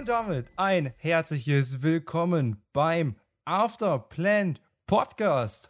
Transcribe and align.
Und 0.00 0.08
damit 0.08 0.46
ein 0.56 0.94
herzliches 0.96 1.82
Willkommen 1.82 2.62
beim 2.72 3.16
Afterplant 3.44 4.62
Podcast 4.86 5.68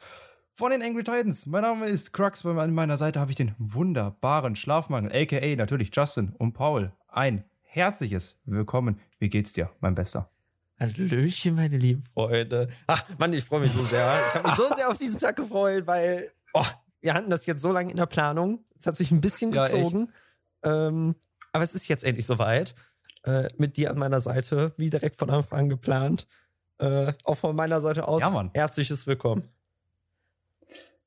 von 0.55 0.71
den 0.71 0.83
Angry 0.83 1.03
Titans. 1.03 1.47
Mein 1.47 1.63
Name 1.63 1.89
ist 1.89 2.13
Crux. 2.13 2.47
An 2.47 2.73
meiner 2.73 2.97
Seite 2.97 3.19
habe 3.19 3.33
ich 3.33 3.37
den 3.37 3.57
wunderbaren 3.59 4.55
Schlafmangel, 4.55 5.11
aka 5.13 5.57
natürlich 5.57 5.91
Justin 5.93 6.33
und 6.39 6.53
Paul. 6.53 6.93
Ein 7.09 7.43
herzliches 7.63 8.41
Willkommen. 8.45 9.01
Wie 9.19 9.31
geht's 9.31 9.53
dir, 9.53 9.69
mein 9.81 9.97
Bester? 9.97 10.31
Hallöchen, 10.79 11.57
meine 11.57 11.79
lieben 11.79 12.05
Freunde. 12.15 12.69
Ach, 12.87 13.03
Mann, 13.19 13.33
ich 13.33 13.45
freue 13.45 13.63
mich 13.63 13.73
so 13.73 13.81
sehr. 13.81 14.17
Ich 14.29 14.35
habe 14.37 14.47
mich 14.47 14.57
so 14.57 14.73
sehr 14.77 14.89
auf 14.91 14.99
diesen 14.99 15.19
Tag 15.19 15.35
gefreut, 15.35 15.89
weil 15.89 16.31
oh, 16.55 16.67
wir 17.01 17.15
hatten 17.15 17.31
das 17.31 17.47
jetzt 17.47 17.63
so 17.63 17.73
lange 17.73 17.91
in 17.91 17.97
der 17.97 18.07
Planung. 18.07 18.65
Es 18.79 18.87
hat 18.87 18.97
sich 18.97 19.11
ein 19.11 19.21
bisschen 19.21 19.51
gezogen. 19.51 20.13
Ja, 20.65 20.87
ähm, 20.87 21.17
aber 21.51 21.65
es 21.65 21.75
ist 21.75 21.89
jetzt 21.89 22.05
endlich 22.05 22.27
soweit 22.27 22.77
äh, 23.25 23.49
mit 23.59 23.77
dir 23.77 23.91
an 23.91 23.99
meiner 23.99 24.21
Seite, 24.21 24.73
wie 24.77 24.91
direkt 24.91 25.17
von 25.17 25.31
Anfang 25.31 25.59
an 25.59 25.69
geplant. 25.69 26.27
Äh, 26.79 27.13
auch 27.25 27.35
von 27.35 27.55
meiner 27.55 27.81
Seite 27.81 28.09
aus 28.09 28.23
ja, 28.23 28.51
herzliches 28.55 29.07
Willkommen. 29.07 29.49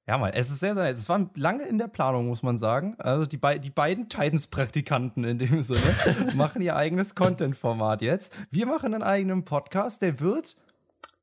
Ja, 0.06 0.18
Mann, 0.18 0.34
es 0.34 0.50
ist 0.50 0.60
sehr, 0.60 0.74
sehr 0.74 0.84
nett. 0.84 0.98
Es 0.98 1.08
war 1.08 1.30
lange 1.36 1.64
in 1.64 1.78
der 1.78 1.88
Planung, 1.88 2.28
muss 2.28 2.44
man 2.44 2.58
sagen. 2.58 2.96
Also 3.00 3.26
die, 3.26 3.38
be 3.38 3.60
die 3.60 3.70
beiden 3.70 4.10
Titans-Praktikanten 4.10 5.24
in 5.24 5.40
dem 5.40 5.64
Sinne 5.64 5.82
machen 6.36 6.62
ihr 6.62 6.76
eigenes 6.76 7.16
Content-Format 7.16 8.02
jetzt. 8.02 8.34
Wir 8.52 8.66
machen 8.66 8.94
einen 8.94 9.02
eigenen 9.02 9.46
Podcast, 9.46 10.02
der 10.02 10.20
wird, 10.20 10.58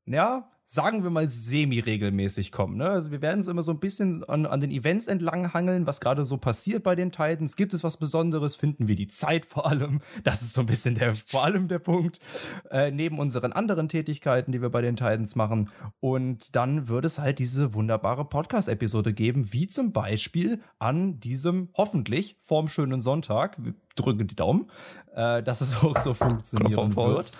ja, 0.05 0.50
sagen 0.65 1.03
wir 1.03 1.09
mal, 1.09 1.27
semi-regelmäßig 1.27 2.51
kommen. 2.51 2.77
Ne? 2.77 2.89
Also 2.89 3.11
wir 3.11 3.21
werden 3.21 3.39
uns 3.39 3.47
immer 3.47 3.61
so 3.61 3.71
ein 3.71 3.79
bisschen 3.79 4.23
an, 4.23 4.45
an 4.45 4.61
den 4.61 4.71
Events 4.71 5.07
entlang 5.07 5.53
hangeln, 5.53 5.85
was 5.85 5.99
gerade 5.99 6.23
so 6.23 6.37
passiert 6.37 6.83
bei 6.83 6.95
den 6.95 7.11
Titans. 7.11 7.57
Gibt 7.57 7.73
es 7.73 7.83
was 7.83 7.97
Besonderes? 7.97 8.55
Finden 8.55 8.87
wir 8.87 8.95
die 8.95 9.07
Zeit 9.07 9.45
vor 9.45 9.65
allem? 9.65 10.01
Das 10.23 10.41
ist 10.41 10.53
so 10.53 10.61
ein 10.61 10.67
bisschen 10.67 10.95
der, 10.95 11.15
vor 11.15 11.43
allem 11.43 11.67
der 11.67 11.79
Punkt. 11.79 12.19
Äh, 12.69 12.91
neben 12.91 13.19
unseren 13.19 13.51
anderen 13.51 13.89
Tätigkeiten, 13.89 14.51
die 14.51 14.61
wir 14.61 14.69
bei 14.69 14.81
den 14.81 14.95
Titans 14.95 15.35
machen. 15.35 15.69
Und 15.99 16.55
dann 16.55 16.87
wird 16.87 17.03
es 17.05 17.19
halt 17.19 17.39
diese 17.39 17.73
wunderbare 17.73 18.23
Podcast-Episode 18.23 19.13
geben, 19.13 19.51
wie 19.51 19.67
zum 19.67 19.91
Beispiel 19.91 20.61
an 20.79 21.19
diesem 21.19 21.69
hoffentlich 21.73 22.37
vorm 22.39 22.69
schönen 22.69 23.01
Sonntag. 23.01 23.57
Wir 23.63 23.73
drücken 23.95 24.27
die 24.27 24.35
Daumen, 24.35 24.69
äh, 25.13 25.43
dass 25.43 25.61
es 25.61 25.83
auch 25.83 25.97
so 25.97 26.13
funktionieren 26.13 26.95
wird. 26.95 27.31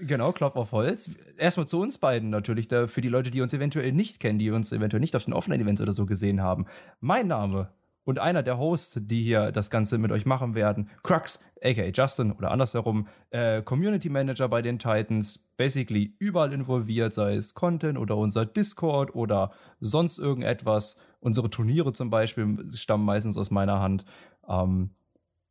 Genau, 0.00 0.32
Klopf 0.32 0.54
auf 0.54 0.72
Holz. 0.72 1.10
Erstmal 1.38 1.66
zu 1.66 1.80
uns 1.80 1.98
beiden 1.98 2.30
natürlich, 2.30 2.68
da 2.68 2.86
für 2.86 3.00
die 3.00 3.08
Leute, 3.08 3.30
die 3.30 3.40
uns 3.40 3.52
eventuell 3.52 3.92
nicht 3.92 4.20
kennen, 4.20 4.38
die 4.38 4.50
uns 4.50 4.70
eventuell 4.70 5.00
nicht 5.00 5.16
auf 5.16 5.24
den 5.24 5.34
Offline-Events 5.34 5.80
oder 5.80 5.92
so 5.92 6.06
gesehen 6.06 6.40
haben. 6.40 6.66
Mein 7.00 7.26
Name 7.26 7.70
und 8.04 8.20
einer 8.20 8.42
der 8.42 8.58
Hosts, 8.58 9.00
die 9.02 9.22
hier 9.22 9.50
das 9.50 9.70
Ganze 9.70 9.98
mit 9.98 10.12
euch 10.12 10.24
machen 10.24 10.54
werden, 10.54 10.88
Crux, 11.02 11.44
aka 11.62 11.90
Justin 11.92 12.32
oder 12.32 12.52
andersherum, 12.52 13.08
äh, 13.30 13.60
Community 13.60 14.08
Manager 14.08 14.48
bei 14.48 14.62
den 14.62 14.78
Titans, 14.78 15.46
basically 15.56 16.14
überall 16.18 16.52
involviert, 16.52 17.12
sei 17.12 17.34
es 17.34 17.54
Content 17.54 17.98
oder 17.98 18.16
unser 18.16 18.46
Discord 18.46 19.14
oder 19.14 19.50
sonst 19.80 20.18
irgendetwas. 20.18 20.98
Unsere 21.20 21.50
Turniere 21.50 21.92
zum 21.92 22.08
Beispiel 22.08 22.70
stammen 22.72 23.04
meistens 23.04 23.36
aus 23.36 23.50
meiner 23.50 23.80
Hand. 23.80 24.04
Ähm, 24.48 24.90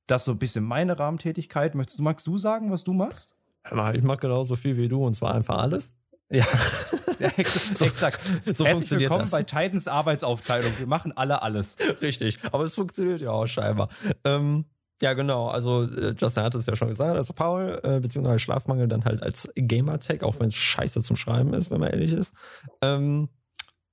das 0.07 0.21
ist 0.21 0.25
so 0.25 0.31
ein 0.31 0.39
bisschen 0.39 0.63
meine 0.63 0.97
Rahmentätigkeit. 0.97 1.75
Möchtest 1.75 1.99
du, 1.99 2.03
magst 2.03 2.25
du 2.25 2.37
sagen, 2.37 2.71
was 2.71 2.83
du 2.85 2.93
machst? 2.93 3.36
Ich 3.71 4.03
mache 4.03 4.19
genauso 4.19 4.55
viel 4.55 4.77
wie 4.77 4.87
du 4.87 5.05
und 5.05 5.13
zwar 5.13 5.35
einfach 5.35 5.57
alles. 5.57 5.91
Ja, 6.29 6.45
ja 7.19 7.31
so, 7.43 7.85
exakt. 7.85 8.19
So 8.45 8.65
Herzlich 8.65 8.99
willkommen 8.99 9.21
das. 9.21 9.31
bei 9.31 9.43
Titans 9.43 9.87
Arbeitsaufteilung. 9.87 10.71
Wir 10.77 10.87
machen 10.87 11.15
alle 11.15 11.41
alles. 11.41 11.77
Richtig, 12.01 12.37
aber 12.51 12.63
es 12.63 12.75
funktioniert 12.75 13.21
ja 13.21 13.31
auch 13.31 13.47
scheinbar. 13.47 13.89
Ähm, 14.25 14.65
ja, 15.01 15.13
genau. 15.13 15.47
Also 15.47 15.83
äh, 15.83 16.15
Justin 16.17 16.43
hat 16.43 16.55
es 16.55 16.65
ja 16.65 16.75
schon 16.75 16.89
gesagt. 16.89 17.15
Also 17.15 17.33
Paul, 17.33 17.79
äh, 17.83 17.99
beziehungsweise 17.99 18.39
Schlafmangel 18.39 18.87
dann 18.87 19.05
halt 19.05 19.21
als 19.21 19.51
Gamertag, 19.55 20.23
auch 20.23 20.39
wenn 20.39 20.47
es 20.47 20.55
scheiße 20.55 21.01
zum 21.01 21.15
Schreiben 21.15 21.53
ist, 21.53 21.71
wenn 21.71 21.79
man 21.79 21.91
ehrlich 21.91 22.13
ist. 22.13 22.33
Ähm, 22.81 23.29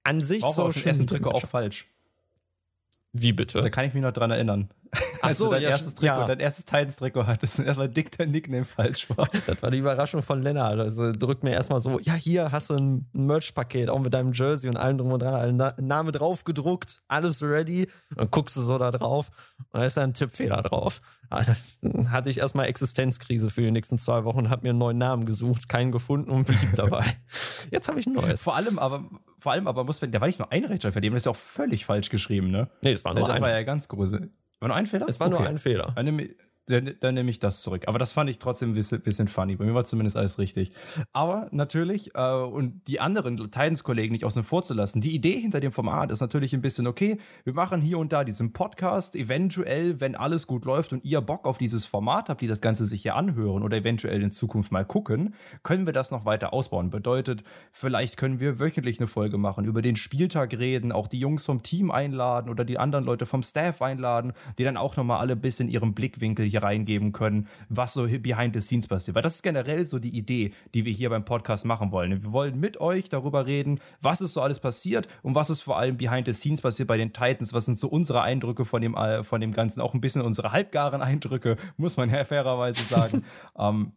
an 0.03 0.23
sich 0.23 0.43
so 0.45 0.73
schön. 0.73 0.91
Essen 0.91 1.07
Trikot 1.07 1.31
auch 1.31 1.47
falsch. 1.49 1.87
Wie 3.13 3.33
bitte? 3.33 3.61
Da 3.61 3.71
kann 3.71 3.84
ich 3.84 3.95
mich 3.95 4.03
noch 4.03 4.13
dran 4.13 4.31
erinnern. 4.31 4.71
Als 5.22 5.38
so, 5.38 5.47
du 5.47 5.53
dein 5.53 5.62
ja, 5.62 5.71
erstes 5.71 5.94
Trikot, 5.94 6.06
ja. 6.06 6.27
dein 6.27 6.41
erstes 6.41 6.65
Titans-Trikot 6.65 7.27
hattest 7.27 7.59
und 7.59 7.66
erstmal 7.66 7.88
dick 7.88 8.16
dein 8.16 8.31
Nickname 8.31 8.65
falsch 8.65 9.09
war. 9.10 9.28
Das 9.47 9.62
war 9.62 9.71
die 9.71 9.78
Überraschung 9.78 10.22
von 10.22 10.43
Lennart. 10.43 10.78
Also 10.78 11.12
drückt 11.12 11.44
mir 11.44 11.53
erstmal 11.53 11.81
so, 11.81 11.99
ja, 12.00 12.15
hier 12.15 12.53
hast 12.53 12.71
du 12.71 12.75
ein 12.75 13.09
Merch-Paket, 13.12 13.88
auch 13.88 14.00
mit 14.00 14.15
deinem 14.15 14.33
Jersey 14.33 14.69
und 14.69 14.77
allem 14.77 14.99
drum 14.99 15.12
und 15.12 15.22
dran, 15.22 15.56
Name 15.78 16.12
drauf 16.12 16.44
gedruckt, 16.44 17.00
alles 17.09 17.43
ready. 17.43 17.88
Und 18.10 18.19
dann 18.19 18.31
guckst 18.31 18.56
du 18.56 18.60
so 18.60 18.78
da 18.78 18.91
drauf 18.91 19.31
und 19.72 19.81
da 19.81 19.87
ist 19.87 19.97
da 19.97 20.03
ein 20.03 20.15
Tippfehler 20.15 20.62
drauf. 20.62 21.00
Also, 21.31 21.53
hatte 22.10 22.31
ich 22.31 22.38
erstmal 22.38 22.66
Existenzkrise 22.66 23.50
für 23.50 23.62
die 23.62 23.71
nächsten 23.71 23.99
zwei 23.99 24.25
Wochen 24.25 24.38
und 24.38 24.50
habe 24.50 24.62
mir 24.62 24.71
einen 24.71 24.78
neuen 24.78 24.99
Namen 24.99 25.25
gesucht, 25.25 25.69
keinen 25.69 25.91
gefunden 25.91 26.31
und 26.31 26.47
blieb 26.47 26.59
dabei. 26.77 27.04
Jetzt 27.71 27.88
habe 27.88 27.99
ich 27.99 28.06
ein 28.06 28.12
neues. 28.12 28.43
Vor 28.43 28.54
allem 28.54 28.78
aber, 28.78 29.04
vor 29.38 29.53
allem 29.53 29.66
aber 29.66 29.84
muss, 29.84 30.00
der 30.00 30.21
war 30.21 30.27
nicht 30.27 30.38
nur 30.38 30.53
ein 30.53 30.65
Rechtschreibfehler, 30.65 31.03
dem 31.03 31.16
ist 31.16 31.27
ja 31.27 31.33
auch 31.33 31.37
völlig 31.37 31.84
falsch 31.84 32.10
geschrieben, 32.10 32.50
ne? 32.50 32.69
Nee, 32.83 32.93
es 32.93 33.04
war 33.04 33.15
nur 33.15 33.22
das 33.22 33.31
ein. 33.31 33.43
Das 33.43 33.43
war 33.43 33.56
ja 33.56 33.62
ganz 33.62 33.88
groß. 33.88 34.12
War 34.65 34.69
nur 34.69 34.77
ein 34.79 34.87
Fehler? 34.87 35.05
Es 35.07 35.21
war 35.21 35.27
okay. 35.27 35.37
nur 35.37 35.47
ein 35.47 35.59
Fehler. 35.59 35.95
Nehme, 36.03 36.31
dann, 36.67 36.95
dann 37.01 37.15
nehme 37.15 37.31
ich 37.31 37.39
das 37.39 37.63
zurück. 37.63 37.85
Aber 37.87 37.99
das 37.99 38.13
fand 38.13 38.31
ich 38.31 38.39
trotzdem 38.39 38.71
ein 38.71 38.75
bisschen, 38.75 39.03
bisschen 39.03 39.29
funny. 39.29 39.57
Bei 39.57 39.65
mir 39.65 39.75
war 39.75 39.85
zumindest 39.85 40.17
alles 40.17 40.39
richtig. 40.39 40.71
Aber 41.13 41.49
natürlich, 41.51 42.15
äh, 42.15 42.33
und 42.33 42.81
die 42.89 43.01
anderen 43.01 43.37
Titans-Kollegen 43.37 44.13
nicht 44.13 44.25
außen 44.25 44.45
vor 44.45 44.63
zu 44.63 44.73
lassen, 44.73 45.01
die 45.01 45.15
Idee 45.15 45.39
hinter 45.39 45.61
dem 45.61 45.73
Format 45.73 46.11
ist 46.11 46.21
natürlich 46.21 46.55
ein 46.55 46.63
bisschen, 46.63 46.87
okay, 46.87 47.19
wir 47.45 47.53
machen 47.53 47.83
hier 47.83 47.99
und 47.99 48.13
da 48.13 48.25
diesen 48.25 48.53
Podcast, 48.53 49.15
eventuell, 49.15 50.01
wenn 50.01 50.15
alles 50.15 50.47
gut 50.47 50.65
läuft 50.65 50.93
und 50.93 51.05
ihr 51.05 51.21
Bock 51.21 51.47
auf 51.47 51.59
dieses 51.59 51.85
Format 51.85 52.29
habt, 52.29 52.41
die 52.41 52.47
das 52.47 52.61
Ganze 52.61 52.87
sich 52.87 53.03
hier 53.03 53.15
anhören 53.15 53.63
oder 53.63 53.77
eventuell 53.77 54.23
in 54.23 54.31
Zukunft 54.31 54.73
mal 54.73 54.85
gucken, 54.85 55.35
können 55.63 55.87
wir 55.87 55.93
das 55.93 56.11
noch 56.11 56.25
weiter 56.25 56.53
ausbauen. 56.53 56.91
Bedeutet, 56.91 57.45
vielleicht 57.73 58.17
können 58.17 58.41
wir 58.41 58.59
wöchentlich 58.59 59.01
eine 59.01 59.07
Folge 59.07 59.37
machen, 59.37 59.67
über 59.67 59.83
den 59.83 59.97
Spieltag 59.97 60.55
reden, 60.55 60.93
auch 60.93 61.09
die 61.09 61.19
Jungs 61.19 61.45
vom 61.45 61.63
Team 61.63 61.91
einladen 61.91 62.49
oder 62.49 62.65
die 62.65 62.79
anderen 62.79 63.05
Leute 63.05 63.27
vom 63.27 63.43
Staff 63.43 63.83
einladen, 63.83 64.33
die 64.59 64.65
dann 64.65 64.79
auch 64.79 64.97
nochmal 64.97 65.19
alle 65.19 65.37
bis 65.37 65.61
in 65.61 65.69
ihrem 65.69 65.93
Blickwinkel 65.93 66.53
hier 66.54 66.62
reingeben 66.62 67.12
können, 67.12 67.48
was 67.69 67.94
so 67.94 68.06
behind 68.06 68.54
the 68.54 68.60
scenes 68.60 68.87
passiert. 68.87 69.16
Weil 69.16 69.22
das 69.22 69.37
ist 69.37 69.42
generell 69.42 69.84
so 69.84 69.98
die 69.98 70.16
Idee, 70.16 70.53
die 70.72 70.84
wir 70.84 70.92
hier 70.92 71.10
beim 71.10 71.25
Podcast 71.25 71.65
machen 71.65 71.91
wollen. 71.91 72.22
Wir 72.22 72.32
wollen 72.32 72.60
mit 72.60 72.81
euch 72.81 73.09
darüber 73.09 73.47
reden, 73.47 73.81
was 74.00 74.20
ist 74.20 74.34
so 74.34 74.41
alles 74.41 74.60
passiert 74.60 75.09
und 75.22 75.34
was 75.34 75.50
ist 75.50 75.62
vor 75.62 75.78
allem 75.78 75.97
behind 75.97 76.26
the 76.26 76.32
scenes 76.32 76.60
passiert 76.60 76.87
bei 76.87 76.97
den 76.97 77.12
Titans. 77.12 77.53
Was 77.53 77.66
sind 77.66 77.78
so 77.78 77.88
unsere 77.88 78.22
Eindrücke 78.22 78.65
von 78.65 78.81
dem, 78.81 78.94
äh, 78.94 79.25
von 79.25 79.41
dem 79.41 79.53
Ganzen? 79.53 79.81
Auch 79.81 79.94
ein 79.94 80.00
bisschen 80.00 80.22
unsere 80.22 80.53
halbgaren 80.53 81.03
Eindrücke, 81.03 81.56
muss 81.76 81.97
man 81.97 82.09
ja 82.09 82.25
fairerweise 82.25 82.84
sagen. 82.84 83.25
ähm, 83.59 83.92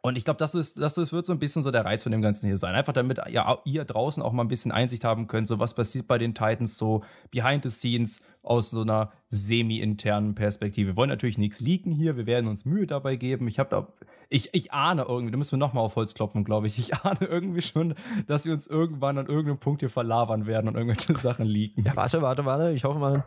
und 0.00 0.16
ich 0.16 0.24
glaube, 0.24 0.38
das 0.38 0.54
ist, 0.54 0.78
das 0.78 0.96
ist, 0.96 1.12
wird 1.12 1.26
so 1.26 1.32
ein 1.32 1.40
bisschen 1.40 1.62
so 1.62 1.72
der 1.72 1.84
Reiz 1.84 2.04
von 2.04 2.12
dem 2.12 2.22
Ganzen 2.22 2.46
hier 2.46 2.56
sein. 2.56 2.74
Einfach 2.74 2.92
damit 2.92 3.18
ja, 3.30 3.58
ihr 3.64 3.84
draußen 3.84 4.22
auch 4.22 4.32
mal 4.32 4.44
ein 4.44 4.48
bisschen 4.48 4.70
Einsicht 4.70 5.02
haben 5.02 5.26
könnt, 5.26 5.48
so 5.48 5.58
was 5.58 5.74
passiert 5.74 6.06
bei 6.06 6.18
den 6.18 6.34
Titans 6.34 6.78
so 6.78 7.02
behind 7.32 7.64
the 7.64 7.70
scenes 7.70 8.20
aus 8.42 8.70
so 8.70 8.82
einer 8.82 9.10
semi-internen 9.28 10.36
Perspektive. 10.36 10.88
Wir 10.90 10.96
wollen 10.96 11.10
natürlich 11.10 11.36
nichts 11.36 11.60
leaken 11.60 11.92
hier, 11.92 12.16
wir 12.16 12.26
werden 12.26 12.46
uns 12.46 12.64
Mühe 12.64 12.86
dabei 12.86 13.16
geben. 13.16 13.48
Ich 13.48 13.58
habe 13.58 13.70
da, 13.70 13.88
ich, 14.28 14.54
ich 14.54 14.72
ahne 14.72 15.02
irgendwie, 15.08 15.32
da 15.32 15.36
müssen 15.36 15.52
wir 15.52 15.58
nochmal 15.58 15.84
auf 15.84 15.96
Holz 15.96 16.14
klopfen, 16.14 16.44
glaube 16.44 16.68
ich. 16.68 16.78
Ich 16.78 16.94
ahne 17.04 17.26
irgendwie 17.26 17.62
schon, 17.62 17.94
dass 18.28 18.44
wir 18.44 18.52
uns 18.52 18.68
irgendwann 18.68 19.18
an 19.18 19.26
irgendeinem 19.26 19.58
Punkt 19.58 19.80
hier 19.80 19.90
verlabern 19.90 20.46
werden 20.46 20.68
und 20.68 20.76
irgendwelche 20.76 21.16
Sachen 21.20 21.44
leaken. 21.44 21.84
Ja, 21.84 21.96
warte, 21.96 22.22
warte, 22.22 22.44
warte. 22.44 22.70
Ich 22.70 22.84
hoffe 22.84 23.00
mal, 23.00 23.24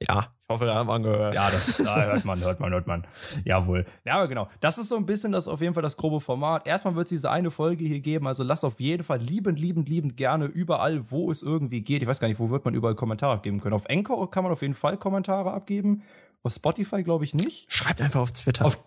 ja, 0.00 0.32
ich 0.48 0.54
hoffe, 0.54 0.64
da 0.64 0.76
haben 0.76 0.88
wir 0.88 0.94
angehört. 0.94 1.34
Ja, 1.34 1.50
das 1.50 1.76
da 1.78 2.04
hört 2.04 2.24
man, 2.24 2.40
hört 2.40 2.60
man, 2.60 2.72
hört 2.72 2.86
man. 2.86 3.06
Jawohl. 3.44 3.84
Ja, 4.04 4.14
aber 4.14 4.28
genau. 4.28 4.48
Das 4.60 4.78
ist 4.78 4.88
so 4.88 4.96
ein 4.96 5.06
bisschen 5.06 5.32
das 5.32 5.48
auf 5.48 5.60
jeden 5.60 5.74
Fall 5.74 5.82
das 5.82 5.96
grobe 5.96 6.20
Format. 6.20 6.66
Erstmal 6.68 6.94
wird 6.94 7.06
es 7.06 7.10
diese 7.10 7.30
eine 7.30 7.50
Folge 7.50 7.84
hier 7.84 8.00
geben. 8.00 8.28
Also 8.28 8.44
lasst 8.44 8.64
auf 8.64 8.78
jeden 8.78 9.02
Fall 9.02 9.18
liebend, 9.18 9.58
liebend, 9.58 9.88
liebend 9.88 10.16
gerne 10.16 10.46
überall, 10.46 11.10
wo 11.10 11.32
es 11.32 11.42
irgendwie 11.42 11.80
geht. 11.80 12.02
Ich 12.02 12.08
weiß 12.08 12.20
gar 12.20 12.28
nicht, 12.28 12.38
wo 12.38 12.48
wird 12.50 12.64
man 12.64 12.74
überall 12.74 12.94
Kommentare 12.94 13.32
abgeben 13.32 13.60
können. 13.60 13.74
Auf 13.74 13.90
Anchor 13.90 14.30
kann 14.30 14.44
man 14.44 14.52
auf 14.52 14.62
jeden 14.62 14.74
Fall 14.74 14.96
Kommentare 14.96 15.52
abgeben. 15.52 16.02
Auf 16.44 16.52
Spotify 16.52 17.02
glaube 17.02 17.24
ich 17.24 17.34
nicht. 17.34 17.72
Schreibt 17.72 18.00
einfach 18.00 18.20
auf 18.20 18.30
Twitter. 18.32 18.66
Auf, 18.66 18.78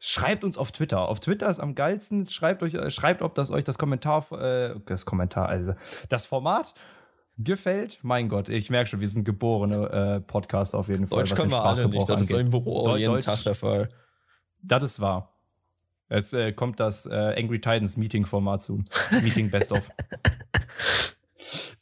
schreibt 0.00 0.44
uns 0.44 0.58
auf 0.58 0.70
Twitter. 0.72 1.08
Auf 1.08 1.20
Twitter 1.20 1.48
ist 1.48 1.60
am 1.60 1.74
geilsten. 1.74 2.26
Schreibt 2.26 2.62
euch, 2.62 2.74
äh, 2.74 2.90
schreibt, 2.90 3.22
ob 3.22 3.34
das 3.34 3.50
euch 3.50 3.64
das 3.64 3.78
Kommentar, 3.78 4.30
äh, 4.32 4.74
das 4.84 5.06
Kommentar, 5.06 5.48
also 5.48 5.72
das 6.10 6.26
Format 6.26 6.74
gefällt, 7.38 7.98
mein 8.02 8.28
Gott, 8.28 8.48
ich 8.48 8.68
merke 8.68 8.90
schon, 8.90 9.00
wir 9.00 9.08
sind 9.08 9.24
geborene 9.24 9.88
äh, 9.90 10.20
Podcaster 10.20 10.78
auf 10.78 10.88
jeden 10.88 11.06
Fall. 11.06 11.20
Deutsch 11.20 11.34
können 11.34 11.50
wir 11.50 11.64
alle 11.64 11.88
nicht, 11.88 12.08
das 12.08 12.20
ist 12.20 12.30
im 12.30 12.50
Büro 12.50 12.84
Deu 12.84 12.96
jeden 12.96 13.12
Deutsch, 13.12 13.24
Tag 13.24 13.42
der 13.44 13.54
Fall. 13.54 13.88
Das 14.62 14.82
ist 14.82 15.00
wahr. 15.00 15.32
Es 16.08 16.32
äh, 16.32 16.52
kommt 16.52 16.80
das 16.80 17.06
äh, 17.06 17.34
Angry 17.36 17.60
Titans 17.60 17.96
Meeting 17.96 18.24
Format 18.24 18.62
zu. 18.62 18.82
Meeting 19.22 19.50
Best 19.50 19.72
of. 19.72 19.82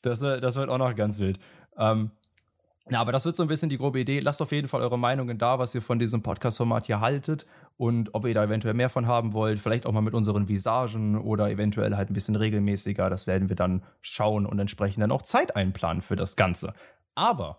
Das, 0.02 0.22
äh, 0.22 0.40
das 0.40 0.54
wird 0.54 0.68
auch 0.68 0.78
noch 0.78 0.94
ganz 0.94 1.18
wild. 1.18 1.40
Ähm, 1.76 2.12
ja, 2.88 3.00
aber 3.00 3.10
das 3.10 3.24
wird 3.24 3.36
so 3.36 3.42
ein 3.42 3.48
bisschen 3.48 3.68
die 3.68 3.78
grobe 3.78 3.98
Idee. 3.98 4.20
Lasst 4.20 4.40
auf 4.40 4.52
jeden 4.52 4.68
Fall 4.68 4.80
eure 4.80 4.98
Meinungen 4.98 5.38
da, 5.38 5.58
was 5.58 5.74
ihr 5.74 5.82
von 5.82 5.98
diesem 5.98 6.22
Podcast-Format 6.22 6.86
hier 6.86 7.00
haltet 7.00 7.44
und 7.76 8.14
ob 8.14 8.26
ihr 8.26 8.34
da 8.34 8.44
eventuell 8.44 8.74
mehr 8.74 8.90
von 8.90 9.06
haben 9.06 9.32
wollt. 9.32 9.60
Vielleicht 9.60 9.86
auch 9.86 9.92
mal 9.92 10.02
mit 10.02 10.14
unseren 10.14 10.48
Visagen 10.48 11.18
oder 11.18 11.50
eventuell 11.50 11.96
halt 11.96 12.10
ein 12.10 12.14
bisschen 12.14 12.36
regelmäßiger. 12.36 13.10
Das 13.10 13.26
werden 13.26 13.48
wir 13.48 13.56
dann 13.56 13.82
schauen 14.02 14.46
und 14.46 14.58
entsprechend 14.60 15.02
dann 15.02 15.10
auch 15.10 15.22
Zeit 15.22 15.56
einplanen 15.56 16.00
für 16.00 16.14
das 16.14 16.36
Ganze. 16.36 16.74
Aber 17.16 17.58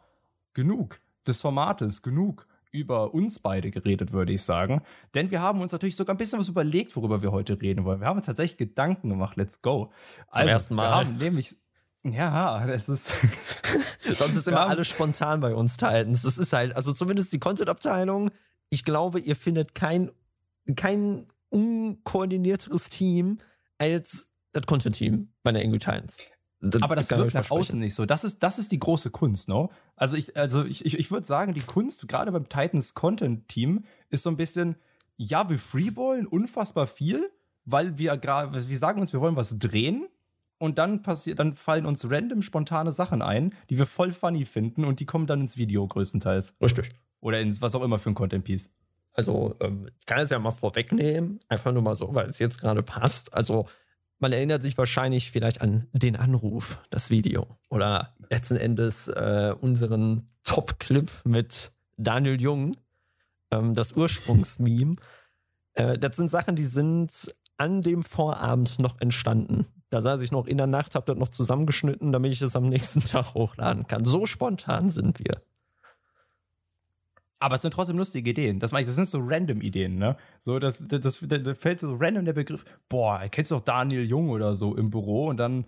genug 0.54 1.00
des 1.28 1.42
Formates, 1.42 2.02
genug 2.02 2.48
über 2.72 3.14
uns 3.14 3.40
beide 3.40 3.72
geredet, 3.72 4.14
würde 4.14 4.32
ich 4.32 4.44
sagen. 4.44 4.82
Denn 5.14 5.32
wir 5.32 5.42
haben 5.42 5.62
uns 5.62 5.72
natürlich 5.72 5.96
sogar 5.96 6.16
ein 6.16 6.18
bisschen 6.18 6.40
was 6.40 6.48
überlegt, 6.48 6.96
worüber 6.96 7.22
wir 7.22 7.32
heute 7.32 7.62
reden 7.62 7.86
wollen. 7.86 8.00
Wir 8.00 8.08
haben 8.08 8.18
uns 8.18 8.28
tatsächlich 8.28 8.58
Gedanken 8.58 9.10
gemacht. 9.10 9.36
Let's 9.36 9.62
go. 9.62 9.92
Zum 10.32 10.42
also, 10.42 10.50
ersten 10.50 10.76
Mal. 10.76 10.90
Wir 10.90 10.96
haben 10.96 11.18
nämlich. 11.18 11.56
Ja, 12.04 12.66
es 12.66 12.90
ist. 12.90 13.08
Sonst 14.02 14.36
ist 14.36 14.48
immer 14.48 14.68
alles 14.68 14.88
spontan 14.88 15.40
bei 15.40 15.54
uns 15.54 15.78
Titans. 15.78 16.22
Das 16.22 16.38
ist 16.38 16.54
halt, 16.54 16.76
also 16.76 16.94
zumindest 16.94 17.34
die 17.34 17.40
Content-Abteilung. 17.40 18.32
Ich 18.70 18.84
glaube, 18.84 19.20
ihr 19.20 19.36
findet 19.36 19.76
kein, 19.76 20.12
kein 20.76 21.28
unkoordinierteres 21.50 22.90
Team 22.90 23.40
als 23.78 24.30
das 24.54 24.66
Content-Team 24.66 25.34
bei 25.44 25.52
der 25.52 25.64
Angry 25.64 25.80
Titans. 25.80 26.18
Das 26.60 26.82
aber 26.82 26.96
das 26.96 27.12
wirkt 27.12 27.36
nach 27.36 27.52
außen 27.52 27.80
nicht 27.80 27.94
so. 27.94 28.06
Das 28.06 28.24
ist, 28.24 28.42
das 28.42 28.58
ist 28.58 28.72
die 28.72 28.80
große 28.80 29.12
Kunst, 29.12 29.48
no? 29.48 29.70
Also 29.96 30.18
ich, 30.18 30.36
also 30.36 30.66
ich, 30.66 30.86
ich, 30.86 30.98
ich 30.98 31.12
würde 31.12 31.28
sagen, 31.28 31.54
die 31.54 31.62
Kunst, 31.62 32.08
gerade 32.08 32.32
beim 32.32 32.50
Titans 32.50 32.96
Content 32.96 33.48
Team, 33.48 33.86
ist 34.10 34.24
so 34.24 34.32
ein 34.32 34.38
bisschen, 34.38 34.76
ja, 35.18 35.50
wir 35.50 35.60
freeballen 35.60 36.26
unfassbar 36.26 36.88
viel, 36.88 37.30
weil 37.66 37.98
wir 37.98 38.18
gerade, 38.18 38.68
wir 38.68 38.78
sagen 38.78 39.02
uns, 39.02 39.14
wir 39.14 39.22
wollen 39.22 39.36
was 39.36 39.60
drehen 39.60 40.08
und 40.60 40.78
dann 40.78 41.02
passiert, 41.02 41.40
dann 41.40 41.54
fallen 41.54 41.86
uns 41.86 42.10
random 42.10 42.42
spontane 42.42 42.92
Sachen 42.92 43.22
ein, 43.22 43.54
die 43.70 43.78
wir 43.78 43.86
voll 43.86 44.12
funny 44.12 44.46
finden 44.46 44.86
und 44.86 45.00
die 45.00 45.06
kommen 45.06 45.28
dann 45.28 45.42
ins 45.42 45.58
Video 45.58 45.86
größtenteils. 45.88 46.56
Richtig. 46.62 46.90
Oder 47.20 47.42
ins 47.42 47.62
was 47.62 47.76
auch 47.76 47.84
immer 47.84 48.00
für 48.00 48.10
ein 48.10 48.16
Content 48.16 48.44
Piece. 48.44 48.74
Also, 49.14 49.56
ähm, 49.62 49.90
ich 50.00 50.06
kann 50.06 50.20
es 50.20 50.30
ja 50.30 50.38
mal 50.38 50.52
vorwegnehmen, 50.52 51.40
einfach 51.48 51.72
nur 51.74 51.82
mal 51.82 51.96
so, 51.96 52.14
weil 52.14 52.30
es 52.30 52.38
jetzt 52.38 52.60
gerade 52.62 52.84
passt. 52.84 53.34
Also, 53.34 53.68
man 54.20 54.32
erinnert 54.32 54.64
sich 54.64 54.78
wahrscheinlich 54.78 55.32
vielleicht 55.32 55.62
an 55.62 55.88
den 55.92 56.16
Anruf, 56.16 56.80
das 56.90 57.10
Video. 57.10 57.48
Oder 57.70 58.16
letzten 58.30 58.58
Endes 58.58 59.08
äh, 59.08 59.54
unseren 59.60 60.26
Top-Clip 60.44 61.10
mit 61.24 61.72
Daniel 61.98 62.40
Jung, 62.42 62.74
ähm, 63.52 63.74
das 63.74 63.94
Ursprungsmeme. 63.94 64.96
Äh, 65.74 65.98
das 65.98 66.18
sind 66.18 66.30
Sachen, 66.30 66.56
die 66.56 66.64
sind 66.64 67.12
an 67.58 67.82
dem 67.82 68.04
Vorabend 68.04 68.80
noch 68.80 69.02
entstanden. 69.02 69.66
Da 69.90 70.02
saß 70.02 70.22
ich 70.22 70.32
noch 70.32 70.48
in 70.48 70.58
der 70.58 70.68
Nacht, 70.68 70.96
hab 70.96 71.06
das 71.06 71.16
noch 71.16 71.30
zusammengeschnitten, 71.30 72.12
damit 72.12 72.34
ich 72.34 72.42
es 72.42 72.56
am 72.56 72.68
nächsten 72.68 73.02
Tag 73.06 73.34
hochladen 73.34 73.88
kann. 73.88 74.06
So 74.06 74.26
spontan 74.26 74.90
sind 74.90 75.20
wir. 75.20 75.42
Aber 77.40 77.56
es 77.56 77.62
sind 77.62 77.74
trotzdem 77.74 77.98
lustige 77.98 78.32
Ideen. 78.32 78.60
Das, 78.60 78.72
das 78.72 78.96
sind 78.96 79.08
so 79.08 79.20
random 79.22 79.62
Ideen, 79.62 79.98
ne? 79.98 80.18
So, 80.40 80.58
das, 80.60 80.88
das, 80.88 81.02
das, 81.02 81.24
das 81.24 81.58
fällt 81.58 81.80
so 81.80 81.96
random 81.96 82.26
der 82.26 82.34
Begriff. 82.34 82.66
Boah, 82.90 83.22
kennst 83.30 83.52
du 83.52 83.56
doch 83.56 83.64
Daniel 83.64 84.04
Jung 84.04 84.30
oder 84.30 84.56
so 84.56 84.76
im 84.76 84.90
Büro 84.90 85.28
und 85.28 85.38
dann, 85.38 85.66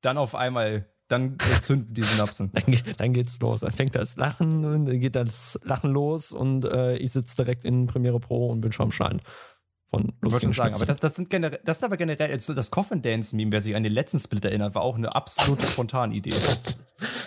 dann 0.00 0.16
auf 0.16 0.34
einmal, 0.34 0.86
dann 1.08 1.36
zünden 1.60 1.92
die 1.92 2.02
Synapsen. 2.02 2.50
dann, 2.54 2.64
dann 2.96 3.12
geht's 3.12 3.38
los. 3.40 3.60
Dann 3.60 3.72
fängt 3.72 3.94
das 3.94 4.16
Lachen 4.16 4.64
und 4.64 4.86
dann 4.86 4.98
geht 4.98 5.14
das 5.14 5.60
Lachen 5.62 5.92
los 5.92 6.32
und 6.32 6.64
äh, 6.64 6.96
ich 6.96 7.12
sitze 7.12 7.36
direkt 7.36 7.66
in 7.66 7.86
Premiere 7.86 8.18
Pro 8.18 8.48
und 8.48 8.62
bin 8.62 8.72
schon 8.72 8.84
am 8.84 8.92
Schneiden 8.92 9.20
von 9.90 10.12
lustigen 10.20 10.52
sagen, 10.52 10.74
aber 10.74 10.86
das, 10.86 10.98
das, 10.98 11.16
sind 11.16 11.30
generell, 11.30 11.60
das 11.64 11.78
ist 11.78 11.84
aber 11.84 11.96
generell, 11.96 12.36
das 12.36 12.70
Coffin 12.70 13.02
Dance 13.02 13.34
Meme, 13.34 13.50
wer 13.50 13.60
sich 13.60 13.74
an 13.74 13.82
den 13.82 13.92
letzten 13.92 14.18
Split 14.18 14.44
erinnert, 14.44 14.74
war 14.74 14.82
auch 14.82 14.96
eine 14.96 15.14
absolute 15.14 15.66
spontane 15.68 16.14
Idee. 16.14 16.32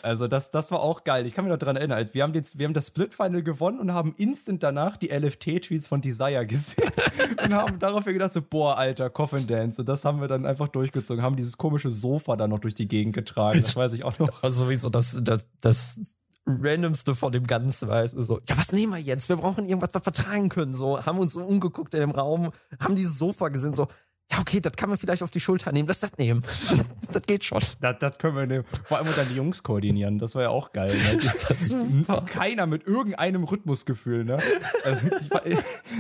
Also 0.02 0.28
das, 0.28 0.52
das 0.52 0.72
war 0.72 0.82
auch 0.82 1.04
geil. 1.04 1.26
Ich 1.26 1.34
kann 1.34 1.46
mich 1.46 1.52
noch 1.52 1.58
daran 1.58 1.76
erinnern. 1.76 2.08
Wir 2.14 2.24
haben, 2.24 2.34
den, 2.34 2.44
wir 2.56 2.66
haben 2.66 2.74
das 2.74 2.88
Split 2.88 3.14
Final 3.14 3.44
gewonnen 3.44 3.80
und 3.80 3.94
haben 3.94 4.14
instant 4.18 4.64
danach 4.64 4.98
die 4.98 5.08
LFT-Tweets 5.08 5.88
von 5.88 6.02
Desire 6.02 6.46
gesehen 6.46 6.92
und 7.44 7.54
haben 7.54 7.80
daraufhin 7.80 8.14
gedacht 8.14 8.34
so, 8.34 8.42
boah, 8.42 8.78
alter, 8.78 9.10
Coffin 9.10 9.48
Dance. 9.48 9.82
Und 9.82 9.90
das 9.90 10.06
haben 10.06 10.22
wir 10.22 10.28
dann 10.28 10.46
einfach 10.46 10.68
durchgezogen, 10.68 11.24
haben 11.24 11.36
dieses 11.36 11.58
komische 11.58 11.90
Sofa 11.90 12.36
dann 12.36 12.50
noch 12.50 12.60
durch 12.60 12.76
die 12.76 12.88
Gegend 12.88 13.14
getragen. 13.14 13.62
Das 13.62 13.76
weiß 13.76 13.94
ich 13.94 14.04
auch 14.04 14.18
noch. 14.20 14.44
Also 14.44 14.66
sowieso, 14.66 14.90
das, 14.90 15.20
das, 15.22 15.48
das 15.60 16.00
randomste 16.46 17.16
von 17.16 17.32
dem 17.32 17.48
Ganzen, 17.48 17.88
weißt 17.88 18.16
du, 18.16 18.22
so, 18.22 18.42
ja, 18.48 18.58
was 18.58 18.72
nehmen 18.72 18.94
wir 18.94 19.00
jetzt? 19.00 19.30
Wir 19.30 19.38
brauchen 19.38 19.66
irgendwas, 19.66 19.90
was 19.94 20.02
wir 20.02 20.14
vertragen 20.14 20.50
können, 20.50 20.74
so, 20.74 21.06
haben 21.06 21.20
uns 21.20 21.34
so 21.34 21.42
umgeguckt 21.42 21.94
in 21.94 22.02
dem 22.02 22.12
Raum, 22.12 22.52
haben 22.80 22.96
dieses 22.96 23.18
Sofa 23.18 23.50
gesehen, 23.50 23.74
so, 23.74 23.88
ja, 24.32 24.40
okay, 24.40 24.60
das 24.60 24.74
kann 24.74 24.90
man 24.90 24.98
vielleicht 24.98 25.22
auf 25.22 25.32
die 25.32 25.40
Schulter 25.40 25.72
nehmen, 25.72 25.88
lass 25.88 26.00
das 26.00 26.18
nehmen. 26.18 26.44
das 27.12 27.22
geht 27.24 27.44
schon. 27.44 27.62
Das, 27.82 28.00
das 28.00 28.18
können 28.18 28.36
wir 28.36 28.48
nehmen. 28.48 28.66
Vor 28.86 28.98
allem 28.98 29.08
dann 29.16 29.28
die 29.30 29.36
Jungs 29.36 29.62
koordinieren, 29.62 30.18
das 30.18 30.34
war 30.34 30.44
ja 30.44 30.50
auch 30.50 30.72
geil. 30.72 30.92
Ne? 30.92 32.06
Keiner 32.26 32.66
mit 32.66 32.88
irgendeinem 32.88 33.44
Rhythmusgefühl, 33.44 34.24
ne? 34.24 34.38
Also 34.84 35.08
ich, 35.46 35.58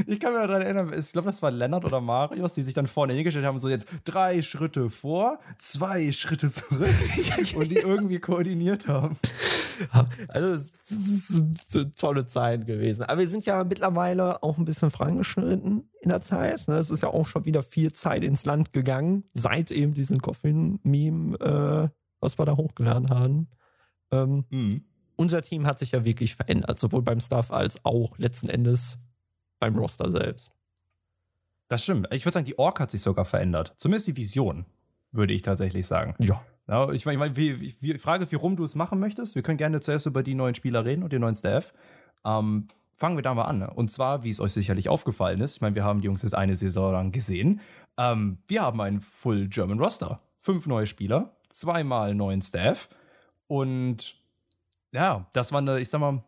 ich 0.07 0.19
kann 0.19 0.33
mich 0.33 0.41
daran 0.41 0.61
erinnern, 0.61 0.93
ich 0.97 1.11
glaube, 1.11 1.27
das 1.27 1.41
war 1.41 1.51
Lennart 1.51 1.85
oder 1.85 2.01
Marius, 2.01 2.53
die 2.53 2.63
sich 2.63 2.73
dann 2.73 2.87
vorne 2.87 3.13
hingestellt 3.13 3.45
haben, 3.45 3.59
so 3.59 3.69
jetzt 3.69 3.87
drei 4.03 4.41
Schritte 4.41 4.89
vor, 4.89 5.39
zwei 5.59 6.11
Schritte 6.11 6.49
zurück 6.49 6.89
und 7.55 7.69
die 7.69 7.77
irgendwie 7.77 8.19
koordiniert 8.19 8.87
haben. 8.87 9.17
Also, 10.27 10.47
es 10.53 11.43
eine 11.73 11.93
tolle 11.95 12.27
Zeit 12.27 12.65
gewesen. 12.65 13.03
Aber 13.03 13.19
wir 13.19 13.27
sind 13.27 13.45
ja 13.45 13.63
mittlerweile 13.63 14.43
auch 14.43 14.57
ein 14.57 14.65
bisschen 14.65 14.91
vorangeschritten 14.91 15.89
in 16.01 16.09
der 16.09 16.21
Zeit. 16.21 16.67
Ne? 16.67 16.75
Es 16.75 16.89
ist 16.89 17.03
ja 17.03 17.09
auch 17.09 17.25
schon 17.27 17.45
wieder 17.45 17.63
viel 17.63 17.93
Zeit 17.93 18.23
ins 18.23 18.45
Land 18.45 18.73
gegangen, 18.73 19.23
seit 19.33 19.71
eben 19.71 19.93
diesen 19.93 20.21
Coffin-Meme, 20.21 21.37
äh, 21.39 21.89
was 22.19 22.37
wir 22.37 22.45
da 22.45 22.57
hochgeladen 22.57 23.09
haben. 23.09 23.47
Ähm, 24.11 24.45
mhm. 24.49 24.83
Unser 25.15 25.41
Team 25.41 25.65
hat 25.67 25.79
sich 25.79 25.91
ja 25.91 26.05
wirklich 26.05 26.35
verändert, 26.35 26.79
sowohl 26.79 27.01
beim 27.01 27.19
Staff 27.19 27.51
als 27.51 27.83
auch 27.85 28.17
letzten 28.17 28.49
Endes 28.49 28.97
beim 29.59 29.77
Roster 29.77 30.11
selbst. 30.11 30.51
Das 31.69 31.83
stimmt. 31.83 32.07
Ich 32.11 32.25
würde 32.25 32.33
sagen, 32.33 32.45
die 32.45 32.59
Org 32.59 32.79
hat 32.79 32.91
sich 32.91 33.01
sogar 33.01 33.25
verändert. 33.25 33.73
Zumindest 33.77 34.07
die 34.07 34.17
Vision, 34.17 34.65
würde 35.11 35.33
ich 35.33 35.41
tatsächlich 35.41 35.87
sagen. 35.87 36.15
Ja. 36.19 36.43
Ja, 36.67 36.89
ich 36.91 37.05
meine, 37.05 37.27
ich 37.27 37.35
wie, 37.35 37.75
wie, 37.81 37.97
Frage, 37.97 38.29
wie 38.31 38.35
rum 38.35 38.55
du 38.55 38.63
es 38.63 38.75
machen 38.75 38.99
möchtest. 38.99 39.35
Wir 39.35 39.41
können 39.41 39.57
gerne 39.57 39.81
zuerst 39.81 40.05
über 40.05 40.23
die 40.23 40.35
neuen 40.35 40.55
Spieler 40.55 40.85
reden 40.85 41.03
und 41.03 41.11
den 41.11 41.21
neuen 41.21 41.35
Staff. 41.35 41.73
Ähm, 42.25 42.67
fangen 42.95 43.17
wir 43.17 43.21
da 43.21 43.33
mal 43.33 43.43
an. 43.43 43.63
Und 43.63 43.91
zwar, 43.91 44.23
wie 44.23 44.29
es 44.29 44.39
euch 44.39 44.53
sicherlich 44.53 44.87
aufgefallen 44.87 45.41
ist, 45.41 45.57
ich 45.57 45.61
meine, 45.61 45.75
wir 45.75 45.83
haben 45.83 46.01
die 46.01 46.05
Jungs 46.05 46.23
jetzt 46.23 46.35
eine 46.35 46.55
Saison 46.55 46.93
lang 46.93 47.11
gesehen. 47.11 47.59
Ähm, 47.97 48.37
wir 48.47 48.61
haben 48.61 48.79
einen 48.79 49.01
Full 49.01 49.49
German 49.49 49.79
Roster. 49.79 50.21
Fünf 50.39 50.65
neue 50.67 50.87
Spieler, 50.87 51.35
zweimal 51.49 52.15
neuen 52.15 52.41
Staff. 52.41 52.89
Und 53.47 54.15
ja, 54.91 55.27
das 55.33 55.51
war 55.51 55.59
eine, 55.59 55.79
ich 55.79 55.89
sag 55.89 55.99
mal, 55.99 56.23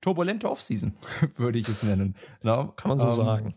turbulente 0.00 0.48
Offseason, 0.48 0.94
würde 1.36 1.58
ich 1.58 1.68
es 1.68 1.82
nennen. 1.82 2.14
Ja, 2.42 2.72
Kann 2.76 2.90
man 2.90 2.98
so 2.98 3.06
ähm, 3.06 3.12
sagen 3.14 3.54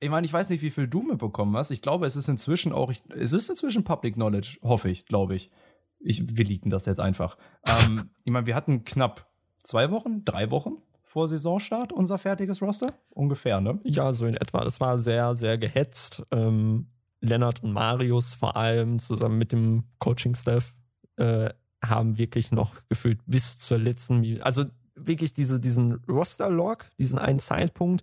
ich 0.00 0.10
meine, 0.10 0.24
ich 0.24 0.32
weiß 0.32 0.48
nicht, 0.50 0.62
wie 0.62 0.70
viel 0.70 0.88
du 0.88 1.02
mitbekommen 1.02 1.56
hast. 1.56 1.70
Ich 1.70 1.82
glaube, 1.82 2.06
es 2.06 2.16
ist 2.16 2.28
inzwischen 2.28 2.72
auch, 2.72 2.92
es 3.10 3.32
ist 3.32 3.50
inzwischen 3.50 3.84
Public 3.84 4.14
Knowledge, 4.14 4.58
hoffe 4.62 4.90
ich, 4.90 5.06
glaube 5.06 5.34
ich. 5.34 5.50
ich. 5.98 6.36
Wir 6.36 6.44
leaken 6.44 6.70
das 6.70 6.86
jetzt 6.86 7.00
einfach. 7.00 7.36
ähm, 7.68 8.10
ich 8.24 8.32
meine, 8.32 8.46
wir 8.46 8.54
hatten 8.54 8.84
knapp 8.84 9.28
zwei 9.64 9.90
Wochen, 9.90 10.24
drei 10.24 10.50
Wochen 10.50 10.76
vor 11.02 11.26
Saisonstart 11.26 11.92
unser 11.92 12.18
fertiges 12.18 12.60
Roster. 12.60 12.94
Ungefähr, 13.14 13.60
ne? 13.60 13.80
Ja, 13.84 14.12
so 14.12 14.26
in 14.26 14.34
etwa. 14.34 14.62
Das 14.62 14.80
war 14.80 14.98
sehr, 14.98 15.34
sehr 15.34 15.58
gehetzt. 15.58 16.22
Ähm, 16.30 16.88
Lennart 17.20 17.64
und 17.64 17.72
Marius 17.72 18.34
vor 18.34 18.56
allem 18.56 18.98
zusammen 18.98 19.38
mit 19.38 19.52
dem 19.52 19.84
Coaching-Staff 19.98 20.72
äh, 21.16 21.50
haben 21.82 22.18
wirklich 22.18 22.52
noch 22.52 22.74
gefühlt 22.88 23.20
bis 23.26 23.58
zur 23.58 23.78
letzten, 23.78 24.40
also 24.42 24.64
wirklich 24.94 25.32
diese, 25.32 25.60
diesen 25.60 25.94
Roster-Log, 26.08 26.86
diesen 26.98 27.18
einen 27.18 27.40
Zeitpunkt, 27.40 28.02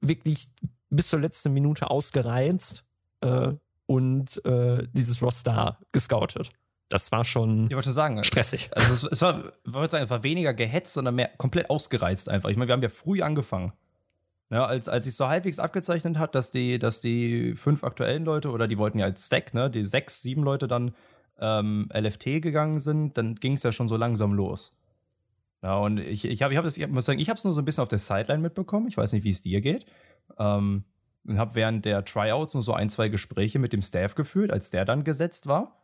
wirklich 0.00 0.48
bis 0.96 1.08
zur 1.08 1.20
letzten 1.20 1.52
Minute 1.52 1.90
ausgereizt 1.90 2.84
äh, 3.20 3.52
und 3.86 4.44
äh, 4.44 4.86
dieses 4.92 5.22
Roster 5.22 5.78
gescoutet. 5.92 6.50
Das 6.88 7.10
war 7.12 7.24
schon 7.24 7.68
ich 7.68 7.74
wollte 7.74 7.92
sagen, 7.92 8.22
stressig. 8.24 8.70
Es, 8.72 8.90
also 8.90 9.06
es, 9.06 9.12
es 9.12 9.22
war, 9.22 9.52
wollte 9.64 9.92
sagen, 9.92 10.04
es 10.04 10.10
war 10.10 10.22
weniger 10.22 10.54
gehetzt, 10.54 10.94
sondern 10.94 11.14
mehr 11.14 11.30
komplett 11.38 11.70
ausgereizt 11.70 12.28
einfach. 12.28 12.50
Ich 12.50 12.56
meine, 12.56 12.68
wir 12.68 12.74
haben 12.74 12.82
ja 12.82 12.88
früh 12.88 13.22
angefangen. 13.22 13.72
Ja, 14.50 14.66
als, 14.66 14.88
als 14.88 15.04
sich 15.04 15.16
so 15.16 15.26
halbwegs 15.26 15.58
abgezeichnet 15.58 16.18
hat, 16.18 16.34
dass 16.34 16.50
die, 16.50 16.78
dass 16.78 17.00
die 17.00 17.54
fünf 17.56 17.82
aktuellen 17.82 18.24
Leute 18.24 18.50
oder 18.50 18.68
die 18.68 18.78
wollten 18.78 18.98
ja 18.98 19.06
als 19.06 19.26
Stack, 19.26 19.54
ne, 19.54 19.70
die 19.70 19.84
sechs, 19.84 20.22
sieben 20.22 20.42
Leute 20.42 20.68
dann 20.68 20.94
ähm, 21.40 21.88
LFT 21.92 22.42
gegangen 22.42 22.78
sind, 22.78 23.16
dann 23.18 23.34
ging 23.36 23.54
es 23.54 23.62
ja 23.62 23.72
schon 23.72 23.88
so 23.88 23.96
langsam 23.96 24.34
los. 24.34 24.76
Ja, 25.62 25.78
und 25.78 25.98
ich, 25.98 26.26
ich 26.26 26.42
habe 26.42 26.52
ich 26.52 26.58
hab 26.58 26.64
das, 26.64 26.76
ich 26.76 26.86
muss 26.86 27.06
sagen, 27.06 27.18
ich 27.18 27.30
habe 27.30 27.38
es 27.38 27.44
nur 27.44 27.54
so 27.54 27.62
ein 27.62 27.64
bisschen 27.64 27.82
auf 27.82 27.88
der 27.88 27.98
Sideline 27.98 28.42
mitbekommen. 28.42 28.86
Ich 28.86 28.98
weiß 28.98 29.14
nicht, 29.14 29.24
wie 29.24 29.30
es 29.30 29.40
dir 29.40 29.62
geht. 29.62 29.86
Ähm, 30.38 30.84
und 31.26 31.38
habe 31.38 31.54
während 31.54 31.84
der 31.84 32.04
Tryouts 32.04 32.54
nur 32.54 32.62
so 32.62 32.74
ein, 32.74 32.90
zwei 32.90 33.08
Gespräche 33.08 33.58
mit 33.58 33.72
dem 33.72 33.82
Staff 33.82 34.14
geführt, 34.14 34.52
als 34.52 34.70
der 34.70 34.84
dann 34.84 35.04
gesetzt 35.04 35.46
war. 35.46 35.80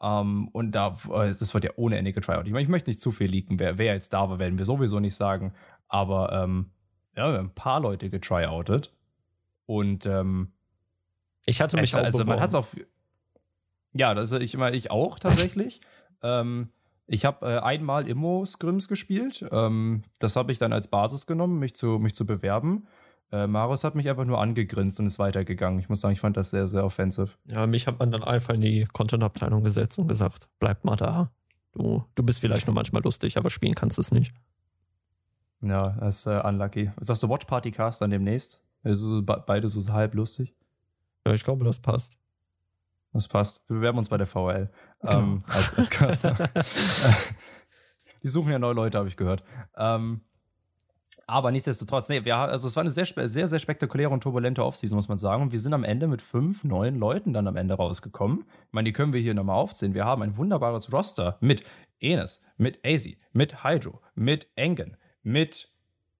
Ähm, 0.00 0.48
und 0.48 0.72
da, 0.72 0.96
äh, 1.12 1.34
das 1.34 1.54
wird 1.54 1.64
ja 1.64 1.70
ohne 1.76 1.96
Ende 1.96 2.12
getryout. 2.12 2.46
Ich 2.46 2.52
meine, 2.52 2.62
ich 2.62 2.68
möchte 2.68 2.90
nicht 2.90 3.00
zu 3.00 3.12
viel 3.12 3.30
leaken. 3.30 3.58
Wer, 3.58 3.78
wer 3.78 3.94
jetzt 3.94 4.12
da 4.12 4.28
war, 4.28 4.38
werden 4.38 4.58
wir 4.58 4.64
sowieso 4.64 5.00
nicht 5.00 5.14
sagen. 5.14 5.54
Aber 5.88 6.32
ähm, 6.32 6.70
ja, 7.16 7.30
wir 7.30 7.38
haben 7.38 7.46
ein 7.46 7.54
paar 7.54 7.80
Leute 7.80 8.10
getryoutet. 8.10 8.92
Und 9.66 10.06
ähm, 10.06 10.52
ich 11.46 11.60
hatte 11.60 11.76
mich 11.76 11.90
es, 11.90 11.94
auch 11.94 12.04
Also 12.04 12.18
beworben. 12.18 12.30
man 12.30 12.40
hat 12.40 12.50
es 12.50 12.54
auf. 12.54 12.76
Ja, 13.92 14.14
das, 14.14 14.32
ich, 14.32 14.54
ich 14.54 14.90
auch 14.90 15.18
tatsächlich. 15.18 15.80
ähm, 16.22 16.70
ich 17.06 17.24
habe 17.24 17.46
äh, 17.46 17.58
einmal 17.58 18.06
Immo-Scrims 18.06 18.86
gespielt. 18.86 19.44
Ähm, 19.50 20.04
das 20.18 20.36
habe 20.36 20.52
ich 20.52 20.58
dann 20.58 20.72
als 20.72 20.88
Basis 20.88 21.26
genommen, 21.26 21.58
mich 21.58 21.74
zu, 21.74 21.98
mich 21.98 22.14
zu 22.14 22.26
bewerben. 22.26 22.86
Äh, 23.30 23.46
Marius 23.46 23.84
hat 23.84 23.94
mich 23.94 24.08
einfach 24.08 24.24
nur 24.24 24.40
angegrinst 24.40 24.98
und 25.00 25.06
ist 25.06 25.18
weitergegangen. 25.18 25.78
Ich 25.80 25.88
muss 25.88 26.00
sagen, 26.00 26.14
ich 26.14 26.20
fand 26.20 26.36
das 26.36 26.50
sehr, 26.50 26.66
sehr 26.66 26.84
offensive. 26.84 27.30
Ja, 27.44 27.66
mich 27.66 27.86
hat 27.86 27.98
man 27.98 28.10
dann 28.10 28.24
einfach 28.24 28.54
in 28.54 28.62
die 28.62 28.86
Content-Abteilung 28.92 29.62
gesetzt 29.62 29.98
und 29.98 30.08
gesagt, 30.08 30.48
bleib 30.58 30.84
mal 30.84 30.96
da. 30.96 31.30
Du, 31.72 32.04
du 32.14 32.22
bist 32.22 32.40
vielleicht 32.40 32.66
nur 32.66 32.74
manchmal 32.74 33.02
lustig, 33.02 33.36
aber 33.36 33.50
spielen 33.50 33.74
kannst 33.74 33.98
du 33.98 34.00
es 34.00 34.10
nicht. 34.10 34.32
Ja, 35.60 35.90
das 36.00 36.20
ist 36.20 36.26
äh, 36.26 36.40
unlucky. 36.42 36.90
Sagst 37.00 37.22
du 37.22 37.28
Watch 37.28 37.44
Party 37.44 37.70
Cast 37.70 38.00
dann 38.00 38.10
demnächst? 38.10 38.62
Also 38.82 39.22
beide 39.22 39.68
so 39.68 39.92
halb 39.92 40.14
lustig? 40.14 40.54
Ja, 41.26 41.34
ich 41.34 41.44
glaube, 41.44 41.64
das 41.64 41.78
passt. 41.78 42.14
Das 43.12 43.28
passt. 43.28 43.60
Wir 43.68 43.76
bewerben 43.76 43.98
uns 43.98 44.08
bei 44.08 44.16
der 44.16 44.26
VL 44.26 44.70
genau. 45.00 45.18
ähm, 45.18 45.44
als, 45.48 45.74
als 45.74 45.90
Caster. 45.90 46.50
Die 48.22 48.28
suchen 48.28 48.52
ja 48.52 48.58
neue 48.58 48.74
Leute, 48.74 48.98
habe 48.98 49.08
ich 49.08 49.16
gehört. 49.16 49.42
Ähm, 49.76 50.22
aber 51.28 51.50
nichtsdestotrotz, 51.50 52.08
nee, 52.08 52.24
wir, 52.24 52.36
also 52.36 52.66
es 52.66 52.74
war 52.74 52.80
eine 52.80 52.90
sehr, 52.90 53.04
sehr, 53.04 53.48
sehr 53.48 53.58
spektakuläre 53.58 54.10
und 54.10 54.22
turbulente 54.22 54.64
Offseason, 54.64 54.96
muss 54.96 55.08
man 55.08 55.18
sagen. 55.18 55.42
Und 55.42 55.52
wir 55.52 55.60
sind 55.60 55.74
am 55.74 55.84
Ende 55.84 56.08
mit 56.08 56.22
fünf 56.22 56.64
neuen 56.64 56.98
Leuten 56.98 57.34
dann 57.34 57.46
am 57.46 57.56
Ende 57.56 57.74
rausgekommen. 57.74 58.46
Ich 58.66 58.72
meine, 58.72 58.86
die 58.86 58.94
können 58.94 59.12
wir 59.12 59.20
hier 59.20 59.34
nochmal 59.34 59.56
aufzählen. 59.56 59.92
Wir 59.92 60.06
haben 60.06 60.22
ein 60.22 60.38
wunderbares 60.38 60.90
Roster 60.90 61.36
mit 61.40 61.64
Enes, 62.00 62.40
mit 62.56 62.78
AZ, 62.82 63.08
mit 63.32 63.62
Hydro, 63.62 64.00
mit 64.14 64.48
Engen, 64.56 64.96
mit 65.22 65.70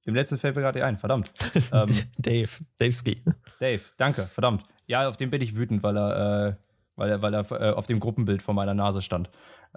dem 0.07 0.15
letzten 0.15 0.37
fällt 0.37 0.57
mir 0.57 0.62
gerade 0.62 0.85
ein, 0.85 0.99
verdammt. 0.99 1.33
Ähm, 1.73 1.88
Dave, 2.19 2.50
Dave 2.79 2.93
Ski. 2.93 3.23
Dave, 3.61 3.83
danke, 3.97 4.27
verdammt. 4.27 4.65
Ja, 4.87 5.09
auf 5.09 5.17
den 5.17 5.31
bin 5.31 5.41
ich 5.41 5.57
wütend, 5.57 5.83
weil 5.83 5.97
er, 5.97 6.49
äh, 6.49 6.55
weil 6.97 7.11
er, 7.11 7.23
weil 7.23 7.35
er 7.35 7.50
äh, 7.50 7.73
auf 7.73 7.87
dem 7.87 7.99
Gruppenbild 7.99 8.43
vor 8.43 8.55
meiner 8.55 8.75
Nase 8.75 9.00
stand. 9.03 9.31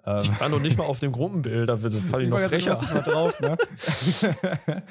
Ähm, 0.05 0.21
ich 0.23 0.39
war 0.39 0.49
noch 0.49 0.61
nicht 0.61 0.77
mal 0.77 0.85
auf 0.85 0.99
dem 0.99 1.11
Gruppenbild, 1.11 1.69
da 1.69 1.77
fall 1.77 2.21
ich 2.21 2.29
noch 2.29 2.39
frecher. 2.39 2.77
Mal 2.93 3.01
drauf, 3.01 3.39
ne? 3.39 3.57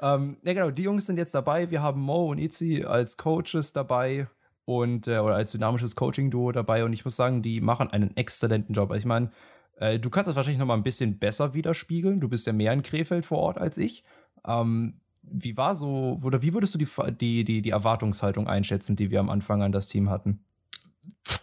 ähm, 0.00 0.36
ja, 0.42 0.54
genau, 0.54 0.70
die 0.70 0.82
Jungs 0.82 1.06
sind 1.06 1.18
jetzt 1.18 1.34
dabei. 1.34 1.70
Wir 1.70 1.82
haben 1.82 2.00
Mo 2.00 2.30
und 2.30 2.38
Itzi 2.38 2.84
als 2.84 3.16
Coaches 3.16 3.72
dabei 3.72 4.28
und 4.64 5.08
äh, 5.08 5.18
oder 5.18 5.34
als 5.34 5.52
dynamisches 5.52 5.96
Coaching-Duo 5.96 6.52
dabei. 6.52 6.84
Und 6.84 6.92
ich 6.92 7.04
muss 7.04 7.16
sagen, 7.16 7.42
die 7.42 7.60
machen 7.60 7.90
einen 7.90 8.16
exzellenten 8.16 8.74
Job. 8.74 8.90
Also 8.90 9.00
ich 9.00 9.06
meine, 9.06 9.30
äh, 9.76 9.98
du 9.98 10.10
kannst 10.10 10.28
das 10.28 10.36
wahrscheinlich 10.36 10.58
noch 10.58 10.66
mal 10.66 10.74
ein 10.74 10.82
bisschen 10.82 11.18
besser 11.18 11.54
widerspiegeln. 11.54 12.20
Du 12.20 12.28
bist 12.28 12.46
ja 12.46 12.52
mehr 12.52 12.72
in 12.72 12.82
Krefeld 12.82 13.26
vor 13.26 13.38
Ort 13.38 13.58
als 13.58 13.78
ich. 13.78 14.04
Ähm, 14.46 15.00
wie 15.22 15.56
war 15.56 15.76
so, 15.76 16.18
oder 16.22 16.42
wie 16.42 16.54
würdest 16.54 16.74
du 16.74 16.78
die, 16.78 16.88
die, 17.18 17.44
die, 17.44 17.62
die 17.62 17.70
Erwartungshaltung 17.70 18.48
einschätzen, 18.48 18.96
die 18.96 19.10
wir 19.10 19.20
am 19.20 19.28
Anfang 19.28 19.62
an 19.62 19.72
das 19.72 19.88
Team 19.88 20.08
hatten? 20.08 20.44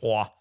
Boah, 0.01 0.31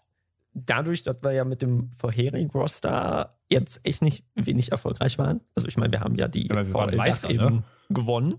dadurch, 0.65 1.03
dass 1.03 1.21
wir 1.21 1.31
ja 1.31 1.45
mit 1.45 1.61
dem 1.61 1.91
vorherigen 1.91 2.49
Roster 2.49 3.37
jetzt 3.49 3.85
echt 3.85 4.01
nicht 4.01 4.25
wenig 4.35 4.71
erfolgreich 4.71 5.17
waren. 5.17 5.41
Also 5.55 5.67
ich 5.67 5.77
meine, 5.77 5.91
wir 5.91 6.01
haben 6.01 6.15
ja 6.15 6.27
die 6.27 6.47
ja, 6.47 6.63
VL 6.63 6.95
Meister, 6.95 7.29
eben 7.29 7.55
ne? 7.55 7.63
gewonnen. 7.89 8.35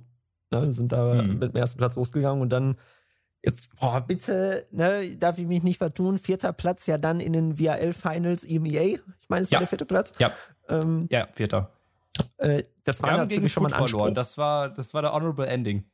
Ne, 0.50 0.72
sind 0.72 0.92
da 0.92 1.22
mhm. 1.22 1.38
mit 1.38 1.52
dem 1.52 1.56
ersten 1.56 1.78
Platz 1.78 1.96
losgegangen 1.96 2.40
und 2.40 2.50
dann 2.50 2.76
jetzt, 3.44 3.76
boah, 3.76 4.00
bitte, 4.00 4.66
ne, 4.70 5.16
darf 5.16 5.38
ich 5.38 5.46
mich 5.46 5.62
nicht 5.62 5.78
vertun, 5.78 6.18
vierter 6.18 6.52
Platz 6.52 6.86
ja 6.86 6.96
dann 6.96 7.20
in 7.20 7.34
den 7.34 7.56
VRL 7.56 7.92
Finals 7.92 8.44
EMEA. 8.44 8.82
Ich 8.82 9.28
meine, 9.28 9.42
es 9.42 9.50
war 9.50 9.56
ja. 9.56 9.58
der 9.60 9.68
vierte 9.68 9.86
Platz. 9.86 10.12
Ja. 10.18 10.32
Ähm, 10.68 11.06
ja, 11.10 11.28
vierter. 11.34 11.72
Äh, 12.38 12.64
das 12.84 13.02
war 13.02 13.16
natürlich 13.16 13.52
schon 13.52 13.62
mal 13.62 13.68
ein 13.68 13.74
Anspruch. 13.74 13.90
Verloren. 13.90 14.14
Das 14.14 14.38
war, 14.38 14.70
das 14.70 14.94
war 14.94 15.02
der 15.02 15.12
Honorable 15.12 15.46
Ending. 15.46 15.84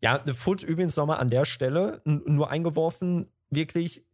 Ja, 0.00 0.20
The 0.24 0.32
Foot 0.32 0.64
übrigens 0.64 0.96
nochmal 0.96 1.18
an 1.18 1.28
der 1.28 1.44
Stelle 1.44 2.00
nur 2.04 2.50
eingeworfen, 2.50 3.30
wirklich 3.50 4.04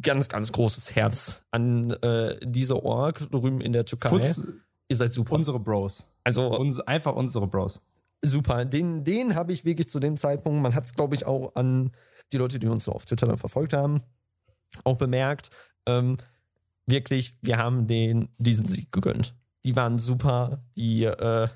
ganz, 0.00 0.28
ganz 0.28 0.52
großes 0.52 0.94
Herz 0.94 1.42
an 1.50 1.90
äh, 2.02 2.38
diese 2.42 2.82
Org 2.82 3.30
drüben 3.30 3.60
in 3.60 3.72
der 3.72 3.84
Türkei. 3.84 4.08
Futz, 4.08 4.42
Ihr 4.90 4.96
seid 4.96 5.12
super. 5.12 5.34
Unsere 5.34 5.60
Bros. 5.60 6.16
Also 6.24 6.48
Uns, 6.48 6.80
einfach 6.80 7.14
unsere 7.14 7.46
Bros. 7.46 7.88
Super. 8.22 8.64
Den, 8.64 9.04
den 9.04 9.36
habe 9.36 9.52
ich 9.52 9.64
wirklich 9.64 9.88
zu 9.88 10.00
dem 10.00 10.16
Zeitpunkt, 10.16 10.60
man 10.60 10.74
hat 10.74 10.84
es, 10.84 10.94
glaube 10.94 11.14
ich, 11.14 11.26
auch 11.26 11.54
an 11.54 11.92
die 12.32 12.38
Leute, 12.38 12.58
die 12.58 12.66
uns 12.66 12.84
so 12.84 12.92
auf 12.92 13.04
Twitter 13.04 13.26
dann 13.26 13.38
verfolgt 13.38 13.72
haben, 13.72 14.02
auch 14.84 14.96
bemerkt. 14.96 15.50
Ähm, 15.86 16.18
wirklich, 16.86 17.36
wir 17.40 17.56
haben 17.56 17.86
den 17.86 18.28
diesen 18.38 18.68
Sieg 18.68 18.92
gegönnt. 18.92 19.34
Die 19.64 19.76
waren 19.76 19.98
super, 19.98 20.64
die 20.74 21.04
äh, 21.04 21.48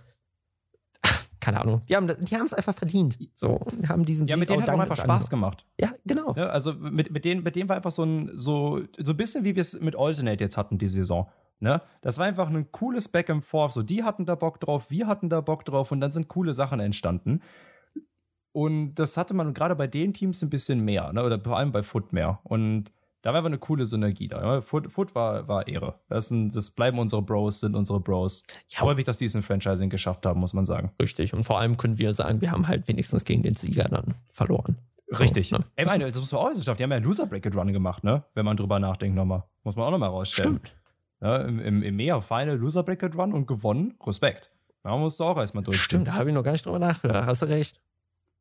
keine 1.44 1.60
Ahnung. 1.60 1.82
Die 1.86 1.94
haben 1.94 2.06
die 2.08 2.34
es 2.34 2.54
einfach 2.54 2.74
verdient. 2.74 3.18
So, 3.34 3.60
haben 3.86 4.06
diesen 4.06 4.26
Ja, 4.26 4.36
Sieg 4.36 4.40
mit 4.40 4.48
denen 4.48 4.62
hat 4.62 4.70
auch 4.70 4.80
einfach 4.80 4.96
Spaß 4.96 5.28
gemacht. 5.28 5.66
Ja, 5.78 5.90
genau. 6.06 6.34
Ja, 6.34 6.46
also 6.46 6.72
mit, 6.72 7.10
mit, 7.10 7.26
denen, 7.26 7.42
mit 7.42 7.54
denen 7.54 7.68
war 7.68 7.76
einfach 7.76 7.90
so 7.90 8.02
ein, 8.02 8.30
so, 8.34 8.80
so 8.98 9.12
ein 9.12 9.16
bisschen 9.18 9.44
wie 9.44 9.54
wir 9.54 9.60
es 9.60 9.78
mit 9.78 9.94
Alternate 9.94 10.42
jetzt 10.42 10.56
hatten, 10.56 10.78
die 10.78 10.88
Saison. 10.88 11.28
Ne? 11.60 11.82
Das 12.00 12.16
war 12.16 12.24
einfach 12.24 12.48
ein 12.48 12.72
cooles 12.72 13.08
Back 13.08 13.28
and 13.28 13.44
Forth. 13.44 13.72
So, 13.72 13.82
die 13.82 14.04
hatten 14.04 14.24
da 14.24 14.36
Bock 14.36 14.58
drauf, 14.58 14.90
wir 14.90 15.06
hatten 15.06 15.28
da 15.28 15.42
Bock 15.42 15.66
drauf 15.66 15.92
und 15.92 16.00
dann 16.00 16.10
sind 16.10 16.28
coole 16.28 16.54
Sachen 16.54 16.80
entstanden. 16.80 17.42
Und 18.52 18.94
das 18.94 19.18
hatte 19.18 19.34
man 19.34 19.52
gerade 19.52 19.76
bei 19.76 19.86
den 19.86 20.14
Teams 20.14 20.42
ein 20.42 20.48
bisschen 20.48 20.82
mehr, 20.82 21.12
ne? 21.12 21.24
oder 21.24 21.38
vor 21.38 21.58
allem 21.58 21.72
bei 21.72 21.82
Foot 21.82 22.14
mehr. 22.14 22.40
Und 22.44 22.90
da 23.25 23.31
war 23.31 23.38
einfach 23.38 23.49
eine 23.49 23.59
coole 23.59 23.87
Synergie 23.87 24.28
da. 24.28 24.61
Foot, 24.61 24.93
Foot 24.93 25.14
war, 25.14 25.49
war 25.49 25.66
Ehre. 25.66 25.99
Das, 26.11 26.28
sind, 26.28 26.54
das 26.54 26.71
bleiben 26.71 26.99
unsere 26.99 27.23
Bros, 27.23 27.59
sind 27.59 27.75
unsere 27.75 27.99
Bros. 27.99 28.45
Ich 28.69 28.76
freue 28.76 28.95
mich, 28.95 29.07
dass 29.07 29.16
die 29.16 29.25
es 29.25 29.35
in 29.35 29.43
Franchising 29.43 29.88
geschafft 29.88 30.26
haben, 30.26 30.40
muss 30.40 30.52
man 30.52 30.66
sagen. 30.66 30.93
Richtig. 31.00 31.33
Und 31.33 31.43
vor 31.43 31.59
allem 31.59 31.78
können 31.78 31.97
wir 31.97 32.12
sagen, 32.12 32.43
wir 32.43 32.50
haben 32.50 32.69
halt 32.69 32.87
wenigstens 32.87 33.25
gegen 33.25 33.43
den 33.43 33.57
Sieger 33.57 33.85
dann 33.85 34.12
verloren. 34.31 34.76
Richtig. 35.19 35.49
So, 35.49 35.57
ne? 35.57 35.64
Ey, 35.75 35.87
meine, 35.87 36.04
das 36.04 36.16
muss 36.16 36.33
man 36.33 36.43
auch 36.43 36.52
geschafft. 36.52 36.78
Die 36.78 36.85
haben 36.85 36.90
ja 36.90 36.99
einen 36.99 37.07
Loser 37.07 37.25
Bracket 37.25 37.57
Run 37.57 37.73
gemacht, 37.73 38.04
ne? 38.04 38.25
Wenn 38.35 38.45
man 38.45 38.59
drüber 38.59 38.78
nachdenkt 38.78 39.16
nochmal. 39.16 39.45
Muss 39.62 39.75
man 39.75 39.87
auch 39.87 39.90
nochmal 39.90 40.11
rausstellen. 40.11 40.61
Stimmt. 40.62 40.76
Ja, 41.23 41.37
Im 41.38 41.61
im, 41.61 41.83
im 41.83 41.97
Meer 41.97 42.21
Final 42.21 42.59
Loser 42.59 42.83
Bracket 42.83 43.16
Run 43.16 43.33
und 43.33 43.47
gewonnen. 43.47 43.95
Respekt. 44.07 44.50
Da 44.83 44.95
musst 44.99 45.19
du 45.19 45.25
auch 45.25 45.38
erstmal 45.38 45.64
durchziehen. 45.64 45.85
Stimmt, 45.85 46.09
da 46.09 46.12
habe 46.12 46.28
ich 46.28 46.35
noch 46.35 46.43
gar 46.43 46.52
nicht 46.52 46.66
drüber 46.66 46.78
nachgedacht. 46.78 47.26
Hast 47.26 47.40
du 47.40 47.47
recht. 47.47 47.81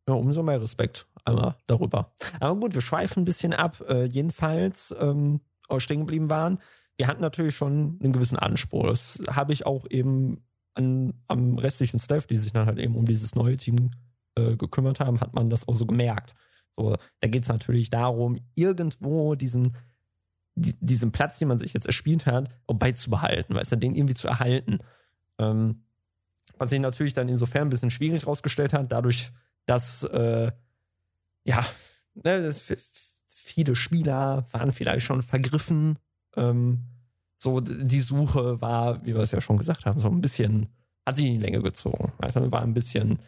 Ja, 0.07 0.15
umso 0.15 0.43
mehr 0.43 0.62
Respekt 0.62 1.07
einmal 1.24 1.55
darüber. 1.67 2.13
Aber 2.39 2.60
gut, 2.60 2.74
wir 2.74 2.81
schweifen 2.81 3.22
ein 3.22 3.25
bisschen 3.25 3.53
ab. 3.53 3.81
Äh, 3.88 4.05
jedenfalls, 4.05 4.93
ähm, 5.00 5.39
stehen 5.77 6.01
geblieben 6.01 6.29
waren. 6.29 6.60
Wir 6.98 7.07
hatten 7.07 7.22
natürlich 7.22 7.55
schon 7.55 7.98
einen 8.01 8.13
gewissen 8.13 8.38
Anspruch. 8.38 8.88
Das 8.88 9.24
habe 9.31 9.53
ich 9.53 9.65
auch 9.65 9.86
eben 9.89 10.43
an, 10.75 11.13
am 11.27 11.57
restlichen 11.57 12.00
Staff, 12.00 12.27
die 12.27 12.38
sich 12.38 12.51
dann 12.51 12.67
halt 12.67 12.77
eben 12.79 12.95
um 12.95 13.05
dieses 13.05 13.36
neue 13.36 13.57
Team 13.57 13.89
äh, 14.36 14.55
gekümmert 14.55 15.00
haben, 15.00 15.19
hat 15.22 15.33
man 15.33 15.50
das 15.50 15.67
auch 15.67 15.75
so 15.75 15.86
gemerkt. 15.86 16.33
So, 16.75 16.95
da 17.19 17.27
geht 17.27 17.43
es 17.43 17.50
natürlich 17.50 17.89
darum, 17.89 18.38
irgendwo 18.55 19.36
diesen, 19.36 19.75
die, 20.55 20.75
diesen 20.79 21.12
Platz, 21.12 21.39
den 21.39 21.48
man 21.48 21.57
sich 21.57 21.74
jetzt 21.74 21.88
erspielt 21.88 22.25
hat, 22.25 22.50
auch 22.67 22.75
beizubehalten, 22.75 23.55
weißt 23.55 23.74
du, 23.74 23.75
den 23.77 23.95
irgendwie 23.95 24.15
zu 24.15 24.27
erhalten. 24.27 24.79
Ähm, 25.38 25.83
was 26.57 26.69
sich 26.69 26.79
natürlich 26.79 27.13
dann 27.13 27.29
insofern 27.29 27.63
ein 27.63 27.69
bisschen 27.69 27.91
schwierig 27.91 28.27
rausgestellt 28.27 28.74
hat, 28.74 28.91
dadurch, 28.91 29.31
dass 29.65 30.03
äh, 30.03 30.51
ja, 31.43 31.65
ne, 32.15 32.41
das 32.41 32.63
viele 33.27 33.75
Spieler 33.75 34.46
waren 34.51 34.72
vielleicht 34.72 35.05
schon 35.05 35.22
vergriffen. 35.22 36.00
Ähm, 36.36 36.86
so, 37.38 37.60
die 37.60 38.00
Suche 38.00 38.62
war, 38.62 39.05
wie 39.05 39.13
wir 39.13 39.22
es 39.22 39.32
ja 39.32 39.41
schon 39.41 39.58
gesagt 39.58 39.86
haben, 39.86 40.00
so 40.00 40.10
ein 40.10 40.22
bisschen, 40.22 40.70
hat 41.05 41.17
sich 41.17 41.25
in 41.25 41.34
die 41.34 41.39
Länge 41.39 41.62
gezogen. 41.62 42.13
Also 42.20 42.51
war 42.51 42.62
ein 42.62 42.74
bisschen 42.74 43.20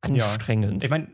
anstrengend. 0.00 0.82
Ja. 0.82 0.86
Ich 0.86 0.90
meine, 0.90 1.08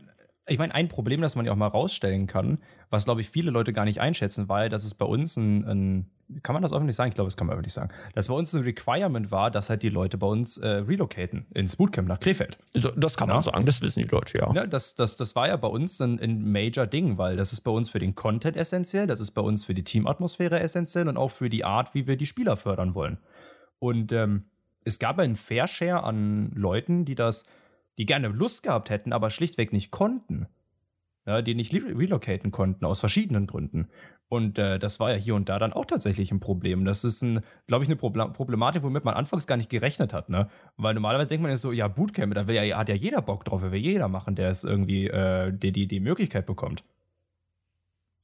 ich 0.47 0.59
meine, 0.59 0.75
ein 0.75 0.87
Problem, 0.87 1.21
das 1.21 1.35
man 1.35 1.45
ja 1.45 1.51
auch 1.51 1.57
mal 1.57 1.67
rausstellen 1.67 2.27
kann, 2.27 2.59
was 2.89 3.05
glaube 3.05 3.21
ich 3.21 3.29
viele 3.29 3.49
Leute 3.49 3.73
gar 3.73 3.85
nicht 3.85 3.99
einschätzen, 3.99 4.47
weil 4.47 4.69
dass 4.69 4.83
es 4.83 4.93
bei 4.93 5.05
uns 5.05 5.35
ein, 5.37 5.65
ein 5.65 6.11
kann 6.41 6.53
man 6.53 6.63
das 6.63 6.73
öffentlich 6.73 6.95
sagen? 6.95 7.09
Ich 7.09 7.15
glaube, 7.15 7.29
das 7.29 7.37
kann 7.37 7.47
man 7.47 7.55
öffentlich 7.55 7.73
sagen. 7.73 7.89
Dass 8.13 8.27
bei 8.27 8.33
uns 8.33 8.53
ein 8.53 8.63
Requirement 8.63 9.31
war, 9.31 9.51
dass 9.51 9.69
halt 9.69 9.83
die 9.83 9.89
Leute 9.89 10.17
bei 10.17 10.27
uns 10.27 10.57
äh, 10.57 10.67
relocaten 10.67 11.45
ins 11.53 11.75
Bootcamp 11.75 12.07
nach 12.07 12.19
Krefeld. 12.19 12.57
Das 12.73 13.15
kann 13.15 13.27
man 13.27 13.37
ja. 13.37 13.41
sagen, 13.41 13.65
das 13.65 13.81
wissen 13.81 14.01
die 14.01 14.09
Leute, 14.09 14.37
ja. 14.37 14.51
ja 14.53 14.65
das, 14.65 14.95
das, 14.95 15.15
das 15.17 15.35
war 15.35 15.47
ja 15.47 15.57
bei 15.57 15.67
uns 15.67 16.01
ein, 16.01 16.19
ein 16.19 16.51
Major-Ding, 16.51 17.17
weil 17.17 17.37
das 17.37 17.53
ist 17.53 17.61
bei 17.61 17.71
uns 17.71 17.89
für 17.89 17.99
den 17.99 18.15
Content 18.15 18.57
essentiell, 18.57 19.07
das 19.07 19.19
ist 19.19 19.31
bei 19.31 19.41
uns 19.41 19.65
für 19.65 19.73
die 19.73 19.83
Teamatmosphäre 19.83 20.59
essentiell 20.59 21.07
und 21.07 21.17
auch 21.17 21.31
für 21.31 21.49
die 21.49 21.63
Art, 21.63 21.93
wie 21.93 22.07
wir 22.07 22.17
die 22.17 22.25
Spieler 22.25 22.57
fördern 22.57 22.95
wollen. 22.95 23.19
Und 23.79 24.11
ähm, 24.11 24.45
es 24.83 24.99
gab 24.99 25.19
einen 25.19 25.35
Fair 25.35 25.67
Share 25.67 26.03
an 26.03 26.51
Leuten, 26.55 27.05
die 27.05 27.15
das, 27.15 27.45
die 27.97 28.05
gerne 28.05 28.29
Lust 28.29 28.63
gehabt 28.63 28.89
hätten, 28.89 29.13
aber 29.13 29.29
schlichtweg 29.29 29.73
nicht 29.73 29.91
konnten 29.91 30.47
ja, 31.25 31.41
die 31.41 31.55
nicht 31.55 31.73
relocaten 31.73 32.51
konnten, 32.51 32.85
aus 32.85 32.99
verschiedenen 32.99 33.47
Gründen. 33.47 33.87
Und 34.27 34.57
äh, 34.57 34.79
das 34.79 34.99
war 34.99 35.11
ja 35.11 35.17
hier 35.17 35.35
und 35.35 35.49
da 35.49 35.59
dann 35.59 35.71
auch 35.71 35.85
tatsächlich 35.85 36.31
ein 36.31 36.39
Problem. 36.39 36.83
Das 36.83 37.03
ist, 37.03 37.21
ein, 37.21 37.41
glaube 37.67 37.83
ich, 37.83 37.89
eine 37.89 37.95
Problematik, 37.95 38.81
womit 38.81 39.05
man 39.05 39.13
anfangs 39.13 39.45
gar 39.45 39.55
nicht 39.55 39.69
gerechnet 39.69 40.13
hat. 40.13 40.29
Ne? 40.29 40.49
Weil 40.77 40.95
normalerweise 40.95 41.29
denkt 41.29 41.43
man 41.43 41.51
ja 41.51 41.57
so, 41.57 41.71
ja, 41.71 41.87
Bootcamp, 41.87 42.33
da 42.33 42.47
will 42.47 42.55
ja, 42.55 42.77
hat 42.77 42.89
ja 42.89 42.95
jeder 42.95 43.21
Bock 43.21 43.45
drauf, 43.45 43.61
will 43.61 43.75
jeder 43.75 44.07
machen, 44.07 44.35
der 44.35 44.49
es 44.49 44.63
irgendwie 44.63 45.07
äh, 45.07 45.51
die, 45.53 45.71
die, 45.71 45.87
die 45.87 45.99
Möglichkeit 45.99 46.47
bekommt. 46.47 46.83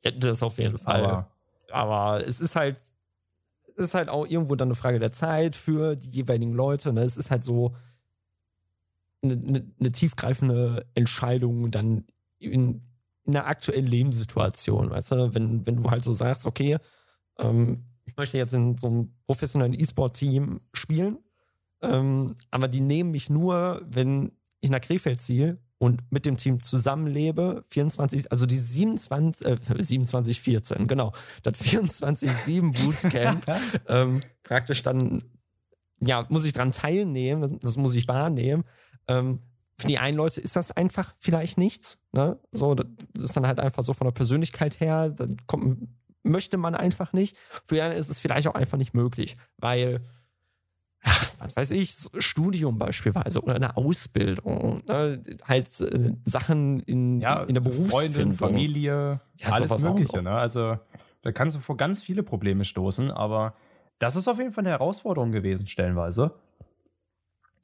Ja, 0.04 0.12
das 0.12 0.42
auf 0.42 0.58
jeden 0.58 0.80
Fall. 0.80 1.06
Aber, 1.06 1.32
aber 1.72 2.28
es 2.28 2.42
ist 2.42 2.56
halt, 2.56 2.78
es 3.76 3.86
ist 3.86 3.94
halt 3.94 4.10
auch 4.10 4.26
irgendwo 4.26 4.56
dann 4.56 4.70
eine 4.70 4.76
Frage 4.76 4.98
der 4.98 5.14
Zeit 5.14 5.56
für 5.56 5.96
die 5.96 6.10
jeweiligen 6.10 6.54
Leute. 6.54 6.94
Ne? 6.94 7.02
Es 7.02 7.16
ist 7.16 7.30
halt 7.30 7.44
so 7.44 7.76
eine, 9.22 9.34
eine, 9.34 9.72
eine 9.80 9.92
tiefgreifende 9.92 10.88
Entscheidung 10.96 11.70
dann 11.70 12.06
in, 12.40 12.82
in 13.26 13.34
der 13.34 13.48
aktuellen 13.48 13.86
Lebenssituation, 13.86 14.90
weißt 14.90 15.12
du, 15.12 15.34
wenn, 15.34 15.66
wenn 15.66 15.78
du 15.78 15.90
halt 15.90 16.04
so 16.04 16.14
sagst, 16.14 16.46
okay, 16.46 16.78
ähm, 17.38 17.86
ich 18.06 18.18
möchte 18.18 18.38
jetzt 18.38 18.54
in 18.54 18.78
so 18.78 18.88
einem 18.88 19.14
professionellen 19.28 19.80
E-Sport-Team 19.80 20.60
spielen, 20.74 21.20
ähm, 21.82 22.36
aber 22.50 22.68
die 22.68 22.82
nehmen 22.82 23.12
mich 23.12 23.30
nur, 23.30 23.82
wenn 23.86 24.32
ich 24.60 24.70
nach 24.70 24.82
Krefeld 24.82 25.22
ziehe 25.22 25.60
und 25.78 26.02
mit 26.12 26.26
dem 26.26 26.38
Team 26.38 26.62
zusammenlebe, 26.62 27.64
24, 27.70 28.32
also 28.32 28.46
die 28.46 28.58
27, 28.58 29.48
äh, 29.48 29.58
27, 29.60 30.42
14, 30.42 30.88
genau, 30.88 31.14
das 31.44 31.54
24-7 31.56 32.84
Bootcamp, 32.84 33.46
ähm, 33.88 34.20
praktisch 34.44 34.84
dann, 34.84 35.24
ja, 36.00 36.26
muss 36.30 36.46
ich 36.46 36.54
dran 36.54 36.72
teilnehmen, 36.72 37.42
das, 37.42 37.60
das 37.60 37.78
muss 37.78 37.96
ich 37.96 38.08
wahrnehmen, 38.08 38.64
Ähm, 39.08 39.40
für 39.82 39.88
die 39.88 39.98
einen 39.98 40.18
Leute 40.18 40.42
ist 40.42 40.56
das 40.56 40.72
einfach 40.72 41.14
vielleicht 41.18 41.58
nichts. 41.58 42.04
Ne? 42.12 42.40
So, 42.52 42.76
das 42.76 42.86
ist 43.18 43.36
dann 43.36 43.48
halt 43.48 43.60
einfach 43.60 43.84
so 43.84 43.94
von 43.94 44.06
der 44.06 44.12
Persönlichkeit 44.12 44.80
her, 44.80 45.10
dann 45.10 45.38
kommt, 45.48 45.88
möchte 46.24 46.58
man 46.58 46.76
einfach 46.76 47.14
nicht. 47.14 47.38
Für 47.66 47.76
die 47.76 47.82
anderen 47.82 48.00
ist 48.00 48.10
es 48.10 48.20
vielleicht 48.20 48.48
auch 48.48 48.56
einfach 48.56 48.78
nicht 48.78 48.94
möglich, 48.94 49.38
weil, 49.58 50.06
ach, 51.04 51.34
was 51.40 51.56
weiß 51.56 51.72
ich, 51.72 51.94
Studium 52.20 52.78
beispielsweise 52.78 53.42
oder 53.42 53.56
eine 53.56 53.76
Ausbildung, 53.78 54.82
ne? 54.88 55.22
halt 55.48 55.68
äh, 55.82 56.14
Sachen 56.26 56.80
in, 56.82 57.20
ja, 57.20 57.44
in 57.44 57.56
der 57.56 57.62
Berufsfindung. 57.62 58.36
Freundin, 58.36 58.36
Familie, 58.36 59.22
ja, 59.40 59.50
alles 59.50 59.82
Mögliche. 59.82 60.22
Ne? 60.22 60.32
Also 60.32 60.78
da 61.24 61.32
kannst 61.32 61.56
du 61.56 61.60
vor 61.60 61.78
ganz 61.78 62.02
viele 62.02 62.24
Probleme 62.24 62.66
stoßen, 62.66 63.12
aber 63.12 63.56
das 64.00 64.16
ist 64.16 64.28
auf 64.28 64.38
jeden 64.38 64.52
Fall 64.52 64.64
eine 64.64 64.72
Herausforderung 64.72 65.32
gewesen, 65.32 65.68
stellenweise 65.68 66.34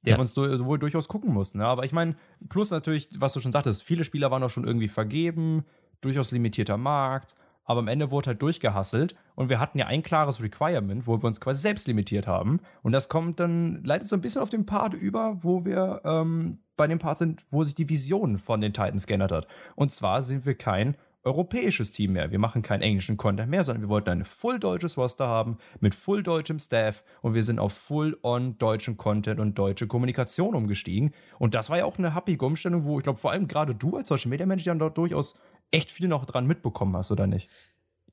der 0.08 0.16
ja. 0.16 0.20
uns 0.20 0.36
wohl 0.36 0.80
durchaus 0.80 1.08
gucken 1.08 1.34
mussten. 1.34 1.60
Ja, 1.60 1.68
aber 1.68 1.84
ich 1.84 1.92
meine, 1.92 2.16
plus 2.50 2.72
natürlich, 2.72 3.10
was 3.18 3.34
du 3.34 3.40
schon 3.40 3.52
sagtest, 3.52 3.84
viele 3.84 4.04
Spieler 4.04 4.32
waren 4.32 4.44
auch 4.44 4.50
schon 4.50 4.66
irgendwie 4.66 4.88
vergeben, 4.88 5.66
durchaus 6.02 6.32
limitierter 6.32 6.78
Markt, 6.78 7.36
aber 7.66 7.80
am 7.82 7.88
Ende 7.90 8.12
wurde 8.12 8.28
halt 8.28 8.42
durchgehasselt 8.42 9.16
und 9.36 9.50
wir 9.50 9.60
hatten 9.60 9.78
ja 9.78 9.88
ein 9.88 10.02
klares 10.02 10.42
Requirement, 10.42 11.06
wo 11.06 11.22
wir 11.22 11.26
uns 11.26 11.42
quasi 11.42 11.62
selbst 11.62 11.88
limitiert 11.88 12.26
haben. 12.26 12.62
Und 12.82 12.94
das 12.94 13.10
kommt 13.10 13.42
dann 13.42 13.84
leider 13.84 14.06
so 14.06 14.16
ein 14.16 14.22
bisschen 14.22 14.42
auf 14.42 14.50
den 14.50 14.66
Part 14.66 14.94
über, 14.94 15.44
wo 15.44 15.66
wir 15.66 16.02
ähm, 16.06 16.60
bei 16.78 16.88
dem 16.88 17.00
Part 17.00 17.18
sind, 17.18 17.46
wo 17.50 17.64
sich 17.64 17.76
die 17.76 17.90
Vision 17.90 18.38
von 18.38 18.62
den 18.62 18.72
Titans 18.72 19.06
geändert 19.06 19.34
hat. 19.34 19.48
Und 19.76 19.92
zwar 19.92 20.22
sind 20.22 20.46
wir 20.46 20.56
kein 20.56 20.96
europäisches 21.28 21.92
Team 21.92 22.14
mehr. 22.14 22.32
Wir 22.32 22.40
machen 22.40 22.62
keinen 22.62 22.82
englischen 22.82 23.18
Content 23.18 23.50
mehr, 23.50 23.64
sondern 23.64 23.84
wir 23.84 23.90
wollten 23.90 24.10
ein 24.10 24.26
full 24.26 24.60
deutsches 24.60 24.98
Roster 24.98 25.28
haben 25.28 25.58
mit 25.80 25.94
full 25.94 26.24
deutschem 26.24 26.60
Staff 26.60 27.04
und 27.22 27.34
wir 27.34 27.44
sind 27.44 27.60
auf 27.60 27.74
full 27.74 28.18
on 28.24 28.58
deutschen 28.58 28.98
Content 28.98 29.40
und 29.40 29.56
deutsche 29.56 29.88
Kommunikation 29.88 30.56
umgestiegen. 30.56 31.14
Und 31.38 31.54
das 31.54 31.70
war 31.70 31.78
ja 31.78 31.86
auch 31.86 31.98
eine 31.98 32.14
happige 32.14 32.46
Umstellung, 32.46 32.84
wo 32.84 32.98
ich 32.98 33.04
glaube, 33.04 33.20
vor 33.20 33.32
allem 33.32 33.48
gerade 33.48 33.76
du 33.76 33.98
als 33.98 34.10
Social 34.10 34.30
Media 34.30 34.46
Manager 34.46 34.74
dort 34.76 34.98
durchaus 34.98 35.36
echt 35.72 35.92
viel 35.92 36.08
noch 36.08 36.26
dran 36.26 36.48
mitbekommen 36.48 36.96
hast, 36.96 37.12
oder 37.12 37.28
nicht? 37.28 37.50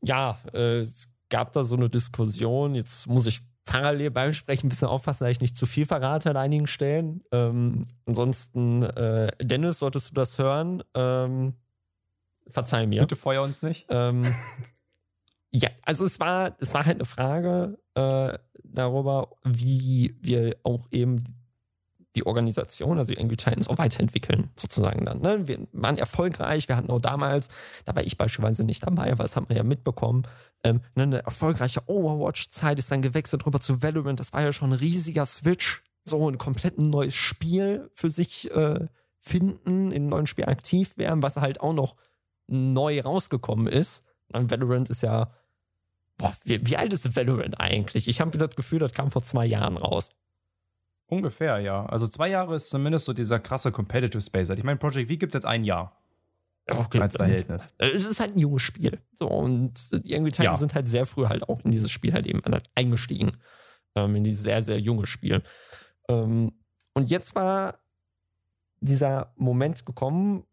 Ja, 0.02 0.38
äh, 0.52 0.80
es 0.80 1.09
gab 1.30 1.52
da 1.52 1.64
so 1.64 1.76
eine 1.76 1.88
Diskussion. 1.88 2.75
Jetzt 2.75 3.06
muss 3.06 3.26
ich 3.26 3.40
parallel 3.64 4.11
beim 4.11 4.33
Sprechen 4.33 4.66
ein 4.66 4.68
bisschen 4.68 4.88
aufpassen, 4.88 5.25
dass 5.25 5.33
ich 5.33 5.40
nicht 5.40 5.56
zu 5.56 5.66
viel 5.66 5.87
verrate 5.87 6.30
an 6.30 6.37
einigen 6.37 6.66
Stellen. 6.66 7.23
Ähm, 7.33 7.85
ansonsten, 8.06 8.83
äh, 8.83 9.33
Dennis, 9.40 9.78
solltest 9.78 10.11
du 10.11 10.14
das 10.14 10.38
hören? 10.38 10.83
Ähm, 10.94 11.54
Verzeih 12.49 12.87
mir. 12.87 13.01
Bitte 13.03 13.17
feuer 13.17 13.43
uns 13.43 13.63
nicht. 13.63 13.87
Ähm, 13.89 14.35
ja, 15.51 15.71
also 15.83 16.05
es 16.05 16.21
war, 16.21 16.57
es 16.59 16.75
war 16.75 16.87
halt 16.87 16.97
eine 16.97 17.05
Frage 17.05 17.79
äh, 17.95 18.39
darüber, 18.63 19.31
wie 19.45 20.17
wir 20.21 20.57
auch 20.63 20.87
eben 20.91 21.23
die 22.17 22.27
Organisation, 22.27 22.99
also 22.99 23.13
die 23.13 23.21
Angry 23.21 23.37
Titans, 23.37 23.69
auch 23.69 23.79
weiterentwickeln, 23.79 24.51
sozusagen 24.57 25.05
dann. 25.05 25.21
Ne? 25.21 25.49
Wir 25.49 25.67
waren 25.73 25.99
erfolgreich, 25.99 26.69
wir 26.69 26.77
hatten 26.77 26.91
auch 26.91 27.01
damals, 27.01 27.49
da 27.85 27.95
war 27.95 28.05
ich 28.05 28.17
beispielsweise 28.17 28.65
nicht 28.65 28.85
dabei, 28.85 29.11
weil 29.19 29.27
das 29.27 29.37
hat 29.37 29.49
man 29.49 29.57
ja 29.57 29.65
mitbekommen, 29.65 30.23
ähm, 30.63 30.81
ne, 30.95 31.03
eine 31.05 31.25
erfolgreiche 31.25 31.83
Overwatch-Zeit 31.87 32.79
ist 32.79 32.91
dann 32.91 33.03
gewechselt 33.03 33.45
rüber 33.47 33.61
zu 33.61 33.83
Valorant, 33.83 34.21
das 34.21 34.33
war 34.33 34.43
ja 34.43 34.53
schon 34.53 34.71
ein 34.71 34.79
riesiger 34.79 35.27
Switch, 35.27 35.83
so 36.05 36.29
ein 36.29 36.39
komplett 36.39 36.79
neues 36.79 37.15
Spiel 37.15 37.91
für 37.95 38.11
sich 38.11 38.51
äh, 38.53 38.87
finden, 39.19 39.91
in 39.91 40.03
einem 40.03 40.09
neuen 40.09 40.27
Spiel 40.27 40.45
aktiv 40.45 40.97
werden, 40.97 41.23
was 41.23 41.37
halt 41.37 41.61
auch 41.61 41.73
noch 41.73 41.97
neu 42.47 43.01
rausgekommen 43.01 43.67
ist. 43.67 44.07
Und 44.33 44.51
Valorant 44.51 44.91
ist 44.91 45.03
ja. 45.03 45.33
Boah, 46.17 46.33
wie, 46.45 46.65
wie 46.67 46.77
alt 46.77 46.93
ist 46.93 47.17
Valorant 47.17 47.61
eigentlich? 47.61 48.09
Ich 48.09 48.21
habe 48.21 48.37
das 48.39 48.55
Gefühl, 48.55 48.79
das 48.79 48.93
kam 48.93 49.11
vor 49.11 49.25
zwei 49.25 49.47
Jahren 49.47 49.77
raus. 49.77 50.11
Ungefähr, 51.07 51.59
ja. 51.59 51.87
Also 51.87 52.07
zwei 52.09 52.29
Jahre 52.29 52.57
ist 52.57 52.71
zumindest 52.71 53.05
so 53.05 53.13
dieser 53.13 53.39
krasse 53.39 53.73
Competitive 53.73 54.21
Space. 54.21 54.49
Ich 54.51 54.65
meine, 54.65 54.79
Project 54.79 55.11
V 55.11 55.17
gibt 55.17 55.35
es 55.35 55.39
jetzt 55.39 55.47
ein 55.47 55.65
Jahr. 55.65 56.00
Okay, 56.67 56.99
als 57.00 57.17
Verhältnis. 57.17 57.75
Es 57.76 58.07
ist 58.07 58.21
halt 58.21 58.37
ein 58.37 58.39
junges 58.39 58.63
Spiel. 58.63 58.99
So, 59.15 59.26
und 59.26 59.75
die 59.93 60.13
irgendwie 60.13 60.30
Titans 60.30 60.45
ja. 60.45 60.57
sind 60.57 60.75
halt 60.75 60.89
sehr 60.89 61.04
früh 61.04 61.26
halt 61.26 61.43
auch 61.49 61.61
in 61.63 61.71
dieses 61.71 61.91
Spiel 61.91 62.15
halt 62.15 62.26
eben 62.26 62.41
eingestiegen. 62.75 63.33
Ähm, 63.95 64.17
in 64.17 64.25
dieses 64.25 64.45
sehr, 64.45 64.63
sehr 64.63 64.78
junge 64.78 65.07
Spiel. 65.07 65.43
Ähm, 66.09 66.52
und 66.95 67.11
jetzt 67.11 67.35
war 67.35 67.78
dieser 68.80 69.33
Moment 69.37 69.85
gekommen, 69.85 70.45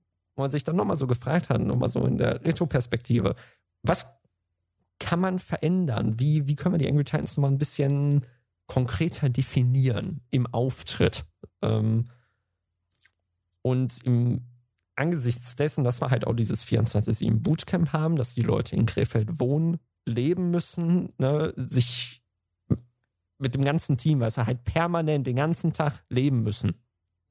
man 0.41 0.51
sich 0.51 0.63
dann 0.63 0.75
nochmal 0.75 0.97
so 0.97 1.07
gefragt 1.07 1.49
hat, 1.49 1.61
nochmal 1.61 1.89
so 1.89 2.05
in 2.05 2.17
der 2.17 2.43
Retro-Perspektive, 2.43 3.35
was 3.83 4.19
kann 4.99 5.19
man 5.19 5.39
verändern? 5.39 6.19
Wie, 6.19 6.47
wie 6.47 6.55
können 6.55 6.75
wir 6.75 6.79
die 6.79 6.87
Angry 6.87 7.03
Titans 7.03 7.37
nochmal 7.37 7.51
ein 7.51 7.57
bisschen 7.57 8.25
konkreter 8.67 9.29
definieren 9.29 10.21
im 10.29 10.47
Auftritt? 10.47 11.25
Ähm, 11.61 12.09
und 13.63 14.05
im 14.05 14.41
angesichts 14.95 15.55
dessen, 15.55 15.83
dass 15.83 16.01
wir 16.01 16.11
halt 16.11 16.27
auch 16.27 16.35
dieses 16.35 16.65
24-7 16.65 17.39
Bootcamp 17.39 17.93
haben, 17.93 18.15
dass 18.15 18.35
die 18.35 18.41
Leute 18.41 18.75
in 18.75 18.85
Krefeld 18.85 19.39
wohnen, 19.39 19.77
leben 20.05 20.51
müssen, 20.51 21.09
ne, 21.17 21.53
sich 21.55 22.23
mit 23.37 23.55
dem 23.55 23.63
ganzen 23.63 23.97
Team, 23.97 24.19
weil 24.19 24.29
sie 24.29 24.45
halt 24.45 24.63
permanent 24.63 25.25
den 25.25 25.35
ganzen 25.35 25.73
Tag 25.73 26.03
leben 26.09 26.43
müssen. 26.43 26.75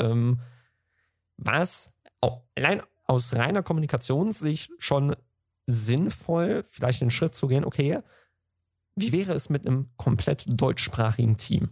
Ähm, 0.00 0.40
was 1.36 1.94
auch 2.20 2.42
allein 2.56 2.82
aus 3.10 3.34
reiner 3.34 3.64
Kommunikationssicht 3.64 4.70
schon 4.78 5.16
sinnvoll, 5.66 6.62
vielleicht 6.62 7.02
einen 7.02 7.10
Schritt 7.10 7.34
zu 7.34 7.48
gehen, 7.48 7.64
okay, 7.64 7.98
wie 8.94 9.10
wäre 9.10 9.32
es 9.32 9.48
mit 9.48 9.66
einem 9.66 9.90
komplett 9.96 10.44
deutschsprachigen 10.46 11.36
Team? 11.36 11.70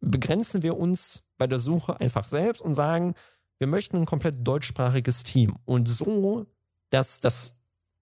Begrenzen 0.00 0.62
wir 0.62 0.78
uns 0.78 1.22
bei 1.36 1.46
der 1.46 1.58
Suche 1.58 2.00
einfach 2.00 2.26
selbst 2.26 2.62
und 2.62 2.72
sagen, 2.72 3.14
wir 3.58 3.66
möchten 3.66 3.98
ein 3.98 4.06
komplett 4.06 4.36
deutschsprachiges 4.46 5.22
Team 5.22 5.58
und 5.66 5.86
so 5.86 6.46
das, 6.88 7.20
das, 7.20 7.56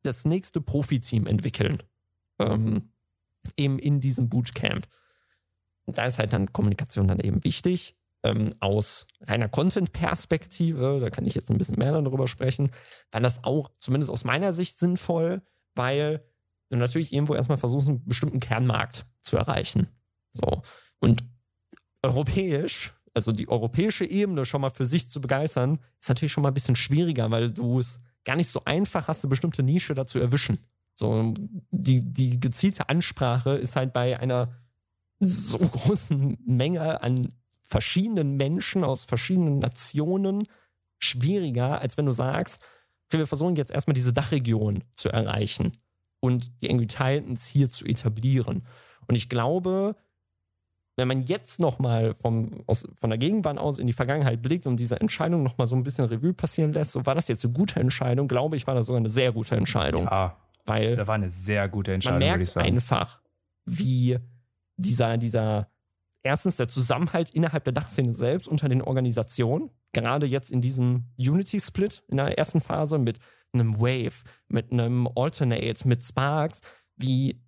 das 0.05 0.25
nächste 0.25 0.61
Profiteam 0.61 1.27
entwickeln. 1.27 1.83
Ähm, 2.39 2.93
eben 3.57 3.81
in 3.81 4.01
diesem 4.01 4.29
Bootcamp. 4.29 4.87
Da 5.87 6.05
ist 6.05 6.21
halt 6.21 6.33
dann 6.33 6.53
Kommunikation 6.53 7.09
dann 7.09 7.19
eben 7.19 7.43
wichtig 7.43 7.97
ähm, 8.27 8.55
aus 8.61 9.07
reiner 9.21 9.49
Content-Perspektive, 9.49 10.99
da 11.01 11.11
kann 11.11 11.27
ich 11.27 11.35
jetzt 11.35 11.51
ein 11.51 11.59
bisschen 11.59 11.79
mehr 11.79 12.01
darüber 12.01 12.27
sprechen, 12.27 12.71
dann 13.11 13.23
das 13.23 13.45
auch 13.45 13.71
zumindest 13.79 14.11
aus 14.11 14.25
meiner 14.25 14.53
Sicht 14.53 14.79
sinnvoll, 14.79 15.43
weil 15.75 16.25
du 16.71 16.77
natürlich 16.77 17.13
irgendwo 17.13 17.35
erstmal 17.35 17.59
versuchst, 17.59 17.89
einen 17.89 18.05
bestimmten 18.05 18.41
Kernmarkt 18.41 19.07
zu 19.23 19.37
erreichen. 19.37 19.89
So. 20.33 20.63
Und 21.01 21.25
europäisch, 22.03 22.95
also 23.15 23.33
die 23.33 23.49
europäische 23.49 24.05
Ebene 24.05 24.45
schon 24.45 24.61
mal 24.61 24.71
für 24.71 24.87
sich 24.87 25.09
zu 25.09 25.21
begeistern, 25.21 25.79
ist 26.01 26.09
natürlich 26.09 26.33
schon 26.33 26.43
mal 26.43 26.51
ein 26.51 26.55
bisschen 26.55 26.77
schwieriger, 26.77 27.31
weil 27.31 27.51
du 27.51 27.79
es 27.79 28.01
gar 28.25 28.37
nicht 28.37 28.49
so 28.49 28.63
einfach 28.65 29.09
hast, 29.09 29.25
eine 29.25 29.31
bestimmte 29.31 29.63
Nische 29.63 29.95
dazu 29.95 30.19
erwischen. 30.19 30.59
So, 30.97 31.35
die, 31.71 32.03
die 32.03 32.41
gezielte 32.41 32.89
Ansprache 32.89 33.51
ist 33.51 33.77
halt 33.77 33.93
bei 33.93 34.19
einer 34.19 34.53
so 35.21 35.59
großen 35.59 36.39
Menge 36.45 37.03
an 37.03 37.29
verschiedenen 37.67 38.37
Menschen 38.37 38.85
aus 38.85 39.05
verschiedenen 39.05 39.59
Nationen 39.59 40.47
schwieriger, 40.99 41.81
als 41.81 41.99
wenn 41.99 42.07
du 42.07 42.13
sagst, 42.13 42.63
okay, 43.09 43.19
wir 43.19 43.27
versuchen 43.27 43.57
jetzt 43.57 43.73
erstmal 43.73 43.95
diese 43.95 44.13
Dachregion 44.13 44.85
zu 44.95 45.11
erreichen 45.11 45.79
und 46.21 46.51
die 46.63 46.71
Angry 46.71 46.87
Titans 46.87 47.47
hier 47.47 47.71
zu 47.71 47.85
etablieren. 47.85 48.67
Und 49.07 49.15
ich 49.15 49.29
glaube, 49.29 49.97
wenn 50.97 51.09
man 51.09 51.23
jetzt 51.25 51.61
nochmal 51.61 52.15
von 52.15 52.65
der 53.03 53.19
Gegenwart 53.19 53.59
aus 53.59 53.79
in 53.79 53.87
die 53.87 53.93
Vergangenheit 53.93 54.41
blickt 54.41 54.67
und 54.67 54.81
diese 54.81 54.99
Entscheidung 54.99 55.43
nochmal 55.43 55.67
so 55.67 55.77
ein 55.77 55.83
bisschen 55.83 56.07
Revue 56.07 56.33
passieren 56.33 56.73
lässt, 56.73 56.93
so 56.93 57.05
war 57.05 57.15
das 57.15 57.29
jetzt 57.29 57.45
eine 57.45 57.53
gute 57.53 57.81
Entscheidung, 57.81 58.29
glaube 58.29 58.57
ich, 58.57 58.67
war 58.67 58.75
das 58.75 58.87
sogar 58.87 59.01
eine 59.01 59.11
sehr 59.11 59.33
gute 59.33 59.57
Entscheidung. 59.57 60.05
Ja, 60.05 60.37
weil 60.65 60.97
da 60.97 61.07
war 61.07 61.17
eine 61.17 61.29
sehr 61.29 61.69
gute 61.69 61.93
Entscheidung, 61.93 62.21
man 62.21 62.39
merkt 62.39 62.57
einfach, 62.57 63.21
wie 63.67 64.19
dieser, 64.77 65.19
dieser 65.19 65.69
erstens 66.27 66.57
der 66.57 66.69
Zusammenhalt 66.69 67.31
innerhalb 67.31 67.65
der 67.65 67.73
Dachszene 67.73 68.13
selbst 68.13 68.49
unter 68.49 68.69
den 68.69 68.83
Organisationen, 68.83 69.71
gerade 69.93 70.27
jetzt 70.27 70.51
in 70.51 70.61
diesem 70.61 71.05
Unity-Split 71.17 72.03
in 72.09 72.17
der 72.17 72.37
ersten 72.37 72.61
Phase 72.61 72.99
mit 72.99 73.19
einem 73.53 73.81
Wave, 73.81 74.25
mit 74.49 74.73
einem 74.73 75.09
Alternate, 75.15 75.87
mit 75.87 76.05
Sparks, 76.05 76.61
wie, 76.97 77.41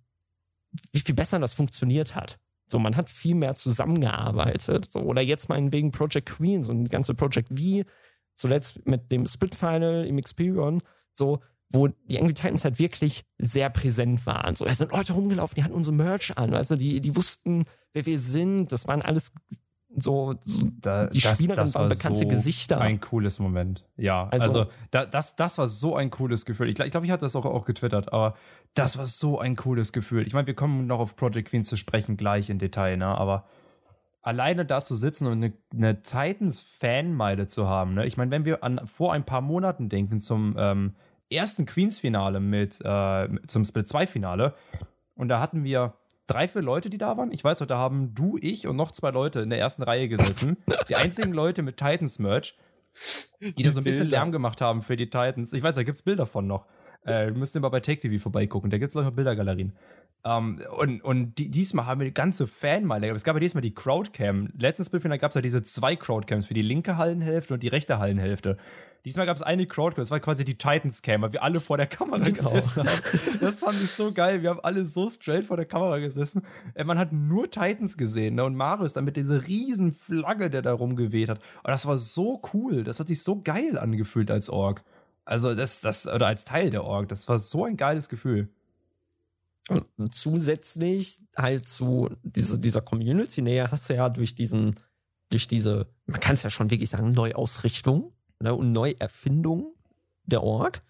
wie 0.93 0.99
viel 0.99 1.13
besser 1.13 1.39
das 1.39 1.53
funktioniert 1.53 2.15
hat. 2.15 2.39
So, 2.67 2.79
man 2.79 2.95
hat 2.95 3.09
viel 3.09 3.35
mehr 3.35 3.55
zusammengearbeitet. 3.55 4.85
So, 4.85 4.99
oder 4.99 5.21
jetzt 5.21 5.49
meinetwegen 5.49 5.91
Project 5.91 6.29
Queens 6.29 6.69
und 6.69 6.85
die 6.85 6.89
ganze 6.89 7.13
Project 7.15 7.49
V, 7.49 7.83
zuletzt 8.35 8.85
mit 8.85 9.11
dem 9.11 9.25
Split 9.25 9.55
Final 9.55 10.05
im 10.05 10.17
Experion, 10.17 10.81
so, 11.13 11.39
wo 11.71 11.87
die 11.87 12.19
Angry 12.19 12.33
Titans 12.33 12.63
halt 12.63 12.79
wirklich 12.79 13.23
sehr 13.37 13.69
präsent 13.69 14.25
waren. 14.25 14.55
So, 14.55 14.65
da 14.65 14.73
sind 14.73 14.91
Leute 14.91 15.13
rumgelaufen, 15.13 15.55
die 15.55 15.63
hatten 15.63 15.73
unsere 15.73 15.95
Merch 15.95 16.37
an, 16.37 16.51
weißt 16.51 16.71
du, 16.71 16.75
die, 16.75 17.01
die 17.01 17.15
wussten, 17.15 17.65
wer 17.93 18.05
wir 18.05 18.19
sind. 18.19 18.71
Das 18.71 18.87
waren 18.87 19.01
alles 19.01 19.31
so, 19.95 20.35
so 20.41 20.67
da, 20.79 21.07
die 21.07 21.19
das, 21.19 21.37
Spieler 21.37 21.55
das 21.55 21.73
waren 21.75 21.89
bekannte 21.89 22.23
so 22.23 22.27
Gesichter. 22.27 22.79
Ein 22.79 22.99
cooles 22.99 23.39
Moment. 23.39 23.85
Ja, 23.97 24.27
also, 24.29 24.45
also 24.45 24.71
da, 24.91 25.05
das, 25.05 25.35
das 25.35 25.57
war 25.57 25.67
so 25.67 25.95
ein 25.95 26.09
cooles 26.09 26.45
Gefühl. 26.45 26.69
Ich 26.69 26.75
glaube, 26.75 26.87
ich, 26.87 26.91
glaub, 26.91 27.03
ich 27.03 27.11
hatte 27.11 27.25
das 27.25 27.35
auch, 27.35 27.45
auch 27.45 27.65
getwittert, 27.65 28.13
aber 28.13 28.35
das 28.75 28.97
war 28.97 29.07
so 29.07 29.39
ein 29.39 29.55
cooles 29.55 29.91
Gefühl. 29.91 30.25
Ich 30.27 30.33
meine, 30.33 30.47
wir 30.47 30.53
kommen 30.53 30.87
noch 30.87 30.99
auf 30.99 31.15
Project 31.15 31.49
Queen 31.49 31.63
zu 31.63 31.75
sprechen, 31.75 32.17
gleich 32.17 32.49
in 32.49 32.59
Detail, 32.59 32.97
ne? 32.97 33.07
Aber 33.07 33.45
alleine 34.21 34.65
da 34.65 34.81
zu 34.81 34.95
sitzen 34.95 35.27
und 35.27 35.43
eine, 35.43 35.53
eine 35.73 36.01
Titans-Fanmeile 36.01 37.47
zu 37.47 37.67
haben. 37.67 37.95
Ne? 37.95 38.05
Ich 38.05 38.17
meine, 38.17 38.31
wenn 38.31 38.45
wir 38.45 38.63
an 38.63 38.81
vor 38.85 39.13
ein 39.13 39.25
paar 39.25 39.41
Monaten 39.41 39.89
denken 39.89 40.19
zum 40.19 40.55
ähm, 40.57 40.95
ersten 41.29 41.65
Queens-Finale 41.65 42.39
mit 42.39 42.79
äh, 42.83 43.29
zum 43.47 43.63
Split-2-Finale 43.63 44.55
und 45.15 45.29
da 45.29 45.39
hatten 45.39 45.63
wir 45.63 45.95
drei, 46.27 46.47
vier 46.47 46.61
Leute, 46.61 46.89
die 46.89 46.97
da 46.97 47.17
waren. 47.17 47.31
Ich 47.31 47.43
weiß 47.43 47.59
noch, 47.59 47.67
da 47.67 47.77
haben 47.77 48.13
du, 48.13 48.37
ich 48.39 48.67
und 48.67 48.75
noch 48.75 48.91
zwei 48.91 49.11
Leute 49.11 49.41
in 49.41 49.49
der 49.49 49.59
ersten 49.59 49.83
Reihe 49.83 50.07
gesessen. 50.07 50.57
die 50.89 50.95
einzigen 50.95 51.33
Leute 51.33 51.61
mit 51.61 51.77
Titans-Merch, 51.77 52.57
die, 53.41 53.53
die 53.53 53.63
da 53.63 53.71
so 53.71 53.81
ein 53.81 53.83
bisschen 53.83 54.09
Lärm 54.09 54.31
gemacht 54.31 54.61
haben 54.61 54.81
für 54.81 54.95
die 54.95 55.09
Titans. 55.09 55.53
Ich 55.53 55.63
weiß, 55.63 55.75
da 55.75 55.83
gibt 55.83 55.97
es 55.97 56.03
Bilder 56.03 56.25
von 56.25 56.47
noch. 56.47 56.65
Äh, 57.05 57.31
müsst 57.31 57.55
ihr 57.55 57.61
mal 57.61 57.69
bei 57.69 57.79
Take 57.79 58.01
TV 58.01 58.21
vorbeigucken. 58.21 58.69
Da 58.69 58.77
gibt 58.77 58.89
es 58.89 58.95
noch 58.95 59.09
Bildergalerien. 59.11 59.73
Um, 60.21 60.59
ähm, 60.59 60.65
und 60.77 61.01
und 61.01 61.35
die, 61.35 61.49
diesmal 61.49 61.85
haben 61.85 62.01
wir 62.01 62.05
eine 62.05 62.11
ganze 62.11 62.45
Fanmeile. 62.45 63.09
Es 63.11 63.23
gab 63.23 63.35
ja 63.37 63.39
diesmal 63.39 63.61
die 63.61 63.73
Crowdcam. 63.73 64.49
Letztes 64.57 64.89
Bildfinale 64.89 65.17
gab 65.17 65.31
es 65.31 65.35
ja 65.35 65.41
diese 65.41 65.63
zwei 65.63 65.95
Crowdcams 65.95 66.45
für 66.45 66.53
die 66.53 66.61
linke 66.61 66.97
Hallenhälfte 66.97 67.53
und 67.53 67.63
die 67.63 67.69
rechte 67.69 67.99
Hallenhälfte. 67.99 68.57
Diesmal 69.05 69.25
gab 69.25 69.37
es 69.37 69.43
eine 69.43 69.65
Crowdcam, 69.65 70.01
das 70.01 70.11
war 70.11 70.19
quasi 70.19 70.43
die 70.43 70.57
Titans-Cam, 70.57 71.21
weil 71.21 71.33
wir 71.33 71.43
alle 71.43 71.61
vor 71.61 71.77
der 71.77 71.87
Kamera 71.87 72.23
genau. 72.23 72.49
gesessen 72.49 72.83
haben. 72.83 73.39
Das 73.39 73.59
fand 73.59 73.81
ich 73.81 73.91
so 73.91 74.11
geil. 74.11 74.41
Wir 74.41 74.49
haben 74.49 74.59
alle 74.59 74.83
so 74.83 75.09
straight 75.09 75.45
vor 75.45 75.55
der 75.55 75.65
Kamera 75.65 75.99
gesessen. 75.99 76.43
Äh, 76.73 76.83
man 76.83 76.97
hat 76.97 77.13
nur 77.13 77.49
Titans 77.49 77.97
gesehen 77.97 78.35
ne? 78.35 78.43
und 78.43 78.55
Marius 78.55 78.93
dann 78.93 79.05
mit 79.05 79.15
dieser 79.15 79.47
riesen 79.47 79.93
Flagge, 79.93 80.49
der 80.49 80.61
da 80.61 80.73
rumgeweht 80.73 81.29
hat. 81.29 81.39
Und 81.63 81.69
das 81.71 81.85
war 81.85 81.97
so 81.97 82.41
cool. 82.53 82.83
Das 82.83 82.99
hat 82.99 83.07
sich 83.07 83.23
so 83.23 83.41
geil 83.41 83.77
angefühlt 83.77 84.29
als 84.29 84.49
Org. 84.49 84.83
Also 85.23 85.55
das, 85.55 85.79
das, 85.81 86.07
oder 86.07 86.27
als 86.27 86.43
Teil 86.43 86.69
der 86.69 86.83
Org. 86.83 87.07
Das 87.07 87.29
war 87.29 87.39
so 87.39 87.65
ein 87.65 87.77
geiles 87.77 88.09
Gefühl. 88.09 88.49
Und 89.69 90.15
zusätzlich 90.15 91.19
halt 91.37 91.69
zu 91.69 92.09
diese, 92.23 92.59
dieser 92.59 92.81
Community-Nähe 92.81 93.71
hast 93.71 93.89
du 93.89 93.95
ja 93.95 94.09
durch 94.09 94.33
diesen, 94.33 94.75
durch 95.29 95.47
diese, 95.47 95.87
man 96.07 96.19
kann 96.19 96.33
es 96.33 96.43
ja 96.43 96.49
schon 96.49 96.71
wirklich 96.71 96.89
sagen, 96.89 97.11
Neuausrichtung 97.11 98.11
ne, 98.39 98.53
und 98.53 98.71
Neuerfindung 98.71 99.73
der 100.25 100.43
Org, 100.43 100.81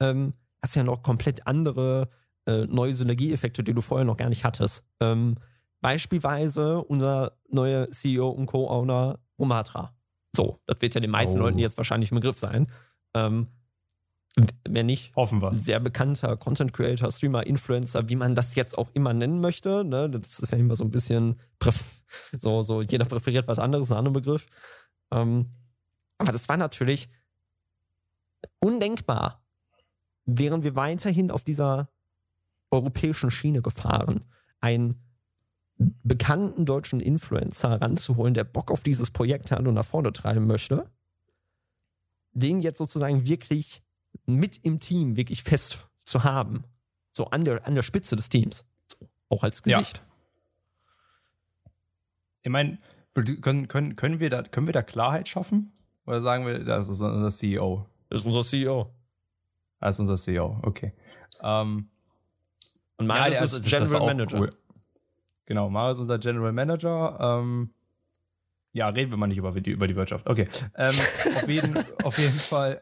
ähm, 0.00 0.34
hast 0.62 0.76
ja 0.76 0.84
noch 0.84 1.02
komplett 1.02 1.46
andere 1.46 2.08
äh, 2.46 2.66
neue 2.66 2.92
Synergieeffekte, 2.92 3.62
die 3.62 3.74
du 3.74 3.82
vorher 3.82 4.04
noch 4.04 4.16
gar 4.16 4.28
nicht 4.28 4.44
hattest. 4.44 4.84
Ähm, 5.00 5.36
beispielsweise 5.80 6.82
unser 6.82 7.32
neuer 7.48 7.90
CEO 7.90 8.28
und 8.30 8.46
Co-Owner 8.46 9.18
Romatra. 9.38 9.94
So, 10.34 10.60
das 10.66 10.80
wird 10.80 10.94
ja 10.94 11.00
den 11.00 11.10
meisten 11.10 11.38
oh. 11.38 11.42
Leuten 11.42 11.58
jetzt 11.58 11.76
wahrscheinlich 11.76 12.10
im 12.10 12.16
Begriff 12.16 12.38
sein. 12.38 12.66
Ähm, 13.14 13.48
Mehr 14.68 14.84
nicht. 14.84 15.16
Hoffen 15.16 15.40
wir. 15.40 15.54
Sehr 15.54 15.80
bekannter 15.80 16.36
Content 16.36 16.74
Creator, 16.74 17.10
Streamer, 17.10 17.46
Influencer, 17.46 18.08
wie 18.10 18.16
man 18.16 18.34
das 18.34 18.54
jetzt 18.54 18.76
auch 18.76 18.90
immer 18.92 19.14
nennen 19.14 19.40
möchte. 19.40 19.82
Ne? 19.82 20.10
Das 20.10 20.40
ist 20.40 20.52
ja 20.52 20.58
immer 20.58 20.76
so 20.76 20.84
ein 20.84 20.90
bisschen, 20.90 21.40
so, 22.38 22.60
so 22.60 22.82
jeder 22.82 23.06
präferiert 23.06 23.48
was 23.48 23.58
anderes, 23.58 23.90
ein 23.90 23.96
anderer 23.96 24.12
Begriff. 24.12 24.46
Ähm, 25.10 25.46
aber 26.18 26.32
das 26.32 26.48
war 26.48 26.56
natürlich 26.56 27.08
undenkbar, 28.60 29.42
wären 30.24 30.62
wir 30.62 30.74
weiterhin 30.74 31.30
auf 31.30 31.44
dieser 31.44 31.88
europäischen 32.70 33.30
Schiene 33.30 33.62
gefahren, 33.62 34.24
einen 34.60 35.00
bekannten 35.78 36.64
deutschen 36.64 37.00
Influencer 37.00 37.80
ranzuholen, 37.80 38.34
der 38.34 38.44
Bock 38.44 38.70
auf 38.70 38.82
dieses 38.82 39.10
Projekt 39.10 39.50
hat 39.50 39.66
und 39.66 39.74
nach 39.74 39.84
vorne 39.84 40.12
treiben 40.12 40.46
möchte, 40.46 40.90
den 42.32 42.60
jetzt 42.60 42.78
sozusagen 42.78 43.26
wirklich 43.26 43.82
mit 44.24 44.64
im 44.64 44.80
Team 44.80 45.16
wirklich 45.16 45.42
fest 45.42 45.86
zu 46.04 46.24
haben. 46.24 46.64
So 47.12 47.26
an 47.26 47.44
der, 47.44 47.66
an 47.66 47.74
der 47.74 47.82
Spitze 47.82 48.16
des 48.16 48.28
Teams. 48.28 48.64
Auch 49.28 49.42
als 49.42 49.62
Gesicht. 49.62 49.98
Ja. 49.98 50.02
Ich 52.42 52.50
meine, 52.50 52.78
können, 53.14 53.68
können, 53.68 53.96
können, 53.96 54.20
wir 54.20 54.30
da, 54.30 54.42
können 54.42 54.66
wir 54.66 54.72
da 54.72 54.82
Klarheit 54.82 55.28
schaffen? 55.28 55.72
Oder 56.06 56.20
sagen 56.20 56.46
wir, 56.46 56.60
das 56.64 56.88
ist 56.88 57.00
unser 57.00 57.30
CEO? 57.30 57.86
Das 58.08 58.20
ist 58.20 58.26
unser 58.26 58.42
CEO. 58.42 58.90
Das 59.80 59.96
ist 59.96 60.00
unser 60.00 60.16
CEO, 60.16 60.58
okay. 60.62 60.92
Ähm, 61.42 61.88
Und 62.96 63.06
Marius 63.06 63.38
ja, 63.38 63.44
ist 63.44 63.54
also, 63.54 63.68
General 63.68 64.06
Manager. 64.06 64.38
Cool. 64.40 64.50
Genau, 65.46 65.68
Marius 65.68 65.98
ist 65.98 66.02
unser 66.02 66.18
General 66.18 66.52
Manager. 66.52 67.18
Ähm, 67.20 67.70
ja, 68.76 68.88
reden 68.88 69.10
wir 69.10 69.16
mal 69.16 69.26
nicht 69.26 69.38
über 69.38 69.52
die, 69.52 69.70
über 69.70 69.88
die 69.88 69.96
Wirtschaft. 69.96 70.28
Okay. 70.28 70.46
Ähm, 70.76 70.94
auf, 71.34 71.48
jeden, 71.48 71.78
auf 72.04 72.18
jeden 72.18 72.38
Fall. 72.38 72.80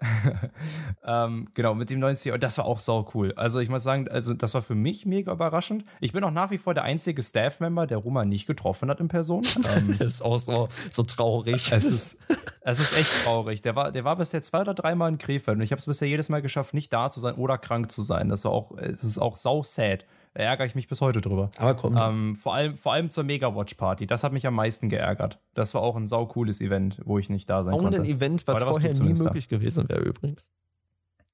ähm, 1.07 1.49
genau, 1.55 1.75
mit 1.75 1.89
dem 1.89 2.01
neuen 2.01 2.17
CEO. 2.17 2.37
Das 2.37 2.59
war 2.59 2.65
auch 2.65 2.81
sau 2.81 3.09
cool. 3.15 3.33
Also, 3.37 3.61
ich 3.61 3.69
muss 3.69 3.85
sagen, 3.85 4.09
also, 4.09 4.35
das 4.35 4.55
war 4.55 4.63
für 4.63 4.75
mich 4.75 5.07
mega 5.07 5.33
überraschend. 5.33 5.85
Ich 6.01 6.13
bin 6.13 6.25
auch 6.25 6.33
nach 6.33 6.51
wie 6.51 6.59
vor 6.59 6.75
der 6.75 6.83
einzige 6.83 7.23
Staff-Member, 7.23 7.87
der 7.87 7.99
Ruma 7.99 8.25
nicht 8.25 8.47
getroffen 8.47 8.91
hat 8.91 9.01
in 9.01 9.09
Person. 9.09 9.43
Ähm, 9.77 9.97
das 9.99 10.15
ist 10.15 10.23
auch 10.23 10.39
so, 10.39 10.69
so 10.91 11.05
traurig. 11.05 11.73
Es 11.73 11.85
ist, 11.87 12.21
es 12.61 12.79
ist 12.81 12.99
echt 12.99 13.25
traurig. 13.25 13.63
Der 13.63 13.75
war, 13.75 13.93
der 13.93 14.05
war 14.05 14.17
bisher 14.17 14.43
zwei 14.43 14.61
oder 14.61 14.75
dreimal 14.75 15.09
in 15.09 15.17
Krefeld 15.17 15.57
und 15.57 15.63
ich 15.63 15.71
habe 15.71 15.79
es 15.79 15.87
bisher 15.87 16.07
jedes 16.07 16.29
Mal 16.29 16.43
geschafft, 16.43 16.75
nicht 16.75 16.93
da 16.93 17.11
zu 17.11 17.21
sein 17.21 17.35
oder 17.37 17.57
krank 17.57 17.91
zu 17.91 18.03
sein. 18.03 18.29
Das 18.29 18.45
war 18.45 18.53
auch, 18.53 18.77
es 18.77 19.05
ist 19.05 19.19
auch 19.19 19.37
sau 19.37 19.63
sad. 19.63 20.05
Da 20.35 20.43
ärgere 20.43 20.67
ich 20.67 20.75
mich 20.75 20.89
bis 20.89 21.01
heute 21.01 21.21
drüber. 21.21 21.51
Aber 21.59 21.75
komm. 21.75 21.97
Ähm, 21.99 22.37
vor, 22.37 22.55
allem, 22.55 22.75
vor 22.75 22.93
allem 22.93 23.09
zur 23.09 23.23
Mega-Watch-Party. 23.23 24.07
Das 24.07 24.25
hat 24.25 24.33
mich 24.33 24.47
am 24.47 24.55
meisten 24.55 24.89
geärgert. 24.89 25.39
Das 25.55 25.75
war 25.75 25.83
auch 25.83 25.95
ein 25.95 26.09
saucooles 26.09 26.61
Event, 26.61 27.01
wo 27.05 27.19
ich 27.19 27.31
nicht 27.31 27.49
da 27.49 27.63
sein 27.63 27.73
auch 27.73 27.81
konnte. 27.81 28.01
Auch 28.01 28.05
ein 28.05 28.11
Event, 28.11 28.47
was 28.49 28.63
vorher 28.63 28.93
nie 28.95 29.15
möglich 29.15 29.49
da. 29.49 29.57
gewesen 29.57 29.89
wäre 29.89 30.03
übrigens. 30.03 30.51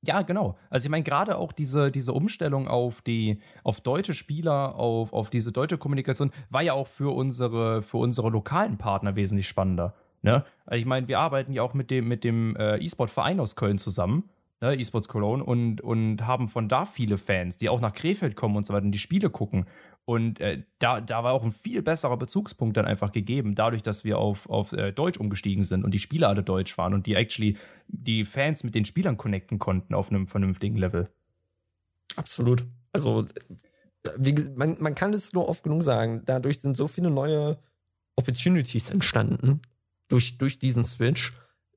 Ja, 0.03 0.21
genau. 0.23 0.57
Also 0.69 0.87
ich 0.87 0.91
meine, 0.91 1.03
gerade 1.03 1.37
auch 1.37 1.53
diese, 1.53 1.91
diese 1.91 2.13
Umstellung 2.13 2.69
auf 2.69 3.01
die, 3.01 3.41
auf 3.65 3.81
deutsche 3.81 4.15
Spieler, 4.15 4.75
auf, 4.77 5.13
auf 5.13 5.31
diese 5.31 5.51
deutsche 5.51 5.79
Kommunikation, 5.79 6.31
war 6.51 6.63
ja 6.63 6.75
auch 6.75 6.87
für 6.87 7.15
unsere, 7.15 7.83
für 7.83 7.99
unsere 7.99 8.29
lokalen 8.29 8.77
Partner 8.77 9.17
wesentlich 9.17 9.49
spannender. 9.49 9.95
Ne? 10.23 10.45
Also 10.67 10.79
ich 10.79 10.87
meine, 10.87 11.09
wir 11.09 11.19
arbeiten 11.19 11.53
ja 11.53 11.63
auch 11.63 11.73
mit 11.73 11.91
dem, 11.91 12.07
mit 12.09 12.25
dem 12.25 12.55
äh, 12.57 12.77
E-Sport-Verein 12.77 13.41
aus 13.41 13.57
Köln 13.57 13.79
zusammen 13.79 14.29
ne, 14.61 14.79
eSports 14.79 15.09
Cologne, 15.09 15.42
und, 15.42 15.81
und 15.81 16.27
haben 16.27 16.49
von 16.49 16.68
da 16.68 16.87
viele 16.87 17.18
Fans, 17.18 17.57
die 17.57 17.68
auch 17.68 17.81
nach 17.81 17.92
Krefeld 17.92 18.37
kommen 18.37 18.57
und 18.57 18.66
so 18.66 18.73
weiter 18.73 18.87
und 18.87 18.92
die 18.92 18.99
Spiele 18.99 19.31
gucken. 19.31 19.66
Und 20.05 20.40
äh, 20.40 20.64
da, 20.79 21.01
da 21.01 21.23
war 21.23 21.33
auch 21.33 21.44
ein 21.44 21.53
viel 21.53 21.83
besserer 21.83 22.16
Bezugspunkt 22.16 22.77
dann 22.77 22.87
einfach 22.87 23.12
gegeben, 23.12 23.55
dadurch, 23.55 23.83
dass 23.83 24.05
wir 24.05 24.18
auf, 24.18 24.49
auf 24.49 24.73
äh, 24.73 24.92
Deutsch 24.92 25.18
umgestiegen 25.18 25.64
sind 25.64 25.85
und 25.85 25.92
die 25.92 25.99
Spieler 25.99 26.29
alle 26.29 26.42
Deutsch 26.42 26.77
waren 26.79 26.94
und 26.94 27.07
die 27.07 27.14
actually 27.14 27.57
die 27.87 28.25
Fans 28.25 28.64
mit 28.64 28.75
den 28.75 28.85
Spielern 28.85 29.16
connecten 29.16 29.59
konnten 29.59 29.94
auf 29.94 30.11
einem 30.11 30.27
vernünftigen 30.27 30.77
Level. 30.77 31.05
Absolut. 32.16 32.64
Also, 32.92 33.27
wie, 34.16 34.35
man, 34.57 34.77
man 34.81 34.94
kann 34.94 35.12
es 35.12 35.33
nur 35.33 35.49
oft 35.49 35.62
genug 35.62 35.83
sagen, 35.83 36.23
dadurch 36.25 36.61
sind 36.61 36.77
so 36.77 36.88
viele 36.88 37.11
neue 37.11 37.59
Opportunities 38.16 38.90
entstanden 38.90 39.61
durch, 40.09 40.38
durch 40.38 40.59
diesen 40.59 40.85
Switch. 40.85 41.33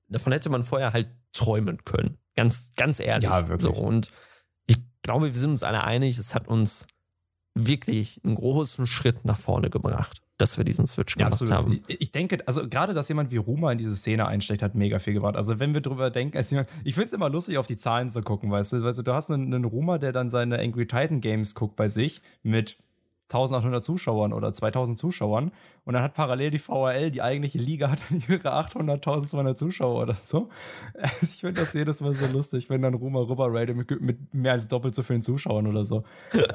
Davon 0.08 0.32
hätte 0.32 0.50
man 0.50 0.64
vorher 0.64 0.94
halt 0.94 1.10
träumen 1.34 1.84
können. 1.84 2.18
Ganz, 2.36 2.72
ganz 2.76 3.00
ehrlich. 3.00 3.30
Ja, 3.30 3.48
wirklich. 3.50 3.76
So, 3.76 3.82
und 3.82 4.12
ich 4.66 4.78
glaube, 5.02 5.34
wir 5.34 5.40
sind 5.40 5.52
uns 5.52 5.64
alle 5.64 5.84
einig, 5.84 6.18
es 6.18 6.34
hat 6.34 6.48
uns 6.48 6.88
wirklich 7.56 8.22
einen 8.24 8.36
großen 8.36 8.88
Schritt 8.88 9.26
nach 9.26 9.38
vorne 9.38 9.70
gebracht, 9.70 10.22
dass 10.38 10.58
wir 10.58 10.64
diesen 10.64 10.88
Switch 10.88 11.16
gemacht 11.16 11.40
ja, 11.42 11.56
haben. 11.56 11.84
Ich, 11.88 12.02
ich, 12.02 12.12
denke, 12.12 12.40
also 12.48 12.68
gerade, 12.68 12.94
dass 12.94 13.08
jemand 13.10 13.32
wie 13.32 13.38
Ruma 13.38 13.72
in 13.72 13.78
diese 13.78 13.96
Szene 13.96 14.26
einsteckt, 14.26 14.64
hat 14.64 14.74
mega 14.74 14.98
viel 15.00 15.14
gebracht. 15.14 15.36
Also 15.36 15.60
wenn 15.60 15.74
wir 15.74 15.82
drüber 15.82 16.10
denken, 16.10 16.38
also 16.38 16.64
ich 16.84 16.96
finde 16.96 17.08
es 17.08 17.14
immer 17.14 17.30
lustig, 17.30 17.58
auf 17.58 17.68
die 17.68 17.78
Zahlen 17.78 18.10
zu 18.10 18.24
gucken, 18.24 18.50
weißt 18.50 18.74
du, 18.74 18.82
weißt 18.82 19.00
du, 19.00 19.04
du 19.04 19.14
hast 19.14 19.30
einen, 19.30 19.54
einen 19.54 19.66
Ruma, 19.66 20.00
der 20.00 20.12
dann 20.12 20.30
seine 20.30 20.60
Angry 20.60 20.88
Titan 20.88 21.22
Games 21.22 21.54
guckt 21.54 21.76
bei 21.76 21.88
sich 21.88 22.22
mit 22.42 22.78
1800 23.26 23.84
Zuschauern 23.84 24.34
oder 24.34 24.54
2000 24.54 24.98
Zuschauern. 24.98 25.52
Und 25.86 25.94
dann 25.94 26.04
hat 26.04 26.14
parallel 26.14 26.52
die 26.52 26.60
VRL, 26.60 27.12
die 27.12 27.22
eigentliche 27.22 27.58
Liga, 27.58 27.90
hat 27.92 28.00
dann 28.10 28.24
ihre 28.28 28.54
800.200 28.54 29.56
Zuschauer 29.56 30.02
oder 30.04 30.16
so. 30.16 30.50
Ich 31.22 31.42
finde 31.42 31.62
das 31.62 31.74
jedes 31.74 32.02
Mal 32.02 32.14
so 32.14 32.26
lustig, 32.32 32.70
wenn 32.70 32.82
dann 32.82 32.94
Ruma 32.94 33.20
rüber 33.20 33.48
rated 33.50 33.76
mit, 33.76 34.02
mit, 34.02 34.34
mehr 34.34 34.54
als 34.54 34.68
doppelt 34.68 34.96
so 34.96 35.04
vielen 35.04 35.22
Zuschauern 35.22 35.68
oder 35.68 35.84
so. 35.84 36.04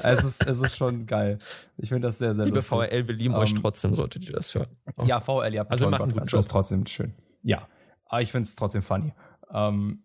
Es 0.03 0.23
ist, 0.23 0.45
es 0.45 0.61
ist 0.61 0.75
schon 0.75 1.05
geil. 1.05 1.39
Ich 1.77 1.89
finde 1.89 2.07
das 2.07 2.17
sehr, 2.17 2.33
sehr 2.33 2.45
Liebe 2.45 2.55
lustig. 2.57 2.71
Liebe 2.71 2.87
VRL, 2.87 3.07
wir 3.07 3.15
lieben 3.15 3.33
um, 3.35 3.41
euch 3.41 3.51
ähm, 3.51 3.57
trotzdem, 3.61 3.93
solltet 3.93 4.25
ihr 4.27 4.33
das 4.33 4.55
hören. 4.55 4.67
Ja, 5.03 5.19
VRL, 5.19 5.53
ja. 5.53 5.63
Also, 5.67 5.85
wir 5.87 5.91
machen 5.91 6.13
gut. 6.13 6.21
Das 6.21 6.33
ist 6.33 6.51
trotzdem 6.51 6.85
schön. 6.85 7.13
Ja. 7.43 7.67
Aber 8.05 8.21
ich 8.21 8.31
finde 8.31 8.47
es 8.47 8.55
trotzdem 8.55 8.81
funny. 8.81 9.13
Ähm, 9.53 10.03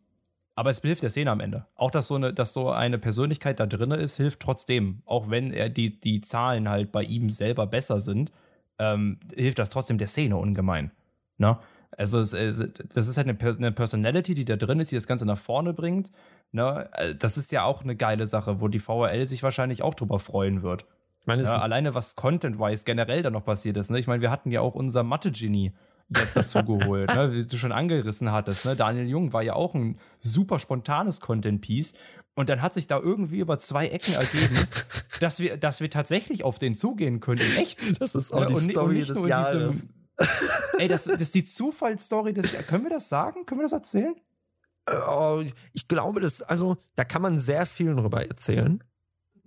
aber 0.55 0.71
es 0.71 0.81
hilft 0.81 1.03
der 1.03 1.11
Szene 1.11 1.31
am 1.31 1.41
Ende. 1.41 1.67
Auch, 1.75 1.91
dass 1.91 2.07
so 2.07 2.15
eine, 2.15 2.33
dass 2.33 2.53
so 2.53 2.71
eine 2.71 2.99
Persönlichkeit 2.99 3.59
da 3.59 3.67
drin 3.67 3.91
ist, 3.91 4.17
hilft 4.17 4.41
trotzdem. 4.41 5.03
Auch 5.05 5.31
wenn 5.31 5.53
er 5.53 5.69
die, 5.69 6.01
die 6.01 6.21
Zahlen 6.21 6.69
halt 6.69 6.93
bei 6.93 7.03
ihm 7.03 7.31
selber 7.31 7.67
besser 7.67 8.01
sind, 8.01 8.31
ähm, 8.79 9.19
hilft 9.35 9.59
das 9.59 9.71
trotzdem 9.71 9.99
der 9.99 10.09
Szene 10.09 10.37
ungemein. 10.37 10.93
Ne? 11.39 11.59
Also, 11.97 12.19
es, 12.19 12.33
es, 12.33 12.65
das 12.93 13.07
ist 13.07 13.17
halt 13.17 13.29
eine, 13.29 13.39
eine, 13.57 13.73
Personality, 13.73 14.35
die 14.35 14.45
da 14.45 14.57
drin 14.57 14.81
ist, 14.81 14.91
die 14.91 14.97
das 14.97 15.07
Ganze 15.07 15.27
nach 15.27 15.39
vorne 15.39 15.73
bringt. 15.73 16.11
Ne? 16.53 16.89
Äh, 16.93 17.15
das 17.15 17.37
ist 17.37 17.53
ja 17.53 17.65
auch 17.65 17.83
eine 17.83 17.97
geile 17.97 18.27
Sache, 18.27 18.61
wo 18.61 18.69
die 18.69 18.81
VRL 18.81 19.27
sich 19.27 19.43
wahrscheinlich 19.43 19.83
auch 19.83 19.95
drüber 19.95 20.19
freuen 20.19 20.63
wird. 20.63 20.87
Ich 21.21 21.27
meine, 21.27 21.43
ja, 21.43 21.59
alleine 21.59 21.95
was 21.95 22.17
Content-wise 22.17 22.85
generell 22.85 23.23
da 23.23 23.31
noch 23.31 23.45
passiert 23.45 23.77
ist. 23.77 23.91
Ne? 23.91 23.99
Ich 23.99 24.07
meine, 24.07 24.21
wir 24.21 24.31
hatten 24.31 24.51
ja 24.51 24.61
auch 24.61 24.75
unser 24.75 25.03
Mathe-Genie 25.03 25.73
jetzt 26.09 26.37
dazu 26.37 26.65
geholt, 26.65 27.15
ne? 27.15 27.33
wie 27.33 27.47
du 27.47 27.57
schon 27.57 27.73
angerissen 27.73 28.33
hattest. 28.33 28.65
Ne? 28.65 28.77
Daniel 28.77 29.09
Jung 29.09 29.33
war 29.33 29.43
ja 29.43 29.55
auch 29.55 29.75
ein 29.75 29.99
super 30.19 30.59
spontanes 30.59 31.21
Content-Piece. 31.21 31.95
Und 32.37 32.49
dann 32.49 32.63
hat 32.63 32.75
sich 32.75 32.89
da 32.89 32.99
irgendwie 32.99 33.39
über 33.39 33.59
zwei 33.59 33.87
Ecken 33.87 34.13
ergeben, 34.15 34.59
dass 35.21 35.39
wir, 35.39 35.57
dass 35.57 35.81
wir 35.81 35.89
tatsächlich 35.89 36.43
auf 36.43 36.59
den 36.59 36.75
zugehen 36.75 37.21
können. 37.21 37.41
Echt? 37.59 38.01
Das 38.01 38.15
ist 38.15 38.33
auch 38.33 38.45
die 38.47 38.55
und, 38.55 38.71
Story 38.71 38.87
und 38.87 38.95
nicht 38.95 39.11
des 39.11 39.17
nur 39.17 39.29
Jahres. 39.29 39.55
in 39.55 39.71
diesem, 39.71 39.89
Ey, 40.79 40.89
das, 40.89 41.05
das 41.05 41.21
ist 41.21 41.35
die 41.35 41.45
Zufallsstory 41.45 42.33
des 42.33 42.53
Jahres. 42.53 42.67
Können 42.67 42.85
wir 42.85 42.91
das 42.91 43.09
sagen? 43.09 43.47
Können 43.47 43.61
wir 43.61 43.65
das 43.65 43.73
erzählen? 43.73 44.15
Äh, 44.89 45.51
ich 45.73 45.89
glaube, 45.89 46.21
das, 46.21 46.43
also, 46.43 46.77
da 46.97 47.05
kann 47.05 47.23
man 47.23 47.39
sehr 47.39 47.67
viel 47.67 47.95
drüber 47.95 48.27
erzählen. 48.27 48.83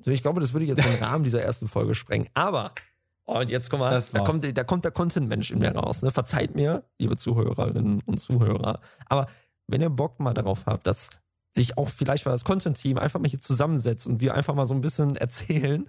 Ich 0.05 0.21
glaube, 0.21 0.41
das 0.41 0.53
würde 0.53 0.65
jetzt 0.65 0.83
den 0.83 0.93
Rahmen 1.03 1.23
dieser 1.23 1.41
ersten 1.41 1.67
Folge 1.67 1.95
sprengen. 1.95 2.29
Aber, 2.33 2.73
oh, 2.75 2.81
und 3.27 3.49
jetzt 3.49 3.69
kommen 3.69 3.83
wir, 3.83 4.01
da 4.13 4.23
kommt, 4.23 4.57
da 4.57 4.63
kommt 4.63 4.85
der 4.85 4.91
Content-Mensch 4.91 5.51
in 5.51 5.59
mir 5.59 5.75
raus. 5.75 6.01
Ne? 6.01 6.11
Verzeiht 6.11 6.55
mir, 6.55 6.83
liebe 6.97 7.17
Zuhörerinnen 7.17 8.01
und 8.05 8.19
Zuhörer. 8.19 8.79
Aber 9.07 9.27
wenn 9.67 9.81
ihr 9.81 9.89
Bock 9.89 10.19
mal 10.19 10.33
darauf 10.33 10.65
habt, 10.65 10.87
dass 10.87 11.09
sich 11.53 11.77
auch 11.77 11.89
vielleicht 11.89 12.25
mal 12.25 12.31
das 12.31 12.45
Content-Team 12.45 12.97
einfach 12.97 13.19
mal 13.19 13.29
hier 13.29 13.41
zusammensetzt 13.41 14.07
und 14.07 14.21
wir 14.21 14.33
einfach 14.33 14.55
mal 14.55 14.65
so 14.65 14.73
ein 14.73 14.81
bisschen 14.81 15.15
erzählen, 15.15 15.87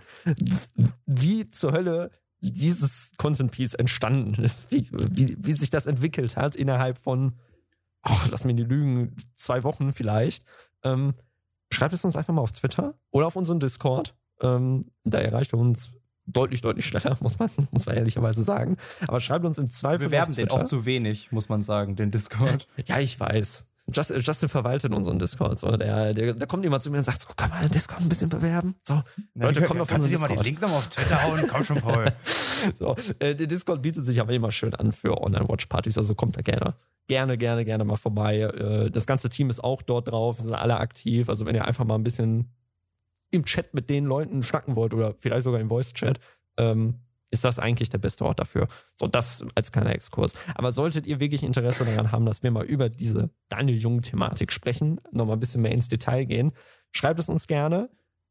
wie 1.07 1.49
zur 1.49 1.73
Hölle 1.73 2.11
dieses 2.41 3.13
Content-Piece 3.19 3.75
entstanden 3.75 4.43
ist, 4.43 4.71
wie, 4.71 4.89
wie, 4.93 5.37
wie 5.39 5.53
sich 5.53 5.71
das 5.71 5.87
entwickelt 5.87 6.37
hat 6.37 6.57
innerhalb 6.57 6.99
von 6.99 7.35
oh, 8.09 8.21
lass 8.31 8.45
mir 8.45 8.55
die 8.55 8.65
lügen, 8.65 9.17
zwei 9.37 9.63
Wochen 9.63 9.93
vielleicht, 9.93 10.45
ähm, 10.83 11.15
schreibt 11.73 11.95
es 11.95 12.05
uns 12.05 12.17
einfach 12.17 12.35
mal 12.35 12.43
auf 12.43 12.53
Twitter 12.53 12.95
oder 13.11 13.27
auf 13.27 13.37
unseren 13.37 13.61
Discord. 13.61 14.15
Ähm, 14.41 14.91
da 15.05 15.19
erreicht 15.19 15.53
ihr 15.53 15.59
uns 15.59 15.91
deutlich, 16.33 16.61
deutlich 16.61 16.87
schneller, 16.87 17.17
muss 17.21 17.39
man, 17.39 17.51
muss 17.71 17.87
man 17.87 17.97
ehrlicherweise 17.97 18.43
sagen. 18.43 18.77
Aber 19.07 19.21
schreibt 19.21 19.45
uns 19.45 19.59
im 19.59 19.71
Zweifel. 19.73 20.03
Wir 20.07 20.11
werben 20.11 20.35
den 20.35 20.51
auch 20.51 20.65
zu 20.65 20.85
wenig, 20.87 21.33
muss 21.33 21.49
man 21.49 21.63
sagen, 21.63 21.97
den 21.97 22.11
Discord. 22.11 22.67
ja, 22.87 22.99
ich 22.99 23.19
weiß. 23.19 23.65
Justin, 23.91 24.21
Justin 24.21 24.49
verwaltet 24.51 24.93
unseren 24.93 25.19
Discord. 25.19 25.59
So, 25.59 25.75
der, 25.75 26.13
der, 26.13 26.35
der 26.35 26.47
kommt 26.47 26.65
immer 26.67 26.79
zu 26.79 26.91
mir 26.91 26.99
und 26.99 27.05
sagt: 27.05 27.23
so, 27.23 27.29
Kann 27.35 27.49
man 27.49 27.63
den 27.63 27.71
Discord 27.71 28.03
ein 28.03 28.09
bisschen 28.09 28.29
bewerben? 28.29 28.75
So, 28.83 29.03
Na, 29.33 29.47
Leute, 29.47 29.63
kommt 29.63 29.81
auf 29.81 29.91
unseren 29.91 30.11
Discord. 30.11 30.31
mal 30.31 30.37
den 30.37 30.45
Link 30.45 30.61
nochmal 30.61 30.79
auf 30.79 30.89
Twitter 30.89 31.23
hauen? 31.23 31.49
Komm 31.49 31.65
schon, 31.65 31.81
Paul. 31.81 32.13
so, 32.79 32.97
äh, 33.19 33.35
der 33.35 33.47
Discord 33.47 33.81
bietet 33.81 34.05
sich 34.05 34.21
aber 34.21 34.33
immer 34.33 34.53
schön 34.53 34.75
an 34.75 34.93
für 34.93 35.19
Online-Watch-Partys, 35.23 35.97
also 35.97 36.15
kommt 36.15 36.37
da 36.37 36.43
gerne 36.43 36.75
gerne, 37.09 37.39
gerne, 37.39 37.65
gerne 37.65 37.85
mal 37.85 37.97
vorbei. 37.97 38.41
Äh, 38.41 38.91
das 38.91 39.07
ganze 39.07 39.29
Team 39.29 39.51
ist 39.51 39.65
auch 39.65 39.83
dort 39.83 40.09
drauf, 40.09 40.39
sind 40.41 40.55
alle 40.55 40.77
aktiv. 40.77 41.29
Also 41.29 41.47
wenn 41.47 41.55
ihr 41.55 41.65
einfach 41.65 41.85
mal 41.85 41.97
ein 41.97 42.05
bisschen 42.05 42.53
im 43.31 43.45
Chat 43.45 43.75
mit 43.75 43.91
den 43.91 44.05
Leuten 44.05 44.43
schnacken 44.43 44.77
wollt 44.77 44.95
oder 44.95 45.15
vielleicht 45.19 45.45
sogar 45.45 45.61
im 45.61 45.69
Voice-Chat, 45.69 46.19
ähm, 46.57 47.01
ist 47.31 47.45
das 47.45 47.59
eigentlich 47.59 47.91
der 47.91 47.99
beste 47.99 48.25
Ort 48.25 48.41
dafür. 48.41 48.69
So, 48.99 49.07
das 49.07 49.45
als 49.55 49.71
kleiner 49.71 49.95
Exkurs. 49.95 50.33
Aber 50.55 50.73
solltet 50.73 51.07
ihr 51.07 51.21
wirklich 51.21 51.43
Interesse 51.43 51.85
daran 51.85 52.11
haben, 52.11 52.25
dass 52.25 52.43
wir 52.43 52.51
mal 52.51 52.65
über 52.65 52.89
diese 52.89 53.31
Daniel 53.49 53.79
Jung-Thematik 53.79 54.51
sprechen, 54.51 54.99
nochmal 55.13 55.37
ein 55.37 55.41
bisschen 55.41 55.63
mehr 55.63 55.73
ins 55.73 55.89
Detail 55.89 56.25
gehen, 56.25 56.53
schreibt 56.91 57.21
es 57.21 57.29
uns 57.29 57.47
gerne. 57.47 57.91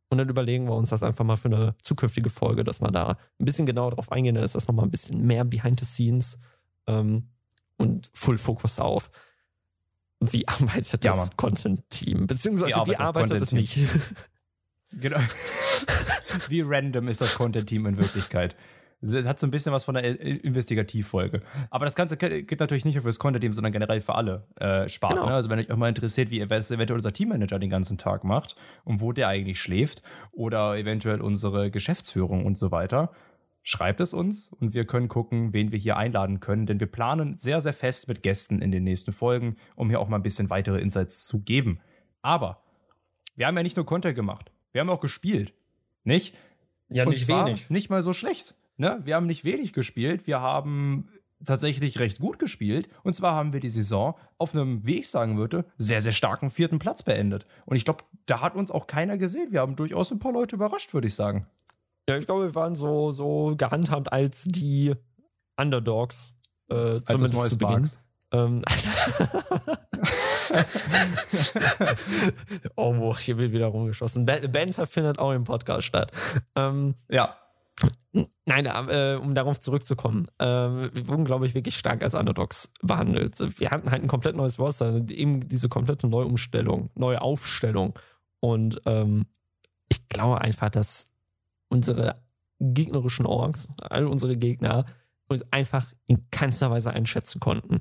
Und 0.09 0.17
dann 0.19 0.29
überlegen 0.29 0.65
wir 0.65 0.73
uns 0.73 0.89
das 0.89 1.03
einfach 1.03 1.25
mal 1.25 1.35
für 1.35 1.49
eine 1.49 1.75
zukünftige 1.83 2.29
Folge, 2.29 2.63
dass 2.63 2.81
wir 2.81 2.91
da 2.91 3.17
ein 3.39 3.45
bisschen 3.45 3.65
genauer 3.65 3.91
drauf 3.91 4.11
eingehen. 4.11 4.35
Dann 4.35 4.43
ist 4.43 4.55
das 4.55 4.67
nochmal 4.67 4.85
ein 4.85 4.91
bisschen 4.91 5.27
mehr 5.27 5.43
behind 5.43 5.79
the 5.79 5.85
scenes. 5.85 6.39
Ähm, 6.87 7.29
und 7.77 8.09
Full 8.13 8.37
Focus 8.37 8.79
auf. 8.79 9.11
Wie 10.19 10.47
arbeitet 10.47 11.05
das 11.05 11.29
ja, 11.29 11.35
Content-Team? 11.35 12.25
Beziehungsweise 12.25 12.69
wie 12.69 12.73
arbeitet, 12.73 12.99
wie 12.99 13.03
arbeitet 13.03 13.41
es 13.43 13.51
nicht? 13.51 13.77
genau. 14.91 15.19
wie 16.49 16.61
random 16.61 17.07
ist 17.07 17.21
das 17.21 17.35
Content-Team 17.35 17.85
in 17.85 17.97
Wirklichkeit? 17.97 18.55
Es 18.99 19.13
hat 19.27 19.39
so 19.39 19.45
ein 19.45 19.51
bisschen 19.51 19.71
was 19.71 19.83
von 19.83 19.95
einer 19.95 20.19
Investigativfolge. 20.19 21.43
Aber 21.69 21.85
das 21.85 21.93
Ganze 21.93 22.17
geht 22.17 22.59
natürlich 22.59 22.83
nicht 22.83 22.95
nur 22.95 23.03
für 23.03 23.09
das 23.09 23.19
Content-Team, 23.19 23.53
sondern 23.53 23.71
generell 23.71 24.01
für 24.01 24.15
alle 24.15 24.47
äh, 24.55 24.89
Sparten. 24.89 25.17
Genau. 25.17 25.29
Ne? 25.29 25.35
Also 25.35 25.49
wenn 25.49 25.59
euch 25.59 25.71
auch 25.71 25.77
mal 25.77 25.89
interessiert, 25.89 26.31
wie 26.31 26.39
eventuell 26.39 26.93
unser 26.93 27.13
Teammanager 27.13 27.59
den 27.59 27.69
ganzen 27.69 27.99
Tag 27.99 28.23
macht 28.23 28.55
und 28.85 28.99
wo 28.99 29.11
der 29.11 29.27
eigentlich 29.27 29.61
schläft 29.61 30.01
oder 30.31 30.75
eventuell 30.77 31.21
unsere 31.21 31.69
Geschäftsführung 31.69 32.43
und 32.43 32.57
so 32.57 32.71
weiter, 32.71 33.11
schreibt 33.61 33.99
es 33.99 34.15
uns 34.15 34.51
und 34.51 34.73
wir 34.73 34.85
können 34.85 35.09
gucken, 35.09 35.53
wen 35.53 35.71
wir 35.71 35.77
hier 35.77 35.97
einladen 35.97 36.39
können, 36.39 36.65
denn 36.65 36.79
wir 36.79 36.87
planen 36.87 37.37
sehr, 37.37 37.61
sehr 37.61 37.73
fest 37.73 38.07
mit 38.07 38.23
Gästen 38.23 38.61
in 38.61 38.71
den 38.71 38.83
nächsten 38.83 39.11
Folgen, 39.11 39.57
um 39.75 39.89
hier 39.89 39.99
auch 39.99 40.07
mal 40.07 40.15
ein 40.15 40.23
bisschen 40.23 40.49
weitere 40.49 40.79
Insights 40.79 41.27
zu 41.27 41.43
geben. 41.43 41.81
Aber 42.21 42.63
wir 43.35 43.45
haben 43.45 43.57
ja 43.57 43.63
nicht 43.63 43.75
nur 43.75 43.85
Content 43.85 44.15
gemacht, 44.15 44.51
wir 44.71 44.81
haben 44.81 44.89
auch 44.89 45.01
gespielt, 45.01 45.53
nicht? 46.03 46.35
Ja, 46.89 47.03
und 47.03 47.09
nicht 47.09 47.27
wenig. 47.27 47.69
Nicht 47.69 47.89
mal 47.89 48.01
so 48.01 48.13
schlecht. 48.13 48.55
Ne? 48.77 49.01
Wir 49.03 49.15
haben 49.15 49.25
nicht 49.25 49.43
wenig 49.43 49.73
gespielt, 49.73 50.27
wir 50.27 50.39
haben 50.41 51.09
tatsächlich 51.43 51.99
recht 51.99 52.19
gut 52.19 52.39
gespielt. 52.39 52.89
Und 53.03 53.13
zwar 53.13 53.35
haben 53.35 53.53
wir 53.53 53.59
die 53.59 53.69
Saison 53.69 54.15
auf 54.37 54.53
einem, 54.53 54.85
wie 54.85 54.99
ich 54.99 55.09
sagen 55.09 55.37
würde, 55.37 55.65
sehr, 55.77 56.01
sehr 56.01 56.11
starken 56.11 56.49
vierten 56.51 56.79
Platz 56.79 57.03
beendet. 57.03 57.45
Und 57.65 57.75
ich 57.75 57.85
glaube, 57.85 58.03
da 58.25 58.41
hat 58.41 58.55
uns 58.55 58.71
auch 58.71 58.87
keiner 58.87 59.17
gesehen. 59.17 59.51
Wir 59.51 59.61
haben 59.61 59.75
durchaus 59.75 60.11
ein 60.11 60.19
paar 60.19 60.31
Leute 60.31 60.55
überrascht, 60.55 60.93
würde 60.93 61.07
ich 61.07 61.15
sagen. 61.15 61.47
Ja, 62.09 62.17
ich 62.17 62.25
glaube, 62.25 62.45
wir 62.45 62.55
waren 62.55 62.75
so, 62.75 63.11
so 63.11 63.55
gehandhabt 63.57 64.11
als 64.11 64.45
die 64.45 64.93
Underdogs. 65.57 66.33
Äh, 66.69 66.75
als 66.75 67.05
zumindest 67.05 67.61
neues 67.61 67.91
zu. 67.91 67.99
Ähm, 68.31 68.63
oh, 72.75 73.17
hier 73.17 73.37
wird 73.37 73.51
wieder 73.51 73.67
rumgeschossen. 73.67 74.25
Banter 74.25 74.87
findet 74.87 75.19
auch 75.19 75.31
im 75.31 75.43
Podcast 75.43 75.87
statt. 75.87 76.11
Ähm, 76.55 76.95
ja. 77.09 77.35
Nein, 78.45 78.65
äh, 78.65 79.19
um 79.21 79.35
darauf 79.35 79.59
zurückzukommen. 79.59 80.27
Äh, 80.39 80.45
wir 80.45 81.07
wurden, 81.07 81.25
glaube 81.25 81.45
ich, 81.45 81.53
wirklich 81.53 81.77
stark 81.77 82.03
als 82.03 82.15
Underdogs 82.15 82.73
behandelt. 82.81 83.37
Wir 83.59 83.69
hatten 83.69 83.91
halt 83.91 84.01
ein 84.01 84.07
komplett 84.07 84.35
neues 84.35 84.57
Roster, 84.57 85.03
eben 85.09 85.47
diese 85.47 85.69
komplette 85.69 86.07
Neuumstellung, 86.07 86.89
neue 86.95 87.21
Aufstellung. 87.21 87.93
Und 88.39 88.81
ähm, 88.85 89.27
ich 89.89 90.07
glaube 90.09 90.41
einfach, 90.41 90.69
dass 90.69 91.11
unsere 91.69 92.21
gegnerischen 92.59 93.25
Orks, 93.25 93.67
all 93.81 94.07
unsere 94.07 94.37
Gegner, 94.37 94.85
uns 95.27 95.43
einfach 95.51 95.93
in 96.07 96.29
keinster 96.31 96.71
Weise 96.71 96.91
einschätzen 96.91 97.39
konnten. 97.39 97.77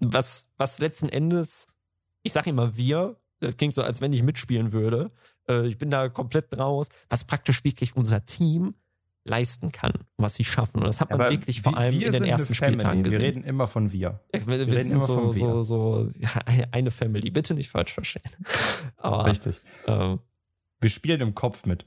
Was, 0.00 0.52
was 0.56 0.78
letzten 0.78 1.08
Endes, 1.08 1.66
ich 2.22 2.32
sage 2.32 2.50
immer 2.50 2.76
wir, 2.76 3.16
das 3.40 3.56
klingt 3.56 3.74
so, 3.74 3.82
als 3.82 4.00
wenn 4.00 4.12
ich 4.12 4.22
mitspielen 4.22 4.72
würde. 4.72 5.10
Äh, 5.48 5.66
ich 5.66 5.78
bin 5.78 5.90
da 5.90 6.08
komplett 6.08 6.56
draus, 6.56 6.88
was 7.08 7.24
praktisch 7.24 7.64
wirklich 7.64 7.96
unser 7.96 8.24
Team 8.24 8.74
leisten 9.24 9.70
kann, 9.70 9.92
was 10.16 10.34
sie 10.34 10.44
schaffen. 10.44 10.78
Und 10.78 10.86
das 10.86 11.00
hat 11.00 11.10
man 11.10 11.20
Aber 11.20 11.30
wirklich 11.30 11.62
vor 11.62 11.76
allem 11.76 12.00
in 12.00 12.12
den 12.12 12.24
ersten 12.24 12.54
Spieltagen 12.54 13.02
gesehen. 13.02 13.20
Wir 13.20 13.28
reden 13.28 13.44
immer 13.44 13.68
von 13.68 13.92
wir. 13.92 14.20
Ja, 14.34 14.46
wir, 14.46 14.66
wir, 14.66 14.76
reden 14.76 14.92
immer 14.92 15.04
so, 15.04 15.14
von 15.14 15.34
wir. 15.34 15.40
So, 15.40 15.62
so, 15.62 16.10
ja, 16.18 16.30
eine 16.72 16.90
Family. 16.90 17.30
Bitte 17.30 17.54
nicht 17.54 17.70
falsch 17.70 17.92
verstehen. 17.92 18.30
Aber, 18.96 19.26
Richtig. 19.26 19.60
Ähm, 19.86 20.18
wir 20.80 20.90
spielen 20.90 21.20
im 21.20 21.34
Kopf 21.34 21.64
mit. 21.64 21.86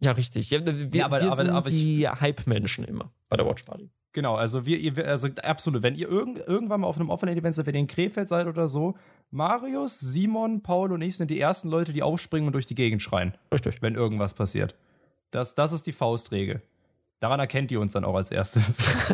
Ja, 0.00 0.12
richtig. 0.12 0.50
Ja, 0.50 0.64
wir, 0.64 0.88
ja, 0.92 1.06
aber, 1.06 1.20
wir 1.20 1.32
aber, 1.32 1.36
sind 1.36 1.50
aber 1.50 1.70
die 1.70 2.08
Hype-Menschen 2.08 2.84
immer 2.84 3.10
bei 3.28 3.36
der 3.36 3.46
Watch 3.46 3.64
Party. 3.64 3.90
Genau, 4.18 4.34
also 4.34 4.66
wir, 4.66 5.06
also 5.06 5.28
absolut, 5.44 5.84
wenn 5.84 5.94
ihr 5.94 6.08
irgend, 6.08 6.40
irgendwann 6.40 6.80
mal 6.80 6.88
auf 6.88 6.96
einem 6.96 7.08
offenen 7.08 7.38
Event 7.38 7.54
seid, 7.54 7.66
wenn 7.66 7.74
ihr 7.76 7.82
in 7.82 7.86
Krefeld 7.86 8.26
seid 8.26 8.48
oder 8.48 8.66
so, 8.66 8.96
Marius, 9.30 10.00
Simon, 10.00 10.60
Paul 10.60 10.90
und 10.90 11.02
ich 11.02 11.16
sind 11.16 11.30
die 11.30 11.38
ersten 11.38 11.68
Leute, 11.68 11.92
die 11.92 12.02
aufspringen 12.02 12.48
und 12.48 12.52
durch 12.52 12.66
die 12.66 12.74
Gegend 12.74 13.00
schreien. 13.00 13.38
Richtig. 13.52 13.80
Wenn 13.80 13.94
irgendwas 13.94 14.34
passiert. 14.34 14.74
Das, 15.30 15.54
das 15.54 15.70
ist 15.70 15.86
die 15.86 15.92
Faustregel. 15.92 16.62
Daran 17.20 17.38
erkennt 17.38 17.70
ihr 17.70 17.80
uns 17.80 17.92
dann 17.92 18.04
auch 18.04 18.16
als 18.16 18.32
erstes. 18.32 18.82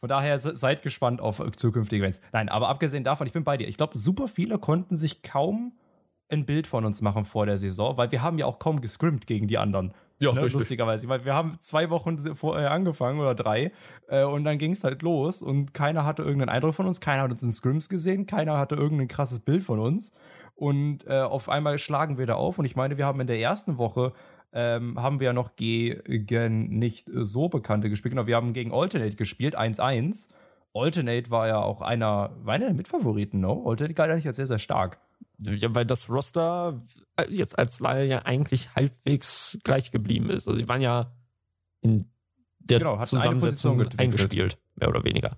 Von 0.00 0.10
daher 0.10 0.38
seid 0.38 0.82
gespannt 0.82 1.22
auf 1.22 1.40
zukünftige 1.56 2.02
Events. 2.02 2.20
Nein, 2.34 2.50
aber 2.50 2.68
abgesehen 2.68 3.02
davon, 3.02 3.26
ich 3.26 3.32
bin 3.32 3.44
bei 3.44 3.56
dir. 3.56 3.66
Ich 3.66 3.78
glaube, 3.78 3.96
super 3.96 4.28
viele 4.28 4.58
konnten 4.58 4.94
sich 4.94 5.22
kaum 5.22 5.72
ein 6.28 6.44
Bild 6.44 6.66
von 6.66 6.84
uns 6.84 7.00
machen 7.00 7.24
vor 7.24 7.46
der 7.46 7.56
Saison, 7.56 7.96
weil 7.96 8.12
wir 8.12 8.20
haben 8.20 8.36
ja 8.36 8.44
auch 8.44 8.58
kaum 8.58 8.82
gescrimmt 8.82 9.26
gegen 9.26 9.48
die 9.48 9.56
anderen. 9.56 9.94
Ja, 10.20 10.32
ne? 10.32 10.40
lustigerweise, 10.40 11.08
weil 11.08 11.24
wir 11.24 11.34
haben 11.34 11.58
zwei 11.60 11.90
Wochen 11.90 12.18
vorher 12.34 12.72
angefangen 12.72 13.20
oder 13.20 13.34
drei 13.34 13.70
äh, 14.08 14.24
und 14.24 14.44
dann 14.44 14.58
ging 14.58 14.72
es 14.72 14.82
halt 14.82 15.02
los 15.02 15.42
und 15.42 15.74
keiner 15.74 16.04
hatte 16.04 16.22
irgendeinen 16.22 16.48
Eindruck 16.48 16.74
von 16.74 16.86
uns, 16.86 17.00
keiner 17.00 17.22
hat 17.22 17.30
uns 17.30 17.42
in 17.42 17.52
Scrims 17.52 17.88
gesehen, 17.88 18.26
keiner 18.26 18.58
hatte 18.58 18.74
irgendein 18.74 19.06
krasses 19.06 19.38
Bild 19.38 19.62
von 19.62 19.78
uns 19.78 20.12
und 20.56 21.06
äh, 21.06 21.20
auf 21.20 21.48
einmal 21.48 21.78
schlagen 21.78 22.18
wir 22.18 22.26
da 22.26 22.34
auf 22.34 22.58
und 22.58 22.64
ich 22.64 22.74
meine, 22.74 22.98
wir 22.98 23.06
haben 23.06 23.20
in 23.20 23.28
der 23.28 23.38
ersten 23.38 23.78
Woche 23.78 24.12
ähm, 24.52 25.00
haben 25.00 25.20
wir 25.20 25.26
ja 25.26 25.32
noch 25.32 25.56
gegen 25.56 26.78
nicht 26.78 27.08
so 27.12 27.48
bekannte 27.48 27.88
gespielt, 27.88 28.12
genau, 28.12 28.26
wir 28.26 28.34
haben 28.36 28.52
gegen 28.52 28.72
Alternate 28.72 29.14
gespielt, 29.14 29.56
1-1. 29.56 30.30
Alternate 30.74 31.30
war 31.30 31.48
ja 31.48 31.60
auch 31.60 31.80
einer, 31.80 32.30
war 32.42 32.54
einer 32.54 32.66
der 32.66 32.74
Mitfavoriten, 32.74 33.40
no? 33.40 33.64
Alternate 33.66 33.94
galt 33.94 34.10
eigentlich 34.10 34.26
als 34.26 34.36
sehr, 34.36 34.46
sehr 34.46 34.58
stark. 34.58 34.98
Ja, 35.40 35.74
weil 35.74 35.86
das 35.86 36.10
Roster 36.10 36.80
äh, 37.16 37.30
jetzt 37.30 37.58
als 37.58 37.80
Laie 37.80 38.06
ja 38.06 38.22
eigentlich 38.24 38.74
halbwegs 38.74 39.58
gleich 39.62 39.90
geblieben 39.90 40.30
ist. 40.30 40.48
Also 40.48 40.58
die 40.58 40.68
waren 40.68 40.80
ja 40.80 41.12
in 41.80 42.10
der 42.58 42.78
genau, 42.78 43.04
Zusammensetzung 43.04 43.86
eingespielt, 43.96 44.58
mehr 44.74 44.88
oder 44.88 45.04
weniger. 45.04 45.36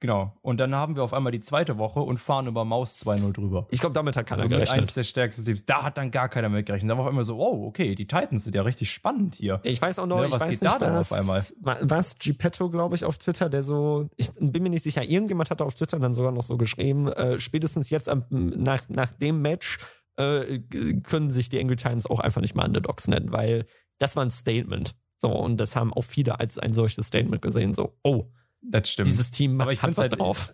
Genau. 0.00 0.32
Und 0.42 0.58
dann 0.58 0.74
haben 0.74 0.94
wir 0.94 1.02
auf 1.02 1.12
einmal 1.12 1.32
die 1.32 1.40
zweite 1.40 1.76
Woche 1.76 2.00
und 2.00 2.18
fahren 2.18 2.46
über 2.46 2.64
Maus 2.64 3.04
2-0 3.04 3.32
drüber. 3.32 3.66
Ich 3.70 3.80
glaube, 3.80 3.94
damit 3.94 4.16
hat 4.16 4.26
keiner 4.26 4.42
also 4.42 4.48
gerechnet. 4.48 4.78
eines 4.78 4.94
der 4.94 5.02
stärksten 5.02 5.44
Teams. 5.44 5.64
Da 5.64 5.82
hat 5.82 5.98
dann 5.98 6.12
gar 6.12 6.28
keiner 6.28 6.48
mit 6.48 6.66
gerechnet. 6.66 6.90
Da 6.90 6.96
war 6.96 7.02
auf 7.02 7.08
einmal 7.08 7.24
so, 7.24 7.36
wow, 7.36 7.66
okay, 7.66 7.96
die 7.96 8.06
Titans 8.06 8.44
sind 8.44 8.54
ja 8.54 8.62
richtig 8.62 8.92
spannend 8.92 9.34
hier. 9.34 9.60
Ich 9.64 9.82
weiß 9.82 9.98
auch 9.98 10.06
noch, 10.06 10.20
ne, 10.20 10.30
was 10.30 10.42
ich 10.42 10.48
weiß 10.48 10.60
geht 10.60 10.62
nicht, 10.62 10.80
da 10.80 10.94
was, 10.94 11.12
auf 11.12 11.18
einmal? 11.18 11.44
Was 11.60 12.18
Gepetto, 12.18 12.70
glaube 12.70 12.94
ich, 12.94 13.04
auf 13.04 13.18
Twitter, 13.18 13.48
der 13.48 13.64
so, 13.64 14.08
ich 14.16 14.30
bin 14.38 14.62
mir 14.62 14.70
nicht 14.70 14.84
sicher, 14.84 15.02
irgendjemand 15.02 15.50
hat 15.50 15.60
auf 15.62 15.74
Twitter 15.74 15.98
dann 15.98 16.12
sogar 16.12 16.30
noch 16.30 16.44
so 16.44 16.56
geschrieben, 16.56 17.08
äh, 17.08 17.40
spätestens 17.40 17.90
jetzt 17.90 18.08
am, 18.08 18.24
nach, 18.30 18.88
nach 18.88 19.12
dem 19.12 19.42
Match 19.42 19.78
äh, 20.16 20.60
können 21.02 21.30
sich 21.30 21.48
die 21.48 21.60
Angry 21.60 21.76
Titans 21.76 22.06
auch 22.06 22.20
einfach 22.20 22.40
nicht 22.40 22.54
mal 22.54 22.66
Underdogs 22.66 23.08
nennen, 23.08 23.32
weil 23.32 23.66
das 23.98 24.14
war 24.14 24.24
ein 24.24 24.30
Statement. 24.30 24.94
So, 25.20 25.30
und 25.30 25.56
das 25.56 25.74
haben 25.74 25.92
auch 25.92 26.04
viele 26.04 26.38
als 26.38 26.58
ein 26.58 26.74
solches 26.74 27.06
Statement 27.06 27.42
gesehen. 27.42 27.74
So, 27.74 27.98
oh, 28.04 28.30
das 28.62 28.90
stimmt. 28.90 29.08
Dieses 29.08 29.30
Team 29.30 29.60
aber 29.60 29.72
ich 29.72 29.82
hat 29.82 29.96
halt 29.96 30.18
drauf. 30.18 30.52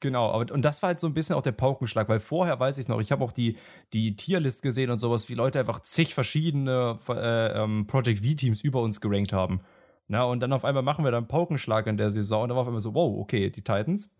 Genau, 0.00 0.32
aber, 0.32 0.52
und 0.52 0.62
das 0.62 0.82
war 0.82 0.88
halt 0.88 1.00
so 1.00 1.06
ein 1.06 1.14
bisschen 1.14 1.36
auch 1.36 1.42
der 1.42 1.52
Paukenschlag, 1.52 2.08
weil 2.08 2.18
vorher 2.18 2.58
weiß 2.58 2.76
ich 2.78 2.88
noch, 2.88 3.00
ich 3.00 3.12
habe 3.12 3.22
auch 3.22 3.30
die, 3.30 3.56
die 3.92 4.16
Tierlist 4.16 4.62
gesehen 4.62 4.90
und 4.90 4.98
sowas, 4.98 5.28
wie 5.28 5.34
Leute 5.34 5.60
einfach 5.60 5.78
zig 5.78 6.12
verschiedene 6.12 6.98
äh, 7.08 7.62
ähm, 7.62 7.86
Project 7.86 8.26
V-Teams 8.26 8.62
über 8.62 8.82
uns 8.82 9.00
gerankt 9.00 9.32
haben. 9.32 9.60
Na, 10.08 10.24
und 10.24 10.40
dann 10.40 10.52
auf 10.52 10.64
einmal 10.64 10.82
machen 10.82 11.04
wir 11.04 11.12
dann 11.12 11.28
Paukenschlag 11.28 11.86
in 11.86 11.96
der 11.96 12.10
Saison 12.10 12.42
und 12.42 12.48
da 12.48 12.56
war 12.56 12.62
auf 12.62 12.66
einmal 12.66 12.80
so, 12.80 12.94
wow, 12.94 13.16
okay, 13.20 13.48
die 13.50 13.62
Titans, 13.62 14.12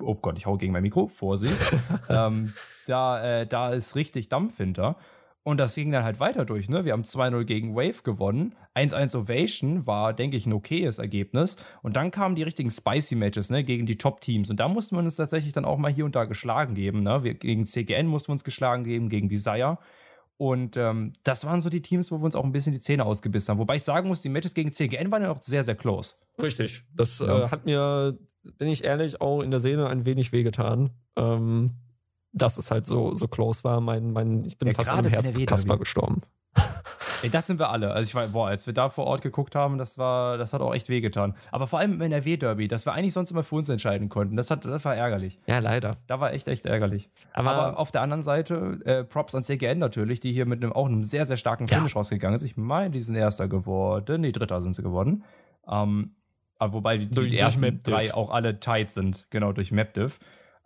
oh 0.00 0.16
Gott, 0.16 0.36
ich 0.38 0.46
hau 0.46 0.56
gegen 0.58 0.72
mein 0.72 0.82
Mikro, 0.82 1.06
Vorsicht, 1.06 1.56
ähm, 2.08 2.52
da, 2.86 3.40
äh, 3.42 3.46
da 3.46 3.70
ist 3.70 3.94
richtig 3.94 4.28
Dampf 4.28 4.56
hinter. 4.56 4.96
Und 5.44 5.56
das 5.56 5.74
ging 5.74 5.90
dann 5.90 6.04
halt 6.04 6.20
weiter 6.20 6.44
durch. 6.44 6.68
Ne? 6.68 6.84
Wir 6.84 6.92
haben 6.92 7.04
2-0 7.04 7.44
gegen 7.44 7.74
Wave 7.74 8.02
gewonnen. 8.02 8.54
1-1 8.74 9.16
Ovation 9.16 9.86
war, 9.86 10.12
denke 10.12 10.36
ich, 10.36 10.44
ein 10.44 10.52
okayes 10.52 10.98
Ergebnis. 10.98 11.56
Und 11.82 11.96
dann 11.96 12.10
kamen 12.10 12.34
die 12.34 12.42
richtigen 12.42 12.70
Spicy-Matches 12.70 13.48
ne? 13.48 13.62
gegen 13.62 13.86
die 13.86 13.96
Top-Teams. 13.96 14.50
Und 14.50 14.60
da 14.60 14.68
mussten 14.68 14.96
wir 14.96 15.00
uns 15.00 15.16
tatsächlich 15.16 15.54
dann 15.54 15.64
auch 15.64 15.78
mal 15.78 15.90
hier 15.90 16.04
und 16.04 16.14
da 16.14 16.26
geschlagen 16.26 16.74
geben. 16.74 17.02
Ne? 17.02 17.24
Wir, 17.24 17.34
gegen 17.34 17.64
CGN 17.64 18.06
mussten 18.06 18.28
wir 18.28 18.32
uns 18.34 18.44
geschlagen 18.44 18.84
geben, 18.84 19.08
gegen 19.08 19.30
Desire. 19.30 19.78
Und 20.38 20.76
ähm, 20.76 21.14
das 21.24 21.44
waren 21.46 21.60
so 21.60 21.68
die 21.68 21.82
Teams, 21.82 22.12
wo 22.12 22.18
wir 22.18 22.24
uns 22.24 22.36
auch 22.36 22.44
ein 22.44 22.52
bisschen 22.52 22.72
die 22.72 22.80
Zähne 22.80 23.04
ausgebissen 23.04 23.50
haben. 23.50 23.58
Wobei 23.58 23.76
ich 23.76 23.82
sagen 23.82 24.06
muss, 24.06 24.22
die 24.22 24.28
Matches 24.28 24.54
gegen 24.54 24.70
CGN 24.70 25.10
waren 25.10 25.22
ja 25.22 25.32
auch 25.32 25.42
sehr, 25.42 25.64
sehr 25.64 25.74
close. 25.74 26.14
Richtig. 26.40 26.84
Das 26.94 27.18
ja. 27.18 27.46
äh, 27.46 27.48
hat 27.48 27.64
mir, 27.64 28.16
bin 28.56 28.68
ich 28.68 28.84
ehrlich, 28.84 29.20
auch 29.20 29.42
in 29.42 29.50
der 29.50 29.58
Seele 29.58 29.88
ein 29.88 30.06
wenig 30.06 30.30
wehgetan. 30.30 30.90
Ähm, 31.16 31.72
dass 32.32 32.58
es 32.58 32.70
halt 32.70 32.86
so, 32.86 33.14
so 33.14 33.28
close 33.28 33.64
war. 33.64 33.80
Mein, 33.80 34.12
mein, 34.12 34.44
ich 34.44 34.58
bin 34.58 34.68
ja, 34.68 34.74
fast 34.74 34.90
an 34.90 35.00
einem 35.00 35.10
Herzkasper 35.10 35.78
gestorben. 35.78 36.22
Ey, 37.22 37.30
das 37.30 37.48
sind 37.48 37.58
wir 37.58 37.70
alle. 37.70 37.90
Also 37.92 38.06
ich 38.06 38.14
war, 38.14 38.28
boah, 38.28 38.48
als 38.48 38.66
wir 38.66 38.74
da 38.74 38.90
vor 38.90 39.06
Ort 39.06 39.22
geguckt 39.22 39.54
haben, 39.56 39.76
das 39.76 39.98
war, 39.98 40.38
das 40.38 40.52
hat 40.52 40.60
auch 40.60 40.72
echt 40.72 40.88
wehgetan. 40.88 41.34
Aber 41.50 41.66
vor 41.66 41.80
allem 41.80 41.94
im 41.94 42.00
NRW-Derby, 42.00 42.68
das 42.68 42.86
wir 42.86 42.92
eigentlich 42.92 43.12
sonst 43.12 43.32
immer 43.32 43.42
für 43.42 43.56
uns 43.56 43.68
entscheiden 43.68 44.08
konnten. 44.08 44.36
Das, 44.36 44.50
hat, 44.50 44.64
das 44.64 44.84
war 44.84 44.94
ärgerlich. 44.94 45.40
Ja, 45.46 45.58
leider. 45.58 45.92
Da 46.06 46.20
war 46.20 46.32
echt, 46.32 46.46
echt 46.46 46.66
ärgerlich. 46.66 47.10
Aber, 47.32 47.50
Aber 47.50 47.78
auf 47.78 47.90
der 47.90 48.02
anderen 48.02 48.22
Seite, 48.22 48.78
äh, 48.84 49.04
Props 49.04 49.34
an 49.34 49.42
CGN 49.42 49.78
natürlich, 49.78 50.20
die 50.20 50.32
hier 50.32 50.46
mit 50.46 50.62
einem, 50.62 50.72
auch 50.72 50.86
einem 50.86 51.02
sehr, 51.02 51.24
sehr 51.24 51.36
starken 51.36 51.66
Finish 51.66 51.92
ja. 51.92 51.98
rausgegangen 51.98 52.36
ist. 52.36 52.44
Ich 52.44 52.56
meine, 52.56 52.90
die 52.90 53.02
sind 53.02 53.16
Erster 53.16 53.48
geworden. 53.48 54.20
Nee, 54.20 54.32
Dritter 54.32 54.60
sind 54.60 54.76
sie 54.76 54.82
geworden. 54.82 55.24
Ähm, 55.68 56.12
aber 56.58 56.72
wobei 56.72 56.98
die, 56.98 57.08
durch, 57.08 57.30
die 57.30 57.38
ersten 57.38 57.82
drei 57.82 58.14
auch 58.14 58.30
alle 58.30 58.60
tight 58.60 58.90
sind, 58.90 59.26
genau, 59.30 59.52
durch 59.52 59.72
MapDiv. 59.72 60.18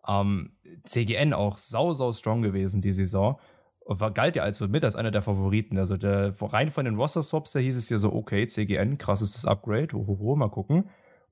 Ähm, 0.07 0.53
CGN 0.85 1.33
auch 1.33 1.57
sau, 1.57 1.93
sau 1.93 2.13
strong 2.13 2.43
gewesen 2.43 2.81
die 2.81 2.93
Saison. 2.93 3.39
War, 3.85 4.13
galt 4.13 4.37
ja 4.37 4.43
also 4.43 4.69
mit 4.69 4.85
als 4.85 4.97
einer 4.97 5.11
der 5.11 5.23
Favoriten. 5.23 5.79
Also 5.79 5.97
der, 5.97 6.35
rein 6.41 6.71
von 6.71 6.85
den 6.85 6.97
Roster-Swaps, 6.97 7.53
da 7.53 7.59
hieß 7.59 7.77
es 7.77 7.89
ja 7.89 7.99
so, 7.99 8.13
okay, 8.13 8.47
CGN, 8.47 8.99
krasses 8.99 9.45
Upgrade, 9.45 9.97
ohoho, 9.97 10.37
mal 10.37 10.51
gucken. 10.51 10.89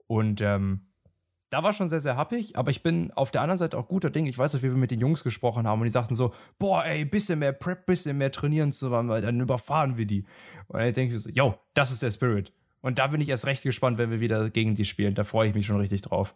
Und 0.06 0.40
ähm, 0.40 0.86
da 1.50 1.62
war 1.62 1.72
schon 1.72 1.88
sehr, 1.88 2.00
sehr 2.00 2.16
happig, 2.16 2.56
aber 2.56 2.70
ich 2.70 2.82
bin 2.82 3.12
auf 3.12 3.32
der 3.32 3.42
anderen 3.42 3.58
Seite 3.58 3.76
auch 3.76 3.88
guter 3.88 4.10
Ding. 4.10 4.26
Ich 4.26 4.38
weiß 4.38 4.54
nicht, 4.54 4.62
wie 4.62 4.70
wir 4.70 4.76
mit 4.76 4.92
den 4.92 5.00
Jungs 5.00 5.24
gesprochen 5.24 5.66
haben 5.66 5.80
und 5.80 5.84
die 5.84 5.90
sagten 5.90 6.14
so, 6.14 6.32
boah, 6.58 6.84
ey, 6.84 7.04
bisschen 7.04 7.40
mehr 7.40 7.52
Prep, 7.52 7.86
bisschen 7.86 8.18
mehr 8.18 8.30
trainieren 8.30 8.72
zu 8.72 8.88
machen, 8.88 9.08
weil 9.08 9.22
dann 9.22 9.40
überfahren 9.40 9.96
wir 9.96 10.06
die. 10.06 10.24
Und 10.68 10.80
dann 10.80 10.92
denke 10.92 11.16
ich 11.16 11.20
so, 11.20 11.28
yo, 11.28 11.56
das 11.74 11.90
ist 11.90 12.02
der 12.02 12.10
Spirit. 12.10 12.52
Und 12.80 12.98
da 12.98 13.08
bin 13.08 13.20
ich 13.20 13.28
erst 13.28 13.46
recht 13.46 13.64
gespannt, 13.64 13.98
wenn 13.98 14.10
wir 14.10 14.20
wieder 14.20 14.48
gegen 14.48 14.76
die 14.76 14.84
spielen. 14.84 15.14
Da 15.14 15.24
freue 15.24 15.48
ich 15.48 15.54
mich 15.54 15.66
schon 15.66 15.78
richtig 15.78 16.02
drauf 16.02 16.34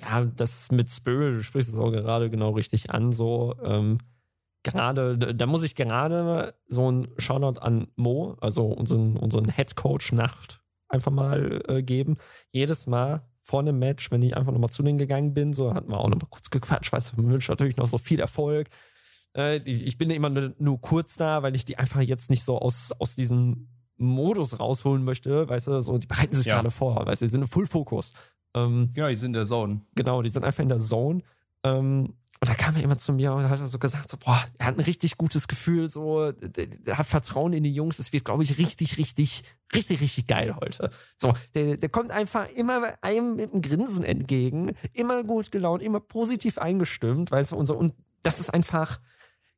ja, 0.00 0.24
das 0.24 0.70
mit 0.70 0.90
Spirit, 0.90 1.38
du 1.38 1.42
sprichst 1.42 1.70
es 1.70 1.78
auch 1.78 1.90
gerade 1.90 2.30
genau 2.30 2.50
richtig 2.50 2.90
an, 2.90 3.12
so, 3.12 3.54
ähm, 3.62 3.98
gerade, 4.62 5.16
da 5.34 5.46
muss 5.46 5.62
ich 5.62 5.74
gerade 5.74 6.54
so 6.66 6.90
ein 6.90 7.08
Shoutout 7.18 7.60
an 7.60 7.88
Mo, 7.96 8.36
also 8.40 8.66
unseren, 8.66 9.16
unseren 9.16 9.50
Head 9.50 9.76
Coach 9.76 10.12
Nacht, 10.12 10.60
einfach 10.88 11.12
mal 11.12 11.62
äh, 11.68 11.82
geben. 11.82 12.16
Jedes 12.50 12.86
Mal 12.86 13.22
vor 13.40 13.60
einem 13.60 13.78
Match, 13.78 14.10
wenn 14.10 14.22
ich 14.22 14.36
einfach 14.36 14.52
nochmal 14.52 14.70
zu 14.70 14.82
denen 14.82 14.98
gegangen 14.98 15.32
bin, 15.32 15.52
so 15.52 15.74
hatten 15.74 15.90
wir 15.90 15.98
auch 15.98 16.08
nochmal 16.08 16.28
kurz 16.28 16.50
gequatscht, 16.50 16.92
weißt 16.92 17.14
du, 17.16 17.24
wünsche 17.24 17.50
natürlich 17.50 17.76
noch 17.76 17.86
so 17.86 17.98
viel 17.98 18.20
Erfolg. 18.20 18.68
Äh, 19.34 19.58
ich 19.64 19.96
bin 19.96 20.10
immer 20.10 20.30
nur 20.30 20.80
kurz 20.80 21.16
da, 21.16 21.42
weil 21.42 21.54
ich 21.54 21.64
die 21.64 21.78
einfach 21.78 22.00
jetzt 22.00 22.30
nicht 22.30 22.44
so 22.44 22.58
aus, 22.58 22.92
aus 22.92 23.16
diesem 23.16 23.68
Modus 23.96 24.60
rausholen 24.60 25.02
möchte, 25.02 25.48
weißt 25.48 25.68
du, 25.68 25.80
so, 25.80 25.98
die 25.98 26.06
bereiten 26.06 26.34
sich 26.34 26.46
ja. 26.46 26.56
gerade 26.56 26.70
vor, 26.70 27.06
weißt 27.06 27.22
du, 27.22 27.26
die 27.26 27.30
sind 27.30 27.48
Full 27.48 27.66
Fokus. 27.66 28.12
Ähm, 28.54 28.90
genau, 28.94 29.08
die 29.08 29.16
sind 29.16 29.28
in 29.28 29.32
der 29.34 29.44
Zone. 29.44 29.80
Genau, 29.94 30.22
die 30.22 30.28
sind 30.28 30.44
einfach 30.44 30.62
in 30.62 30.68
der 30.68 30.78
Zone. 30.78 31.22
Ähm, 31.64 32.14
und 32.40 32.48
da 32.48 32.54
kam 32.54 32.76
er 32.76 32.82
immer 32.82 32.98
zu 32.98 33.12
mir 33.12 33.32
und 33.32 33.48
hat 33.48 33.66
so 33.68 33.80
gesagt, 33.80 34.08
so, 34.08 34.16
boah, 34.16 34.44
er 34.58 34.66
hat 34.66 34.78
ein 34.78 34.84
richtig 34.84 35.16
gutes 35.16 35.48
Gefühl, 35.48 35.88
so, 35.88 36.30
der, 36.30 36.96
hat 36.96 37.06
Vertrauen 37.06 37.52
in 37.52 37.64
die 37.64 37.72
Jungs. 37.72 37.98
Es 37.98 38.12
wird, 38.12 38.24
glaube 38.24 38.44
ich, 38.44 38.58
richtig, 38.58 38.96
richtig, 38.96 39.42
richtig, 39.74 40.00
richtig 40.00 40.26
geil 40.28 40.54
heute. 40.60 40.90
So, 41.16 41.34
der, 41.54 41.76
der 41.76 41.88
kommt 41.88 42.12
einfach 42.12 42.48
immer 42.50 42.92
einem 43.02 43.34
mit 43.34 43.52
einem 43.52 43.60
Grinsen 43.60 44.04
entgegen, 44.04 44.72
immer 44.92 45.24
gut 45.24 45.50
gelaunt, 45.50 45.82
immer 45.82 45.98
positiv 45.98 46.58
eingestimmt, 46.58 47.32
weißt 47.32 47.50
du, 47.50 47.56
und 47.56 47.66
so. 47.66 47.76
Und 47.76 47.94
das 48.22 48.38
ist 48.38 48.54
einfach, 48.54 49.00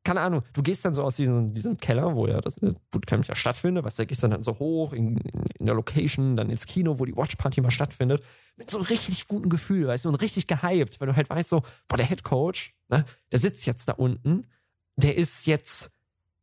keine 0.03 0.21
Ahnung, 0.21 0.41
du 0.53 0.63
gehst 0.63 0.83
dann 0.83 0.93
so 0.93 1.03
aus 1.03 1.15
diesem, 1.15 1.53
diesem 1.53 1.77
Keller, 1.77 2.15
wo 2.15 2.27
ja 2.27 2.41
das 2.41 2.59
Bootcamp 2.89 3.27
ja 3.27 3.35
stattfindet, 3.35 3.85
weißt 3.85 3.99
du, 3.99 4.05
gehst 4.07 4.23
dann, 4.23 4.31
dann 4.31 4.43
so 4.43 4.57
hoch 4.57 4.93
in, 4.93 5.17
in, 5.59 5.65
der 5.65 5.75
Location, 5.75 6.35
dann 6.35 6.49
ins 6.49 6.65
Kino, 6.65 6.97
wo 6.97 7.05
die 7.05 7.15
Watchparty 7.15 7.61
mal 7.61 7.71
stattfindet, 7.71 8.23
mit 8.57 8.69
so 8.69 8.79
einem 8.79 8.87
richtig 8.87 9.27
guten 9.27 9.49
Gefühl, 9.49 9.87
weißt 9.87 10.05
du, 10.05 10.09
und 10.09 10.15
richtig 10.15 10.47
gehypt, 10.47 10.99
weil 10.99 11.07
du 11.07 11.15
halt 11.15 11.29
weißt 11.29 11.49
so, 11.49 11.61
boah, 11.87 11.97
der 11.97 12.07
Head 12.07 12.23
Coach, 12.23 12.73
ne, 12.89 13.05
der 13.31 13.39
sitzt 13.39 13.65
jetzt 13.67 13.87
da 13.89 13.93
unten, 13.93 14.47
der 14.95 15.17
ist 15.17 15.45
jetzt, 15.45 15.95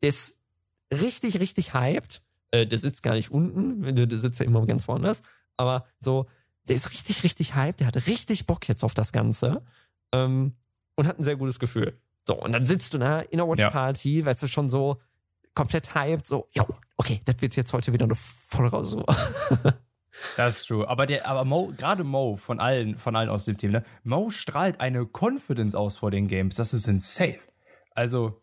der 0.03 0.11
ist 0.11 0.40
richtig, 0.92 1.40
richtig 1.40 1.75
hyped, 1.75 2.23
äh, 2.53 2.66
der 2.66 2.79
sitzt 2.79 3.03
gar 3.03 3.14
nicht 3.14 3.31
unten, 3.31 3.94
der 3.94 4.18
sitzt 4.18 4.38
ja 4.38 4.47
immer 4.47 4.64
ganz 4.66 4.87
woanders, 4.87 5.23
aber 5.57 5.85
so, 5.99 6.27
der 6.68 6.77
ist 6.77 6.92
richtig, 6.92 7.25
richtig 7.25 7.57
hyped, 7.57 7.81
der 7.81 7.88
hat 7.88 8.07
richtig 8.07 8.47
Bock 8.47 8.68
jetzt 8.68 8.85
auf 8.85 8.94
das 8.94 9.11
Ganze, 9.11 9.62
ähm, 10.12 10.55
und 10.94 11.07
hat 11.07 11.18
ein 11.18 11.25
sehr 11.25 11.37
gutes 11.37 11.59
Gefühl. 11.59 11.97
So, 12.29 12.35
und 12.35 12.53
dann 12.53 12.67
sitzt 12.67 12.93
du 12.93 12.99
da 12.99 13.21
in 13.21 13.38
der 13.38 13.49
Watch 13.49 13.64
Party, 13.64 14.21
ja. 14.21 14.27
weißt 14.27 14.43
du, 14.43 14.49
schon 14.49 14.69
so 14.69 15.01
komplett 15.55 15.95
hyped, 15.95 16.27
so, 16.27 16.47
jo, 16.53 16.62
okay, 16.99 17.23
das 17.25 17.37
wird 17.41 17.57
jetzt 17.57 17.73
heute 17.73 17.91
wieder 17.95 18.05
eine 18.05 18.14
voll 18.14 18.67
raus. 18.69 18.91
So. 18.91 19.05
Das 20.37 20.57
ist 20.57 20.67
true. 20.67 20.88
Aber 20.88 21.07
der, 21.07 21.29
aber 21.29 21.45
Mo, 21.45 21.73
gerade 21.77 22.03
Mo 22.03 22.37
von 22.37 22.59
allen, 22.59 22.99
von 22.99 23.14
allen 23.14 23.29
aus 23.29 23.45
dem 23.45 23.57
Team, 23.57 23.71
ne? 23.71 23.85
Mo 24.03 24.31
strahlt 24.31 24.81
eine 24.81 25.07
Confidence 25.07 25.77
aus 25.77 25.97
vor 25.97 26.11
den 26.11 26.27
Games. 26.27 26.57
Das 26.57 26.75
ist 26.75 26.88
insane. 26.88 27.38
Also, 27.95 28.41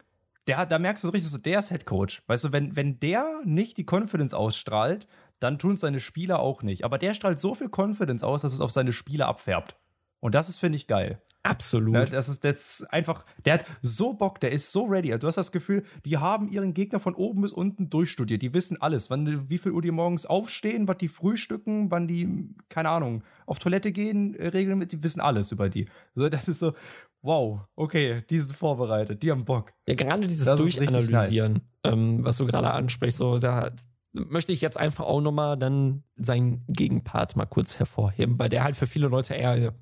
der 0.48 0.66
da 0.68 0.80
merkst 0.80 1.04
du 1.04 1.08
so 1.08 1.12
richtig 1.12 1.30
so, 1.30 1.38
der 1.38 1.60
ist 1.60 1.70
Head 1.70 1.86
Coach. 1.86 2.24
Weißt 2.28 2.46
du, 2.46 2.54
wenn, 2.54 2.78
wenn 2.78 3.02
der 3.02 3.42
nicht 3.44 3.78
die 3.78 3.86
Confidence 3.86 4.34
ausstrahlt, 4.34 5.06
dann 5.42 5.60
tun 5.60 5.74
es 5.74 5.82
seine 5.82 6.00
Spieler 6.00 6.40
auch 6.40 6.64
nicht. 6.64 6.86
Aber 6.86 6.98
der 6.98 7.14
strahlt 7.14 7.40
so 7.40 7.56
viel 7.56 7.70
Confidence 7.70 8.24
aus, 8.24 8.44
dass 8.44 8.54
es 8.54 8.62
auf 8.62 8.72
seine 8.72 8.94
Spieler 8.94 9.28
abfärbt. 9.28 9.76
Und 10.20 10.36
das 10.36 10.50
ist, 10.50 10.58
finde 10.58 10.78
ich, 10.78 10.88
geil. 10.88 11.20
Absolut. 11.46 12.12
Das, 12.12 12.28
ist, 12.28 12.44
ist 12.44 12.92
einfach, 12.92 13.24
der 13.46 13.56
hat 13.56 13.66
so 13.84 14.14
Bock, 14.14 14.40
der 14.40 14.52
ist 14.52 14.72
so 14.72 14.86
ready. 14.86 15.16
Du 15.20 15.28
hast 15.28 15.36
das 15.36 15.52
Gefühl, 15.52 15.84
die 16.04 16.18
haben 16.18 16.48
ihren 16.48 16.74
Gegner 16.74 17.00
von 17.00 17.14
oben 17.14 17.42
bis 17.42 17.54
unten 17.54 17.90
durchstudiert. 17.92 18.42
Die 18.42 18.56
wissen 18.56 18.82
alles, 18.82 19.12
wann, 19.12 19.48
wie 19.48 19.60
viel 19.60 19.72
Uhr 19.72 19.84
die 19.84 19.92
morgens 19.92 20.26
aufstehen, 20.26 20.88
was 20.88 20.98
die 20.98 21.08
frühstücken, 21.08 21.92
wann 21.92 22.08
die, 22.08 22.50
keine 22.70 22.90
Ahnung, 22.90 23.24
auf 23.46 23.60
Toilette 23.60 23.92
gehen, 23.92 24.34
äh, 24.34 24.48
regeln 24.48 24.80
mit, 24.80 24.92
die 24.92 25.04
wissen 25.04 25.22
alles 25.22 25.52
über 25.52 25.70
die. 25.70 25.88
So, 26.16 26.28
das 26.30 26.48
ist 26.48 26.60
so, 26.60 26.74
wow, 27.22 27.60
okay, 27.76 28.24
die 28.28 28.40
sind 28.40 28.56
vorbereitet, 28.56 29.22
die 29.22 29.30
haben 29.30 29.46
Bock. 29.46 29.72
Ja, 29.88 29.94
gerade 29.94 30.28
dieses 30.28 30.46
das 30.46 30.58
Durchanalysieren, 30.58 31.54
nice. 31.54 31.94
ähm, 31.94 32.24
was 32.24 32.38
du 32.38 32.48
gerade 32.48 32.72
ansprichst, 32.72 33.20
so, 33.20 33.38
da 33.38 33.72
möchte 34.14 34.52
ich 34.52 34.62
jetzt 34.62 34.80
einfach 34.80 35.06
auch 35.06 35.22
nochmal 35.22 35.58
dann 35.58 36.04
seinen 36.16 36.66
Gegenpart 36.68 37.36
mal 37.36 37.46
kurz 37.46 37.78
hervorheben, 37.78 38.40
weil 38.40 38.50
der 38.50 38.64
halt 38.64 38.76
für 38.76 38.88
viele 38.88 39.10
Leute 39.10 39.36
eher 39.36 39.76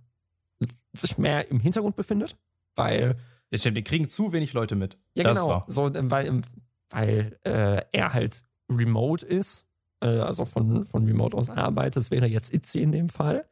sich 0.94 1.18
mehr 1.18 1.50
im 1.50 1.60
Hintergrund 1.60 1.96
befindet, 1.96 2.38
weil. 2.76 3.18
Ja, 3.52 3.60
stimmt, 3.60 3.78
die 3.78 3.84
kriegen 3.84 4.10
zu 4.10 4.32
wenig 4.32 4.54
Leute 4.54 4.76
mit. 4.76 4.98
Ja, 5.16 5.24
das 5.24 5.38
genau. 5.38 5.50
War. 5.50 5.66
So, 5.68 5.92
weil, 5.94 6.42
weil 6.90 7.40
äh, 7.44 7.84
er 7.92 8.14
halt 8.14 8.44
remote 8.70 9.26
ist, 9.26 9.68
äh, 10.02 10.08
also 10.08 10.46
von, 10.46 10.86
von 10.86 11.06
remote 11.06 11.38
aus 11.38 11.50
arbeitet. 11.50 11.98
Das 11.98 12.12
wäre 12.12 12.28
jetzt 12.28 12.54
Itzy 12.54 12.82
in 12.82 12.92
dem 12.92 13.10
Fall. 13.10 13.48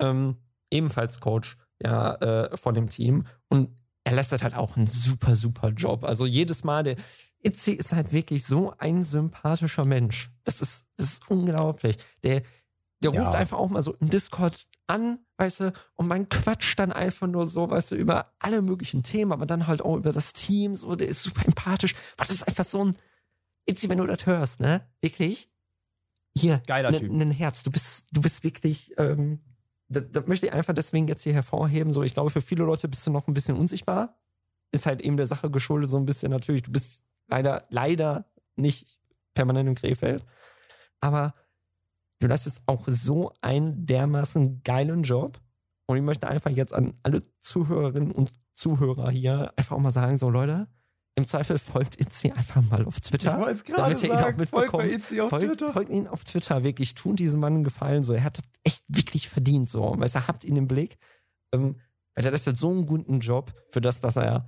Ähm, 0.00 0.36
ebenfalls 0.70 1.20
Coach 1.20 1.56
ja, 1.80 2.14
äh, 2.16 2.56
von 2.56 2.74
dem 2.74 2.88
Team. 2.88 3.26
Und 3.48 3.70
er 4.04 4.14
lässt 4.14 4.32
halt 4.32 4.56
auch 4.56 4.76
einen 4.76 4.86
super, 4.86 5.34
super 5.34 5.68
Job. 5.70 6.04
Also 6.04 6.26
jedes 6.26 6.64
Mal, 6.64 6.82
der 6.82 6.96
Itzy 7.42 7.72
ist 7.72 7.92
halt 7.92 8.12
wirklich 8.12 8.44
so 8.44 8.72
ein 8.78 9.04
sympathischer 9.04 9.84
Mensch. 9.84 10.30
Das 10.44 10.60
ist, 10.60 10.88
das 10.96 11.14
ist 11.14 11.30
unglaublich. 11.30 11.96
Der, 12.22 12.42
der 13.02 13.12
ja. 13.12 13.22
ruft 13.22 13.34
einfach 13.34 13.58
auch 13.58 13.68
mal 13.68 13.82
so 13.82 13.94
im 13.94 14.10
Discord 14.10 14.66
an, 14.86 15.18
weißt 15.36 15.60
du, 15.60 15.72
und 15.94 16.08
man 16.08 16.28
quatscht 16.28 16.78
dann 16.78 16.92
einfach 16.92 17.26
nur 17.26 17.46
so, 17.46 17.68
weißt 17.68 17.92
du, 17.92 17.94
über 17.94 18.32
alle 18.38 18.62
möglichen 18.62 19.02
Themen, 19.02 19.32
aber 19.32 19.46
dann 19.46 19.66
halt 19.66 19.82
auch 19.82 19.96
über 19.96 20.12
das 20.12 20.32
Team, 20.32 20.74
so, 20.74 20.96
der 20.96 21.08
ist 21.08 21.22
super 21.22 21.44
empathisch. 21.46 21.94
Das 22.16 22.30
ist 22.30 22.48
einfach 22.48 22.64
so 22.64 22.84
ein, 22.84 22.96
Itzi, 23.66 23.88
wenn 23.88 23.98
du 23.98 24.06
das 24.06 24.24
hörst, 24.26 24.60
ne? 24.60 24.86
Wirklich? 25.00 25.50
Hier, 26.36 26.62
Geiler 26.66 26.92
Typ. 26.92 27.10
Ein 27.10 27.30
Herz. 27.30 27.62
Du 27.62 27.70
bist, 27.70 28.06
du 28.12 28.20
bist 28.20 28.44
wirklich, 28.44 28.92
ähm, 28.98 29.40
das, 29.88 30.04
das 30.12 30.26
möchte 30.26 30.46
ich 30.46 30.52
einfach 30.52 30.74
deswegen 30.74 31.08
jetzt 31.08 31.22
hier 31.22 31.32
hervorheben. 31.32 31.92
So, 31.92 32.02
ich 32.02 32.14
glaube, 32.14 32.30
für 32.30 32.40
viele 32.40 32.64
Leute 32.64 32.88
bist 32.88 33.06
du 33.06 33.10
noch 33.10 33.26
ein 33.26 33.34
bisschen 33.34 33.56
unsichtbar. 33.56 34.16
Ist 34.70 34.86
halt 34.86 35.00
eben 35.00 35.16
der 35.16 35.26
Sache 35.26 35.50
geschuldet, 35.50 35.90
so 35.90 35.96
ein 35.96 36.06
bisschen 36.06 36.30
natürlich. 36.30 36.62
Du 36.62 36.72
bist 36.72 37.02
leider, 37.26 37.66
leider 37.70 38.26
nicht 38.54 38.86
permanent 39.34 39.68
im 39.68 39.74
Krefeld. 39.74 40.24
Aber 41.00 41.34
du 42.20 42.26
leistest 42.26 42.62
auch 42.66 42.84
so 42.86 43.32
einen 43.40 43.86
dermaßen 43.86 44.62
geilen 44.62 45.02
Job. 45.02 45.40
Und 45.86 45.96
ich 45.96 46.02
möchte 46.02 46.26
einfach 46.26 46.50
jetzt 46.50 46.74
an 46.74 46.94
alle 47.02 47.22
Zuhörerinnen 47.40 48.10
und 48.10 48.30
Zuhörer 48.52 49.10
hier 49.10 49.52
einfach 49.56 49.76
auch 49.76 49.80
mal 49.80 49.92
sagen, 49.92 50.18
so 50.18 50.28
Leute, 50.28 50.66
im 51.14 51.26
Zweifel 51.26 51.58
folgt 51.58 51.98
Itzi 51.98 52.30
einfach 52.32 52.60
mal 52.62 52.84
auf 52.84 53.00
Twitter. 53.00 53.32
Ich 53.32 53.38
wollte 53.38 53.52
es 53.52 53.64
gerade 53.64 53.96
sagen, 53.96 54.46
folgt 54.46 54.72
bei 54.72 54.90
Itzi 54.90 55.20
auf 55.20 55.30
folgt, 55.30 55.46
Twitter. 55.46 55.72
Folgt 55.72 55.90
ihn 55.90 56.06
auf 56.08 56.24
Twitter, 56.24 56.62
wirklich. 56.62 56.94
Tun 56.94 57.16
diesem 57.16 57.40
Mann 57.40 57.54
einen 57.54 57.64
Gefallen. 57.64 58.02
So. 58.02 58.12
Er 58.12 58.24
hat 58.24 58.38
das 58.38 58.44
echt 58.64 58.84
wirklich 58.88 59.28
verdient. 59.28 59.70
So. 59.70 59.94
Weißt 59.96 60.16
du, 60.16 60.28
habt 60.28 60.44
ihn 60.44 60.56
im 60.56 60.68
Blick. 60.68 60.98
Ähm, 61.52 61.76
er 62.14 62.30
leistet 62.30 62.58
so 62.58 62.70
einen 62.70 62.84
guten 62.84 63.20
Job 63.20 63.54
für 63.70 63.80
das, 63.80 64.00
dass 64.00 64.16
er 64.16 64.46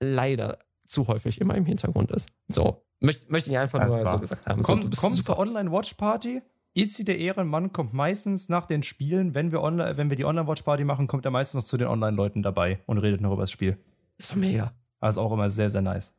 leider 0.00 0.58
zu 0.86 1.06
häufig 1.06 1.40
immer 1.40 1.54
im 1.54 1.66
Hintergrund 1.66 2.10
ist. 2.10 2.28
So. 2.48 2.84
Möcht, 2.98 3.30
möchte 3.30 3.50
ich 3.50 3.58
einfach 3.58 3.78
das 3.80 3.96
nur 3.96 4.10
so 4.10 4.18
gesagt 4.18 4.46
haben. 4.46 4.62
Komm, 4.62 4.92
so, 4.92 5.00
komm 5.00 5.14
zur 5.14 5.38
Online-Watch-Party. 5.38 6.42
Izzy, 6.74 7.04
der 7.04 7.18
Ehrenmann, 7.18 7.72
kommt 7.72 7.92
meistens 7.92 8.48
nach 8.48 8.64
den 8.64 8.82
Spielen, 8.82 9.34
wenn 9.34 9.52
wir, 9.52 9.62
online, 9.62 9.96
wenn 9.96 10.08
wir 10.08 10.16
die 10.16 10.24
Online-Watch-Party 10.24 10.84
machen, 10.84 11.06
kommt 11.06 11.24
er 11.24 11.30
meistens 11.30 11.64
noch 11.64 11.68
zu 11.68 11.76
den 11.76 11.88
Online-Leuten 11.88 12.42
dabei 12.42 12.80
und 12.86 12.98
redet 12.98 13.20
noch 13.20 13.32
über 13.32 13.42
das 13.42 13.50
Spiel. 13.50 13.76
Ist 14.16 14.32
doch 14.32 14.36
mega. 14.36 14.72
Also 15.00 15.20
auch 15.20 15.32
immer 15.32 15.50
sehr, 15.50 15.68
sehr 15.68 15.82
nice. 15.82 16.14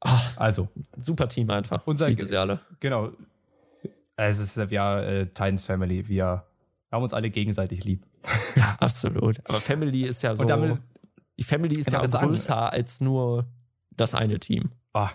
Ach, 0.00 0.36
also. 0.38 0.68
Super 1.02 1.28
Team 1.28 1.50
einfach. 1.50 1.86
Unser, 1.86 2.12
genau. 2.80 3.12
Es 4.16 4.38
ist 4.38 4.56
ja 4.70 5.00
äh, 5.00 5.26
Titans 5.26 5.64
Family. 5.64 6.06
Wir 6.08 6.44
haben 6.90 7.02
uns 7.02 7.14
alle 7.14 7.30
gegenseitig 7.30 7.84
lieb. 7.84 8.04
Ja, 8.56 8.76
absolut. 8.80 9.40
Aber 9.44 9.58
Family 9.58 10.02
ist 10.02 10.22
ja 10.22 10.34
so. 10.34 10.44
Damit, 10.44 10.78
die 11.38 11.44
Family 11.44 11.78
ist 11.78 11.86
genau, 11.86 12.02
ja 12.02 12.06
größer 12.06 12.36
sagen. 12.36 12.72
als 12.72 13.00
nur 13.00 13.46
das 13.90 14.14
eine 14.14 14.38
Team. 14.40 14.70
Ah, 14.92 15.10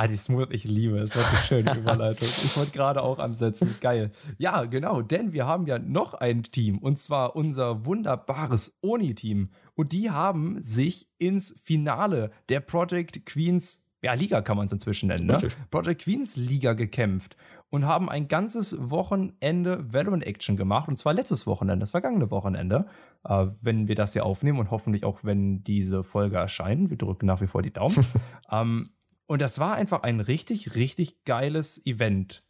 Ah, 0.00 0.06
die 0.06 0.16
Smooth, 0.16 0.48
ich 0.50 0.64
liebe 0.64 0.98
es. 0.98 1.10
Das 1.10 1.30
ist 1.30 1.52
eine 1.52 1.64
schöne 1.64 1.76
Überleitung. 1.78 2.26
Ich 2.26 2.56
wollte 2.56 2.70
gerade 2.70 3.02
auch 3.02 3.18
ansetzen. 3.18 3.76
Geil. 3.82 4.12
Ja, 4.38 4.64
genau, 4.64 5.02
denn 5.02 5.34
wir 5.34 5.46
haben 5.46 5.66
ja 5.66 5.78
noch 5.78 6.14
ein 6.14 6.42
Team 6.42 6.78
und 6.78 6.98
zwar 6.98 7.36
unser 7.36 7.84
wunderbares 7.84 8.78
Oni-Team. 8.80 9.50
Und 9.74 9.92
die 9.92 10.08
haben 10.08 10.62
sich 10.62 11.10
ins 11.18 11.60
Finale 11.62 12.30
der 12.48 12.60
Project 12.60 13.26
Queens, 13.26 13.84
ja, 14.02 14.14
Liga 14.14 14.40
kann 14.40 14.56
man 14.56 14.64
es 14.64 14.72
inzwischen 14.72 15.08
nennen, 15.08 15.26
ne? 15.26 15.36
Project 15.70 16.04
Queens 16.04 16.38
Liga 16.38 16.72
gekämpft 16.72 17.36
und 17.68 17.84
haben 17.84 18.08
ein 18.08 18.26
ganzes 18.26 18.78
Wochenende 18.90 19.92
Valorant 19.92 20.24
Action 20.24 20.56
gemacht. 20.56 20.88
Und 20.88 20.96
zwar 20.96 21.12
letztes 21.12 21.46
Wochenende, 21.46 21.80
das 21.80 21.90
vergangene 21.90 22.30
Wochenende, 22.30 22.86
äh, 23.24 23.48
wenn 23.60 23.86
wir 23.86 23.96
das 23.96 24.14
hier 24.14 24.24
aufnehmen 24.24 24.60
und 24.60 24.70
hoffentlich 24.70 25.04
auch, 25.04 25.24
wenn 25.24 25.62
diese 25.62 26.04
Folge 26.04 26.36
erscheint. 26.36 26.88
Wir 26.88 26.96
drücken 26.96 27.26
nach 27.26 27.42
wie 27.42 27.46
vor 27.46 27.60
die 27.60 27.72
Daumen. 27.72 28.06
ähm, 28.50 28.92
und 29.30 29.40
das 29.40 29.60
war 29.60 29.74
einfach 29.76 30.02
ein 30.02 30.18
richtig, 30.18 30.74
richtig 30.74 31.22
geiles 31.22 31.86
Event. 31.86 32.42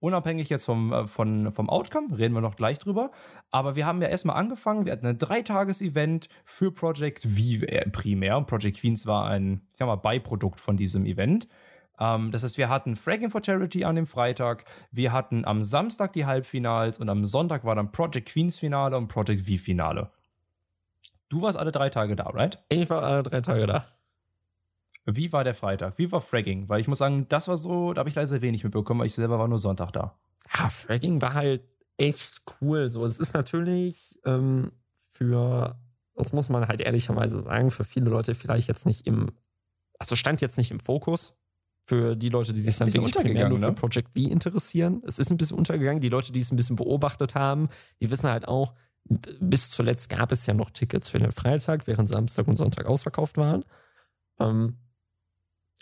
Unabhängig 0.00 0.48
jetzt 0.48 0.64
vom, 0.64 0.92
äh, 0.92 1.06
vom, 1.06 1.52
vom 1.52 1.70
Outcome, 1.70 2.18
reden 2.18 2.34
wir 2.34 2.40
noch 2.40 2.56
gleich 2.56 2.80
drüber. 2.80 3.12
Aber 3.52 3.76
wir 3.76 3.86
haben 3.86 4.02
ja 4.02 4.08
erstmal 4.08 4.34
angefangen. 4.34 4.86
Wir 4.86 4.92
hatten 4.92 5.06
ein 5.06 5.18
Dreitages-Event 5.18 6.28
für 6.44 6.72
Project 6.72 7.22
V 7.22 7.64
äh, 7.64 7.88
primär. 7.90 8.40
Project 8.40 8.80
Queens 8.80 9.06
war 9.06 9.26
ein, 9.26 9.62
ich 9.70 9.76
sag 9.76 9.86
mal, 9.86 9.94
Beiprodukt 9.94 10.60
von 10.60 10.76
diesem 10.76 11.06
Event. 11.06 11.46
Ähm, 12.00 12.32
das 12.32 12.42
heißt, 12.42 12.58
wir 12.58 12.68
hatten 12.68 12.96
Fragging 12.96 13.30
for 13.30 13.44
Charity 13.44 13.84
an 13.84 13.94
dem 13.94 14.06
Freitag. 14.06 14.64
Wir 14.90 15.12
hatten 15.12 15.44
am 15.44 15.62
Samstag 15.62 16.12
die 16.14 16.26
Halbfinals 16.26 16.98
und 16.98 17.08
am 17.08 17.24
Sonntag 17.24 17.64
war 17.64 17.76
dann 17.76 17.92
Project 17.92 18.30
Queens 18.30 18.58
Finale 18.58 18.96
und 18.96 19.06
Project 19.06 19.46
V 19.46 19.62
Finale. 19.62 20.10
Du 21.28 21.40
warst 21.40 21.56
alle 21.56 21.70
drei 21.70 21.88
Tage 21.88 22.16
da, 22.16 22.24
right? 22.30 22.60
Ich 22.68 22.90
war 22.90 23.04
alle 23.04 23.22
drei 23.22 23.42
Tage 23.42 23.64
da. 23.68 23.86
Wie 25.06 25.32
war 25.32 25.44
der 25.44 25.54
Freitag? 25.54 25.98
Wie 25.98 26.10
war 26.12 26.20
Fragging? 26.20 26.68
Weil 26.68 26.80
ich 26.80 26.88
muss 26.88 26.98
sagen, 26.98 27.26
das 27.28 27.48
war 27.48 27.56
so, 27.56 27.92
da 27.92 28.00
habe 28.00 28.08
ich 28.08 28.14
leider 28.14 28.26
sehr 28.26 28.42
wenig 28.42 28.64
mitbekommen, 28.64 29.00
weil 29.00 29.06
ich 29.06 29.14
selber 29.14 29.38
war 29.38 29.48
nur 29.48 29.58
Sonntag 29.58 29.92
da. 29.92 30.18
Ja, 30.56 30.68
Fragging 30.68 31.22
war 31.22 31.34
halt 31.34 31.62
echt 31.96 32.42
cool. 32.60 32.88
So, 32.88 33.04
es 33.04 33.18
ist 33.18 33.34
natürlich 33.34 34.18
ähm, 34.24 34.72
für, 35.10 35.78
das 36.14 36.32
muss 36.32 36.48
man 36.48 36.68
halt 36.68 36.80
ehrlicherweise 36.80 37.40
sagen, 37.40 37.70
für 37.70 37.84
viele 37.84 38.10
Leute 38.10 38.34
vielleicht 38.34 38.68
jetzt 38.68 38.86
nicht 38.86 39.06
im, 39.06 39.30
also 39.98 40.16
stand 40.16 40.40
jetzt 40.40 40.58
nicht 40.58 40.70
im 40.70 40.80
Fokus. 40.80 41.36
Für 41.86 42.14
die 42.14 42.28
Leute, 42.28 42.52
die 42.52 42.60
sich 42.60 42.76
dann 42.76 42.92
wirklich 42.92 43.14
primär 43.14 43.48
nur 43.48 43.58
für 43.58 43.66
ne? 43.66 43.72
Project 43.72 44.10
V 44.10 44.20
interessieren. 44.30 45.02
Es 45.04 45.18
ist 45.18 45.30
ein 45.30 45.36
bisschen 45.36 45.58
untergegangen. 45.58 46.00
Die 46.00 46.08
Leute, 46.08 46.30
die 46.30 46.38
es 46.38 46.52
ein 46.52 46.56
bisschen 46.56 46.76
beobachtet 46.76 47.34
haben, 47.34 47.68
die 48.00 48.10
wissen 48.10 48.30
halt 48.30 48.46
auch, 48.46 48.74
bis 49.04 49.70
zuletzt 49.70 50.08
gab 50.08 50.30
es 50.30 50.46
ja 50.46 50.54
noch 50.54 50.70
Tickets 50.70 51.10
für 51.10 51.18
den 51.18 51.32
Freitag, 51.32 51.86
während 51.86 52.08
Samstag 52.08 52.46
und 52.46 52.56
Sonntag 52.56 52.86
ausverkauft 52.86 53.38
waren. 53.38 53.64
Ähm, 54.38 54.76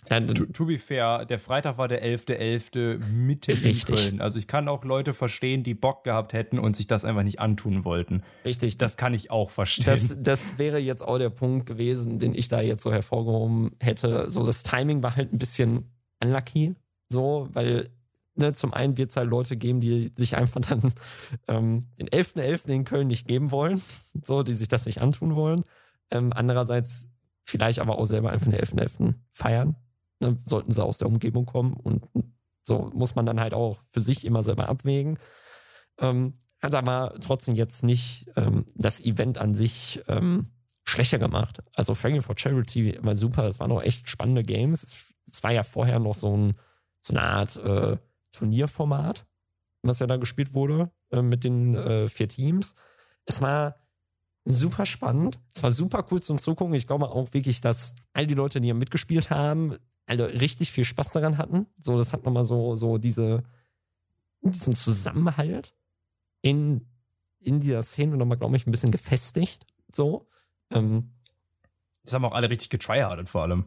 ja, 0.09 0.21
to, 0.21 0.47
to, 0.47 0.67
be 0.67 0.79
fair, 0.79 1.25
der 1.25 1.39
Freitag 1.39 1.77
war 1.77 1.89
der 1.89 2.05
11.11. 2.05 2.69
.11. 2.69 2.99
Mitte 3.07 3.53
Richtig. 3.53 3.89
in 3.89 3.97
Köln. 3.97 4.21
Also 4.21 4.39
ich 4.39 4.47
kann 4.47 4.69
auch 4.69 4.85
Leute 4.85 5.13
verstehen, 5.13 5.65
die 5.65 5.75
Bock 5.75 6.05
gehabt 6.05 6.33
hätten 6.33 6.59
und 6.59 6.77
sich 6.77 6.87
das 6.87 7.05
einfach 7.05 7.25
nicht 7.25 7.41
antun 7.41 7.85
wollten. 7.85 8.23
Richtig. 8.45 8.79
Das 8.79 8.97
kann 8.97 9.13
ich 9.13 9.31
auch 9.31 9.51
verstehen. 9.51 9.87
Das, 9.87 10.17
das 10.19 10.59
wäre 10.59 10.79
jetzt 10.79 11.03
auch 11.03 11.19
der 11.19 11.31
Punkt 11.31 11.67
gewesen, 11.67 12.19
den 12.19 12.35
ich 12.35 12.49
da 12.49 12.61
jetzt 12.61 12.85
so 12.85 12.93
hervorgehoben 12.93 13.73
hätte. 13.81 14.31
So, 14.31 14.47
das 14.47 14.63
Timing 14.63 15.03
war 15.03 15.17
halt 15.17 15.33
ein 15.33 15.39
bisschen 15.39 15.91
unlucky. 16.23 16.77
So, 17.09 17.49
weil 17.53 17.91
ne, 18.37 18.55
zum 18.55 18.73
einen 18.73 18.97
wird 18.97 19.11
es 19.11 19.17
halt 19.17 19.29
Leute 19.29 19.57
geben, 19.57 19.81
die 19.81 20.13
sich 20.15 20.37
einfach 20.37 20.61
dann 20.61 20.93
ähm, 21.49 21.87
den 21.99 22.09
11.11. 22.09 22.37
.11. 22.37 22.69
in 22.69 22.85
Köln 22.85 23.09
nicht 23.09 23.27
geben 23.27 23.51
wollen. 23.51 23.83
So, 24.25 24.45
die 24.45 24.55
sich 24.55 24.69
das 24.69 24.87
nicht 24.87 25.03
antun 25.03 25.35
wollen. 25.35 25.65
Ähm, 26.13 26.33
andererseits 26.33 27.09
vielleicht 27.45 27.81
aber 27.81 27.99
auch 27.99 28.05
selber 28.05 28.31
einfach 28.31 28.47
den 28.47 28.61
11.11. 28.61 28.77
.11. 28.77 29.15
feiern 29.33 29.77
ne, 30.21 30.39
sollten 30.45 30.73
sie 30.73 30.83
aus 30.83 30.99
der 30.99 31.09
Umgebung 31.09 31.47
kommen. 31.47 31.75
Und 31.75 32.07
so 32.65 32.91
muss 32.95 33.15
man 33.15 33.27
dann 33.27 33.41
halt 33.41 33.55
auch 33.55 33.81
für 33.91 34.01
sich 34.01 34.25
immer 34.25 34.43
selber 34.43 34.69
abwägen. 34.69 35.19
Ähm, 35.99 36.35
hat 36.61 36.75
aber 36.75 37.17
trotzdem 37.21 37.55
jetzt 37.55 37.85
nicht 37.85 38.31
ähm, 38.37 38.67
das 38.75 39.01
Event 39.01 39.39
an 39.39 39.55
sich 39.55 40.03
ähm, 40.09 40.51
schlechter 40.85 41.19
gemacht. 41.19 41.63
Also 41.75 41.95
Fragging 41.95 42.23
for 42.23 42.37
Charity 42.37 42.99
war 43.03 43.15
super, 43.15 43.45
es 43.47 43.61
waren 43.61 43.71
auch 43.73 43.83
echt 43.83 44.09
spannende 44.09 44.43
Games. 44.43 44.97
Es 45.27 45.43
war 45.43 45.53
ja 45.53 45.63
vorher 45.63 45.99
noch 45.99 46.15
so, 46.15 46.37
ein, 46.37 46.59
so 47.03 47.15
eine 47.15 47.23
Art 47.23 47.57
äh, 47.57 47.97
Turnierformat, 48.33 49.27
was 49.83 50.01
ja 50.01 50.07
da 50.07 50.17
gespielt 50.17 50.55
wurde 50.55 50.91
äh, 51.11 51.23
mit 51.23 51.45
den 51.45 51.75
äh, 51.75 52.09
vier 52.09 52.29
Teams. 52.29 52.75
Es 53.25 53.41
war 53.41 53.77
super 54.45 54.87
spannend. 54.87 55.39
Es 55.55 55.63
war 55.63 55.71
super 55.71 56.07
cool 56.11 56.23
zum 56.23 56.39
Zugucken. 56.39 56.75
Ich 56.75 56.87
glaube 56.87 57.11
auch 57.11 57.33
wirklich, 57.35 57.61
dass 57.61 57.95
all 58.15 58.27
die 58.27 58.35
Leute, 58.35 58.61
die 58.61 58.69
hier 58.69 58.75
mitgespielt 58.75 59.31
haben, 59.31 59.77
also 60.09 60.25
richtig 60.25 60.73
viel 60.73 60.85
Spaß 60.85 61.13
daran 61.13 61.39
hatten. 61.39 61.67
So, 61.79 61.97
das 61.99 62.13
hat 62.13 62.25
nochmal 62.25 62.45
so, 62.45 62.75
so 62.75 62.99
diese, 62.99 63.45
diesen 64.41 64.75
Zusammenhalt 64.75 65.75
in, 66.43 66.87
in 67.41 67.61
dieser 67.61 67.83
Szene 67.83 68.17
nochmal, 68.17 68.39
glaube 68.39 68.57
ich, 68.57 68.67
ein 68.67 68.71
bisschen 68.71 68.91
gefestigt. 68.91 69.67
So. 69.93 70.27
Ähm, 70.71 71.11
das 72.05 72.15
haben 72.15 72.25
auch 72.25 72.33
alle 72.33 72.49
richtig 72.49 72.71
getryhardet 72.71 73.29
vor 73.29 73.43
allem. 73.43 73.65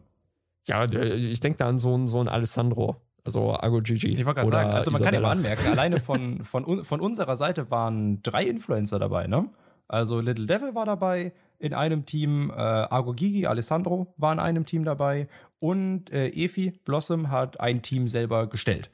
Ja, 0.65 0.85
ich 0.85 1.39
denke 1.39 1.57
da 1.57 1.67
an 1.67 1.79
so 1.79 1.93
einen, 1.93 2.07
so 2.07 2.19
einen 2.19 2.29
Alessandro. 2.29 3.01
Also 3.23 3.53
Ago 3.53 3.81
Gigi. 3.81 4.09
Ich 4.09 4.25
wollte 4.25 4.41
gerade 4.41 4.51
sagen, 4.51 4.71
also 4.71 4.91
man 4.91 5.01
Isabella. 5.01 5.05
kann 5.05 5.13
ja 5.13 5.19
mal 5.21 5.31
anmerken, 5.31 5.67
alleine 5.67 5.99
von, 5.99 6.43
von, 6.43 6.83
von 6.83 7.01
unserer 7.01 7.35
Seite 7.37 7.69
waren 7.69 8.23
drei 8.23 8.45
Influencer 8.45 8.97
dabei, 8.97 9.27
ne? 9.27 9.49
Also 9.87 10.19
Little 10.21 10.47
Devil 10.47 10.73
war 10.73 10.85
dabei 10.85 11.33
in 11.61 11.73
einem 11.73 12.05
Team, 12.05 12.49
äh, 12.49 12.53
Argo 12.53 13.13
Gigi, 13.13 13.45
Alessandro 13.45 14.13
war 14.17 14.33
in 14.33 14.39
einem 14.39 14.65
Team 14.65 14.83
dabei 14.83 15.27
und 15.59 16.11
äh, 16.11 16.29
Efi 16.29 16.71
Blossom 16.85 17.29
hat 17.29 17.59
ein 17.59 17.81
Team 17.81 18.07
selber 18.07 18.47
gestellt. 18.47 18.89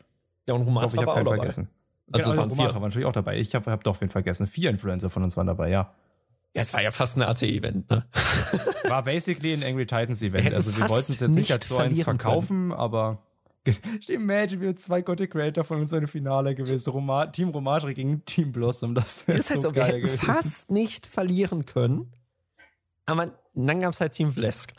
Ja, 0.47 0.53
und 0.53 0.68
ich 0.68 0.74
war 0.74 0.84
auch 0.84 1.15
dabei. 1.15 1.38
vergessen. 1.38 1.70
Also 2.11 2.32
genau, 2.32 2.43
Romatra 2.43 2.76
war 2.76 2.88
natürlich 2.88 3.05
auch 3.05 3.13
dabei. 3.13 3.38
Ich 3.38 3.53
habe 3.55 3.72
hab 3.72 3.84
doch 3.84 3.99
wen 3.99 4.09
vergessen. 4.09 4.47
Vier 4.47 4.70
Influencer 4.70 5.09
von 5.09 5.24
uns 5.24 5.36
waren 5.36 5.47
dabei, 5.47 5.70
ja. 5.70 5.93
Ja, 6.55 6.61
es 6.61 6.74
war 6.74 6.82
ja 6.82 6.91
fast 6.91 7.18
ein 7.18 7.22
AT-Event, 7.22 7.89
ne? 7.89 8.03
War 8.86 9.03
basically 9.03 9.53
ein 9.53 9.63
Angry 9.63 9.86
Titans 9.86 10.22
Event. 10.22 10.55
Also 10.55 10.76
wir 10.76 10.89
wollten 10.89 11.11
es 11.11 11.20
jetzt 11.20 11.36
nicht 11.36 11.51
als 11.51 11.68
so 11.68 11.78
eins 11.78 12.01
verkaufen, 12.01 12.70
können. 12.70 12.72
aber 12.72 13.22
Imagine, 14.07 14.61
wir 14.61 14.76
zwei 14.78 15.01
Content 15.01 15.30
Creator 15.30 15.63
von 15.63 15.82
uns 15.82 15.91
im 15.91 16.07
Finale 16.07 16.55
gewesen. 16.55 16.89
Roma 16.89 17.28
Team 17.28 17.49
Romage 17.49 17.93
gegen 17.93 18.24
Team 18.26 18.51
Blossom. 18.53 18.95
Das 18.95 19.24
ist 19.24 19.49
halt 19.49 19.61
so, 19.61 19.68
so 19.68 19.74
geil 19.74 19.76
wir 19.76 19.93
hätten 19.95 20.01
gewesen. 20.01 20.26
fast 20.26 20.72
nicht 20.72 21.05
verlieren 21.05 21.65
können. 21.65 22.11
Aber 23.08 23.32
dann 23.55 23.80
gab 23.80 23.93
es 23.93 24.01
halt 24.01 24.14
Team 24.14 24.32
Vlesk. 24.32 24.74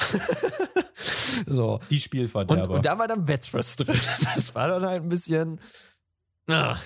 so. 1.47 1.81
Die 1.91 1.99
Spielverderber. 1.99 2.63
Und, 2.63 2.77
und 2.77 2.87
da 2.87 2.99
war 2.99 3.09
dann 3.09 3.25
Betress 3.25 3.77
drin. 3.77 3.99
Das 4.35 4.55
war 4.55 4.69
dann 4.69 4.85
halt 4.85 5.03
ein 5.03 5.09
bisschen. 5.09 5.61
Ah. 6.47 6.77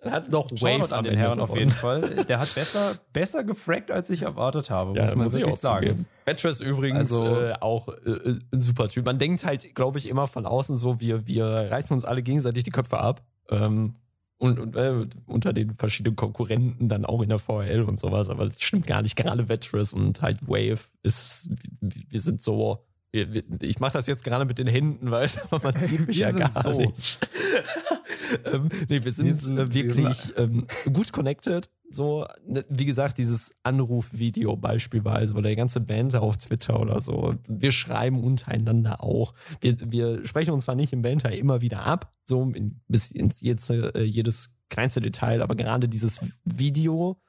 Er 0.00 0.10
hat 0.12 0.30
noch 0.30 0.50
Wave 0.50 0.94
an 0.94 1.04
den 1.04 1.16
Herren 1.16 1.40
auf 1.40 1.54
jeden 1.56 1.70
Fall. 1.70 2.00
Der 2.24 2.38
hat 2.38 2.54
besser, 2.54 2.94
besser 3.12 3.44
gefragt, 3.44 3.90
als 3.90 4.10
ich 4.10 4.22
erwartet 4.22 4.70
habe, 4.70 4.96
ja, 4.96 5.02
muss 5.02 5.14
man 5.14 5.24
muss 5.26 5.36
wirklich 5.36 5.56
sagen. 5.56 6.06
Betress 6.24 6.60
übrigens 6.60 7.12
also, 7.12 7.40
äh, 7.40 7.54
auch 7.60 7.88
äh, 7.88 8.38
ein 8.52 8.60
super 8.60 8.88
Typ. 8.88 9.04
Man 9.04 9.18
denkt 9.18 9.44
halt, 9.44 9.74
glaube 9.74 9.98
ich, 9.98 10.08
immer 10.08 10.26
von 10.28 10.46
außen 10.46 10.76
so, 10.76 11.00
wir, 11.00 11.26
wir 11.26 11.44
reißen 11.46 11.94
uns 11.94 12.04
alle 12.04 12.22
gegenseitig 12.22 12.64
die 12.64 12.70
Köpfe 12.70 12.98
ab. 12.98 13.22
Ähm, 13.50 13.96
und, 14.42 14.58
und 14.58 14.74
äh, 14.74 15.06
unter 15.26 15.52
den 15.52 15.72
verschiedenen 15.72 16.16
Konkurrenten 16.16 16.88
dann 16.88 17.04
auch 17.04 17.22
in 17.22 17.28
der 17.28 17.38
VRL 17.38 17.82
und 17.82 18.00
sowas, 18.00 18.28
aber 18.28 18.46
das 18.46 18.60
stimmt 18.60 18.88
gar 18.88 19.00
nicht. 19.00 19.14
Gerade 19.14 19.48
Veterans 19.48 19.92
und 19.92 20.20
halt 20.20 20.48
Wave 20.48 20.80
ist, 21.04 21.48
wir 21.80 22.20
sind 22.20 22.42
so, 22.42 22.84
wir, 23.12 23.32
wir, 23.32 23.44
ich 23.60 23.78
mache 23.78 23.92
das 23.92 24.08
jetzt 24.08 24.24
gerade 24.24 24.44
mit 24.44 24.58
den 24.58 24.66
Händen, 24.66 25.12
weißt 25.12 25.36
du, 25.36 25.40
aber 25.54 25.70
man 25.72 25.80
sieht 25.80 26.08
mich 26.08 26.18
ja 26.18 26.32
gar 26.32 26.50
so. 26.50 26.72
nicht. 26.72 27.20
ähm, 28.52 28.68
nee, 28.88 29.04
wir 29.04 29.12
sind, 29.12 29.26
wir 29.26 29.34
sind 29.34 29.58
äh, 29.58 29.74
wirklich 29.74 30.32
ähm, 30.36 30.66
gut 30.92 31.12
connected. 31.12 31.70
So, 31.90 32.26
ne, 32.46 32.64
wie 32.68 32.86
gesagt, 32.86 33.18
dieses 33.18 33.54
Anrufvideo 33.62 34.56
beispielsweise 34.56 35.34
oder 35.34 35.50
die 35.50 35.56
ganze 35.56 35.80
Band 35.80 36.14
auf 36.16 36.38
Twitter 36.38 36.80
oder 36.80 37.00
so. 37.00 37.34
Wir 37.46 37.70
schreiben 37.70 38.22
untereinander 38.22 39.02
auch. 39.02 39.34
Wir, 39.60 39.76
wir 39.80 40.26
sprechen 40.26 40.52
uns 40.52 40.64
zwar 40.64 40.74
nicht 40.74 40.92
im 40.92 41.02
Banter 41.02 41.32
immer 41.32 41.60
wieder 41.60 41.84
ab, 41.84 42.12
so 42.24 42.50
in, 42.54 42.80
bis 42.88 43.10
ins 43.10 43.40
jetzt, 43.42 43.70
äh, 43.70 44.02
jedes 44.02 44.54
kleinste 44.70 45.02
Detail, 45.02 45.42
aber 45.42 45.54
gerade 45.54 45.88
dieses 45.88 46.20
Video, 46.44 47.20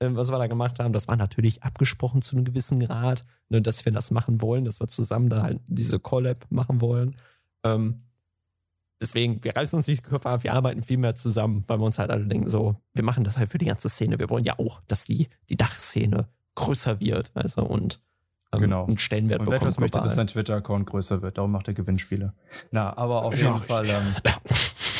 äh, 0.00 0.08
was 0.10 0.32
wir 0.32 0.38
da 0.38 0.48
gemacht 0.48 0.80
haben, 0.80 0.92
das 0.92 1.06
war 1.06 1.16
natürlich 1.16 1.62
abgesprochen 1.62 2.20
zu 2.20 2.36
einem 2.36 2.44
gewissen 2.44 2.80
Grad, 2.80 3.24
ne, 3.48 3.62
dass 3.62 3.84
wir 3.84 3.92
das 3.92 4.10
machen 4.10 4.42
wollen, 4.42 4.64
dass 4.64 4.80
wir 4.80 4.88
zusammen 4.88 5.28
da 5.28 5.42
halt 5.42 5.60
diese 5.68 6.00
Collab 6.00 6.44
machen 6.50 6.80
wollen. 6.80 7.16
Ähm, 7.62 8.02
deswegen, 9.00 9.42
wir 9.42 9.56
reißen 9.56 9.76
uns 9.76 9.86
nicht 9.86 10.04
die 10.04 10.10
Köpfe 10.10 10.28
ab, 10.28 10.44
wir 10.44 10.54
arbeiten 10.54 10.82
viel 10.82 10.98
mehr 10.98 11.14
zusammen, 11.14 11.64
weil 11.66 11.78
wir 11.78 11.84
uns 11.84 11.98
halt 11.98 12.10
alle 12.10 12.26
denken, 12.26 12.48
so, 12.48 12.76
wir 12.94 13.04
machen 13.04 13.24
das 13.24 13.38
halt 13.38 13.50
für 13.50 13.58
die 13.58 13.66
ganze 13.66 13.88
Szene. 13.88 14.18
Wir 14.18 14.30
wollen 14.30 14.44
ja 14.44 14.58
auch, 14.58 14.80
dass 14.88 15.04
die, 15.04 15.28
die 15.48 15.56
Dachszene 15.56 16.28
größer 16.54 17.00
wird, 17.00 17.30
also 17.34 17.62
und 17.62 18.00
ähm, 18.52 18.60
genau. 18.60 18.86
einen 18.86 18.98
Stellenwert 18.98 19.40
und 19.40 19.46
bekommt. 19.46 19.72
Und 19.72 19.80
möchte, 19.80 20.00
dass 20.00 20.14
sein 20.14 20.26
Twitter-Account 20.26 20.86
größer 20.86 21.22
wird, 21.22 21.38
darum 21.38 21.52
macht 21.52 21.68
er 21.68 21.74
Gewinnspiele. 21.74 22.32
Na, 22.70 22.96
aber 22.96 23.24
auf 23.24 23.36
jeden 23.36 23.46
ja, 23.46 23.58
Fall. 23.58 23.88
Ähm, 23.88 24.14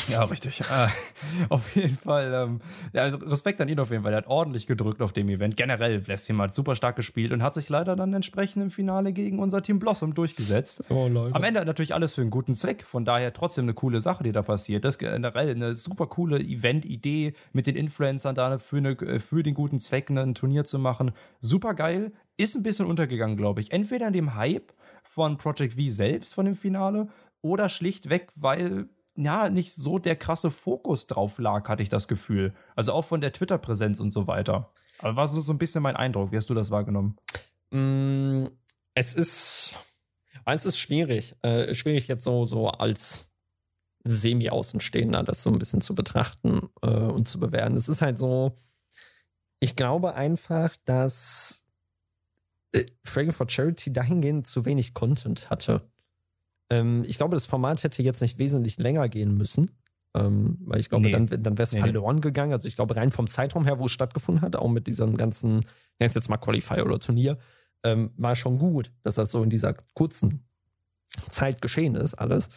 ja, 0.09 0.23
richtig. 0.23 0.61
Äh, 0.61 0.87
auf 1.49 1.75
jeden 1.75 1.97
Fall. 1.97 2.31
Ähm, 2.33 2.61
ja, 2.93 3.03
also 3.03 3.17
Respekt 3.17 3.61
an 3.61 3.69
ihn 3.69 3.79
auf 3.79 3.91
jeden 3.91 4.03
Fall. 4.03 4.13
Er 4.13 4.17
hat 4.17 4.27
ordentlich 4.27 4.67
gedrückt 4.67 5.01
auf 5.01 5.13
dem 5.13 5.29
Event. 5.29 5.57
Generell, 5.57 5.99
Blessim 5.99 6.41
hat 6.41 6.53
super 6.53 6.75
stark 6.75 6.95
gespielt 6.95 7.31
und 7.31 7.43
hat 7.43 7.53
sich 7.53 7.69
leider 7.69 7.95
dann 7.95 8.13
entsprechend 8.13 8.63
im 8.63 8.71
Finale 8.71 9.13
gegen 9.13 9.39
unser 9.39 9.61
Team 9.61 9.79
Blossom 9.79 10.13
durchgesetzt. 10.13 10.83
Oh, 10.89 11.07
Leute. 11.07 11.35
Am 11.35 11.43
Ende 11.43 11.63
natürlich 11.65 11.93
alles 11.93 12.15
für 12.15 12.21
einen 12.21 12.29
guten 12.29 12.55
Zweck. 12.55 12.83
Von 12.83 13.05
daher 13.05 13.33
trotzdem 13.33 13.65
eine 13.65 13.73
coole 13.73 14.01
Sache, 14.01 14.23
die 14.23 14.31
da 14.31 14.41
passiert. 14.41 14.83
Das 14.83 14.95
ist 14.95 14.99
generell 14.99 15.49
eine 15.49 15.75
super 15.75 16.07
coole 16.07 16.39
Event-Idee 16.39 17.33
mit 17.53 17.67
den 17.67 17.75
Influencern 17.75 18.35
da 18.35 18.57
für, 18.57 18.77
eine, 18.77 19.19
für 19.19 19.43
den 19.43 19.53
guten 19.53 19.79
Zweck 19.79 20.09
ein 20.09 20.35
Turnier 20.35 20.63
zu 20.63 20.79
machen. 20.79 21.11
Super 21.39 21.73
geil. 21.73 22.11
Ist 22.37 22.55
ein 22.55 22.63
bisschen 22.63 22.85
untergegangen, 22.85 23.37
glaube 23.37 23.59
ich. 23.61 23.71
Entweder 23.71 24.07
in 24.07 24.13
dem 24.13 24.35
Hype 24.35 24.73
von 25.03 25.37
Project 25.37 25.73
V 25.73 25.89
selbst, 25.89 26.33
von 26.33 26.45
dem 26.45 26.55
Finale, 26.55 27.09
oder 27.41 27.69
schlichtweg, 27.69 28.31
weil 28.35 28.89
ja, 29.23 29.49
nicht 29.49 29.73
so 29.73 29.99
der 29.99 30.15
krasse 30.15 30.49
Fokus 30.49 31.07
drauf 31.07 31.39
lag, 31.39 31.67
hatte 31.67 31.83
ich 31.83 31.89
das 31.89 32.07
Gefühl. 32.07 32.53
Also 32.75 32.93
auch 32.93 33.03
von 33.03 33.21
der 33.21 33.33
Twitter-Präsenz 33.33 33.99
und 33.99 34.11
so 34.11 34.27
weiter. 34.27 34.71
Aber 34.99 35.15
war 35.15 35.27
so, 35.27 35.41
so 35.41 35.51
ein 35.51 35.57
bisschen 35.57 35.83
mein 35.83 35.95
Eindruck. 35.95 36.31
Wie 36.31 36.37
hast 36.37 36.49
du 36.49 36.53
das 36.53 36.71
wahrgenommen? 36.71 37.17
Mm, 37.71 38.45
es 38.93 39.15
ist, 39.15 39.75
es 40.45 40.65
ist 40.65 40.77
schwierig. 40.77 41.35
Äh, 41.41 41.73
schwierig 41.73 42.07
jetzt 42.07 42.23
so, 42.23 42.45
so 42.45 42.69
als 42.69 43.29
Semi-Außenstehender 44.05 45.23
das 45.23 45.43
so 45.43 45.49
ein 45.49 45.59
bisschen 45.59 45.81
zu 45.81 45.95
betrachten 45.95 46.69
äh, 46.81 46.87
und 46.87 47.27
zu 47.27 47.39
bewerten. 47.39 47.75
Es 47.75 47.89
ist 47.89 48.01
halt 48.01 48.17
so, 48.17 48.57
ich 49.59 49.75
glaube 49.75 50.15
einfach, 50.15 50.75
dass 50.85 51.65
äh, 52.73 52.85
Fragging 53.03 53.33
for 53.33 53.49
Charity 53.49 53.91
dahingehend 53.91 54.47
zu 54.47 54.65
wenig 54.65 54.93
Content 54.93 55.49
hatte. 55.49 55.88
Ähm, 56.69 57.03
ich 57.07 57.17
glaube, 57.17 57.35
das 57.35 57.45
Format 57.45 57.83
hätte 57.83 58.03
jetzt 58.03 58.21
nicht 58.21 58.37
wesentlich 58.37 58.77
länger 58.77 59.09
gehen 59.09 59.35
müssen. 59.35 59.71
Ähm, 60.15 60.57
weil 60.61 60.79
ich 60.79 60.89
glaube, 60.89 61.05
nee. 61.05 61.11
dann, 61.11 61.27
dann 61.27 61.57
wäre 61.57 61.63
es 61.63 61.73
nee, 61.73 61.81
verloren 61.81 62.19
gegangen. 62.19 62.51
Also 62.51 62.67
ich 62.67 62.75
glaube, 62.75 62.95
rein 62.95 63.11
vom 63.11 63.27
Zeitraum 63.27 63.65
her, 63.65 63.79
wo 63.79 63.85
es 63.85 63.91
stattgefunden 63.91 64.41
hat, 64.41 64.55
auch 64.55 64.69
mit 64.69 64.87
diesem 64.87 65.17
ganzen, 65.17 65.63
es 65.99 66.15
jetzt 66.15 66.29
mal 66.29 66.37
Qualifier 66.37 66.85
oder 66.85 66.99
Turnier, 66.99 67.37
ähm, 67.83 68.11
war 68.17 68.35
schon 68.35 68.57
gut, 68.57 68.91
dass 69.03 69.15
das 69.15 69.31
so 69.31 69.43
in 69.43 69.49
dieser 69.49 69.75
kurzen 69.93 70.45
Zeit 71.29 71.61
geschehen 71.61 71.95
ist, 71.95 72.15
alles. 72.15 72.49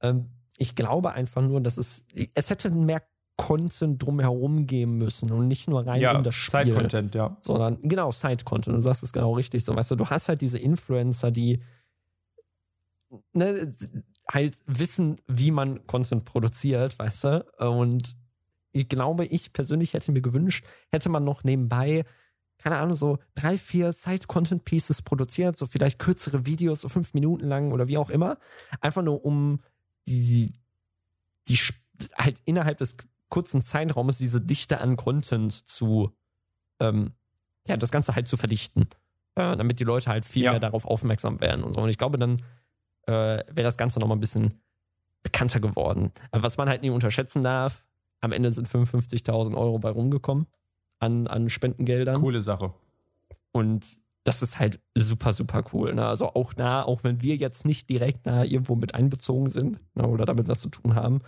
Ähm, 0.00 0.26
ich 0.56 0.74
glaube 0.74 1.12
einfach 1.12 1.42
nur, 1.42 1.60
dass 1.60 1.78
es, 1.78 2.06
es 2.34 2.50
hätte 2.50 2.70
mehr 2.70 3.02
Content 3.36 4.02
drumherum 4.02 4.66
geben 4.66 4.98
müssen 4.98 5.32
und 5.32 5.48
nicht 5.48 5.66
nur 5.66 5.86
rein 5.86 6.00
ja, 6.00 6.16
um 6.16 6.22
das 6.22 6.34
Spiel. 6.34 6.66
Side-Content, 6.66 7.14
ja. 7.14 7.38
Sondern, 7.40 7.78
genau, 7.82 8.10
Side-Content. 8.10 8.76
Du 8.76 8.80
sagst 8.80 9.02
es 9.02 9.12
genau 9.12 9.32
richtig 9.32 9.64
so. 9.64 9.74
Weißt 9.74 9.90
du, 9.90 9.96
du 9.96 10.06
hast 10.06 10.28
halt 10.28 10.42
diese 10.42 10.58
Influencer, 10.58 11.30
die 11.30 11.62
ne, 13.32 13.74
halt 14.28 14.62
wissen, 14.66 15.16
wie 15.26 15.50
man 15.50 15.86
Content 15.86 16.24
produziert, 16.24 16.98
weißt 16.98 17.24
du? 17.24 17.46
Und 17.58 18.16
ich 18.72 18.88
glaube, 18.88 19.26
ich 19.26 19.52
persönlich 19.52 19.94
hätte 19.94 20.12
mir 20.12 20.22
gewünscht, 20.22 20.64
hätte 20.92 21.08
man 21.08 21.24
noch 21.24 21.42
nebenbei, 21.44 22.04
keine 22.58 22.76
Ahnung, 22.76 22.94
so 22.94 23.18
drei, 23.34 23.56
vier 23.56 23.92
Side-Content-Pieces 23.92 25.02
produziert, 25.02 25.56
so 25.56 25.66
vielleicht 25.66 25.98
kürzere 25.98 26.46
Videos, 26.46 26.82
so 26.82 26.88
fünf 26.88 27.14
Minuten 27.14 27.48
lang 27.48 27.72
oder 27.72 27.88
wie 27.88 27.98
auch 27.98 28.10
immer. 28.10 28.38
Einfach 28.80 29.02
nur, 29.02 29.24
um 29.24 29.60
die, 30.06 30.52
die 31.48 31.58
halt 32.16 32.40
innerhalb 32.44 32.78
des 32.78 32.96
kurzen 33.28 33.62
Zeitraumes 33.62 34.18
diese 34.18 34.40
Dichte 34.40 34.80
an 34.80 34.96
Content 34.96 35.52
zu, 35.68 36.12
ähm, 36.80 37.12
ja, 37.66 37.76
das 37.76 37.90
Ganze 37.90 38.14
halt 38.14 38.28
zu 38.28 38.36
verdichten. 38.36 38.88
Äh, 39.36 39.56
damit 39.56 39.80
die 39.80 39.84
Leute 39.84 40.10
halt 40.10 40.24
viel 40.24 40.42
ja. 40.42 40.50
mehr 40.50 40.60
darauf 40.60 40.84
aufmerksam 40.84 41.40
werden 41.40 41.64
und 41.64 41.72
so. 41.72 41.80
Und 41.80 41.88
ich 41.88 41.98
glaube, 41.98 42.18
dann 42.18 42.42
äh, 43.06 43.12
wäre 43.12 43.62
das 43.62 43.76
Ganze 43.76 44.00
nochmal 44.00 44.16
ein 44.16 44.20
bisschen 44.20 44.60
bekannter 45.22 45.60
geworden. 45.60 46.12
Aber 46.30 46.42
was 46.42 46.56
man 46.56 46.68
halt 46.68 46.82
nie 46.82 46.90
unterschätzen 46.90 47.42
darf, 47.42 47.86
am 48.20 48.32
Ende 48.32 48.50
sind 48.50 48.68
55.000 48.68 49.56
Euro 49.56 49.78
bei 49.78 49.90
rumgekommen 49.90 50.46
an, 50.98 51.26
an 51.26 51.48
Spendengeldern. 51.48 52.16
Coole 52.16 52.40
Sache. 52.40 52.74
Und 53.52 53.86
das 54.24 54.42
ist 54.42 54.58
halt 54.58 54.80
super, 54.94 55.32
super 55.32 55.64
cool. 55.72 55.94
Ne? 55.94 56.04
Also 56.04 56.34
auch 56.34 56.52
da, 56.52 56.82
auch 56.82 57.04
wenn 57.04 57.22
wir 57.22 57.36
jetzt 57.36 57.64
nicht 57.64 57.88
direkt 57.88 58.26
da 58.26 58.44
irgendwo 58.44 58.76
mit 58.76 58.94
einbezogen 58.94 59.48
sind 59.48 59.80
ne, 59.94 60.06
oder 60.06 60.26
damit 60.26 60.46
was 60.48 60.60
zu 60.60 60.68
tun 60.68 60.94
haben, 60.94 61.20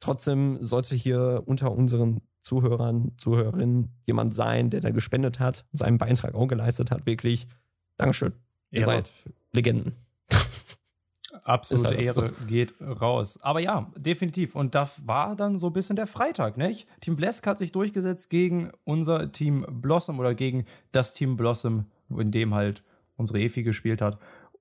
trotzdem 0.00 0.58
sollte 0.60 0.96
hier 0.96 1.42
unter 1.46 1.72
unseren 1.72 2.20
Zuhörern, 2.40 3.12
Zuhörerinnen 3.18 3.92
jemand 4.06 4.34
sein, 4.34 4.70
der 4.70 4.80
da 4.80 4.90
gespendet 4.90 5.38
hat, 5.38 5.64
seinen 5.72 5.98
Beitrag 5.98 6.34
auch 6.34 6.48
geleistet 6.48 6.90
hat. 6.90 7.06
Wirklich, 7.06 7.46
Dankeschön. 7.98 8.32
Ihr 8.70 8.80
ja. 8.80 8.86
seid 8.86 9.10
Legenden. 9.52 9.94
Absolute 11.48 11.88
halt 11.88 12.00
Ehre 12.00 12.32
so. 12.38 12.46
geht 12.46 12.74
raus. 12.80 13.38
Aber 13.42 13.60
ja, 13.60 13.90
definitiv. 13.96 14.54
Und 14.54 14.74
das 14.74 15.06
war 15.06 15.34
dann 15.34 15.56
so 15.56 15.68
ein 15.68 15.72
bisschen 15.72 15.96
der 15.96 16.06
Freitag, 16.06 16.56
nicht? 16.56 16.86
Team 17.00 17.16
Blesk 17.16 17.46
hat 17.46 17.58
sich 17.58 17.72
durchgesetzt 17.72 18.28
gegen 18.28 18.70
unser 18.84 19.32
Team 19.32 19.64
Blossom 19.68 20.18
oder 20.18 20.34
gegen 20.34 20.66
das 20.92 21.14
Team 21.14 21.36
Blossom, 21.36 21.86
in 22.10 22.32
dem 22.32 22.54
halt 22.54 22.82
unsere 23.16 23.40
Efi 23.40 23.62
gespielt 23.62 24.02
hat. 24.02 24.18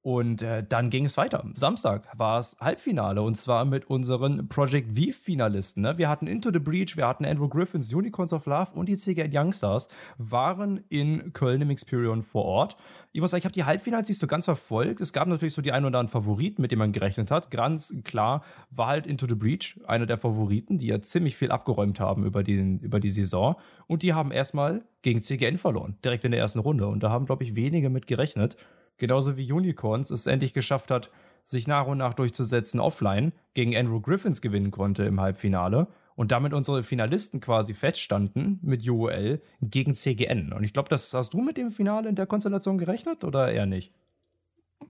Und 0.07 0.41
äh, 0.41 0.63
dann 0.63 0.89
ging 0.89 1.03
es 1.03 1.17
weiter. 1.17 1.43
Samstag 1.53 2.07
war 2.17 2.39
es 2.39 2.55
Halbfinale 2.61 3.21
und 3.21 3.35
zwar 3.35 3.65
mit 3.65 3.89
unseren 3.89 4.47
Project 4.47 4.97
V-Finalisten. 4.97 5.83
Ne? 5.83 5.97
Wir 5.97 6.07
hatten 6.07 6.27
Into 6.27 6.49
the 6.49 6.59
Breach, 6.59 6.95
wir 6.95 7.05
hatten 7.05 7.25
Andrew 7.25 7.49
Griffins, 7.49 7.93
Unicorns 7.93 8.31
of 8.31 8.45
Love 8.45 8.69
und 8.75 8.87
die 8.87 8.95
CGN 8.95 9.31
Youngstars 9.33 9.89
waren 10.17 10.81
in 10.87 11.33
Köln 11.33 11.61
im 11.61 11.71
Experion 11.71 12.21
vor 12.21 12.45
Ort. 12.45 12.77
Ich 13.11 13.19
muss 13.19 13.31
sagen, 13.31 13.39
ich 13.39 13.45
habe 13.45 13.53
die 13.53 13.65
Halbfinals 13.65 14.07
nicht 14.07 14.17
so 14.17 14.27
ganz 14.27 14.45
verfolgt. 14.45 15.01
Es 15.01 15.11
gab 15.11 15.27
natürlich 15.27 15.53
so 15.53 15.61
die 15.61 15.73
ein 15.73 15.83
oder 15.83 15.99
anderen 15.99 16.07
Favoriten, 16.07 16.61
mit 16.61 16.71
denen 16.71 16.79
man 16.79 16.93
gerechnet 16.93 17.29
hat. 17.29 17.51
Ganz 17.51 17.93
klar 18.05 18.45
war 18.69 18.87
halt 18.87 19.07
Into 19.07 19.27
the 19.27 19.35
Breach 19.35 19.77
einer 19.87 20.05
der 20.05 20.17
Favoriten, 20.17 20.77
die 20.77 20.87
ja 20.87 21.01
ziemlich 21.01 21.35
viel 21.35 21.51
abgeräumt 21.51 21.99
haben 21.99 22.23
über, 22.23 22.43
den, 22.43 22.79
über 22.79 23.01
die 23.01 23.09
Saison. 23.09 23.57
Und 23.87 24.03
die 24.03 24.13
haben 24.13 24.31
erstmal 24.31 24.85
gegen 25.01 25.19
CGN 25.19 25.57
verloren, 25.57 25.97
direkt 26.05 26.23
in 26.23 26.31
der 26.31 26.39
ersten 26.39 26.59
Runde. 26.59 26.87
Und 26.87 27.03
da 27.03 27.09
haben, 27.09 27.25
glaube 27.25 27.43
ich, 27.43 27.55
wenige 27.55 27.89
mit 27.89 28.07
gerechnet. 28.07 28.55
Genauso 28.97 29.37
wie 29.37 29.51
Unicorns 29.51 30.11
es 30.11 30.27
endlich 30.27 30.53
geschafft 30.53 30.91
hat, 30.91 31.11
sich 31.43 31.67
nach 31.67 31.87
und 31.87 31.97
nach 31.97 32.13
durchzusetzen 32.13 32.79
offline, 32.79 33.31
gegen 33.53 33.75
Andrew 33.75 34.01
Griffins 34.01 34.41
gewinnen 34.41 34.71
konnte 34.71 35.03
im 35.03 35.21
Halbfinale 35.21 35.87
und 36.15 36.31
damit 36.31 36.53
unsere 36.53 36.83
Finalisten 36.83 37.39
quasi 37.39 37.73
feststanden 37.73 38.59
mit 38.63 38.87
UOL 38.87 39.41
gegen 39.61 39.93
CGN. 39.93 40.51
Und 40.51 40.63
ich 40.63 40.73
glaube, 40.73 40.89
das 40.89 41.13
hast 41.13 41.33
du 41.33 41.41
mit 41.41 41.57
dem 41.57 41.71
Finale 41.71 42.09
in 42.09 42.15
der 42.15 42.25
Konstellation 42.25 42.77
gerechnet 42.77 43.23
oder 43.23 43.51
eher 43.51 43.67
nicht? 43.67 43.93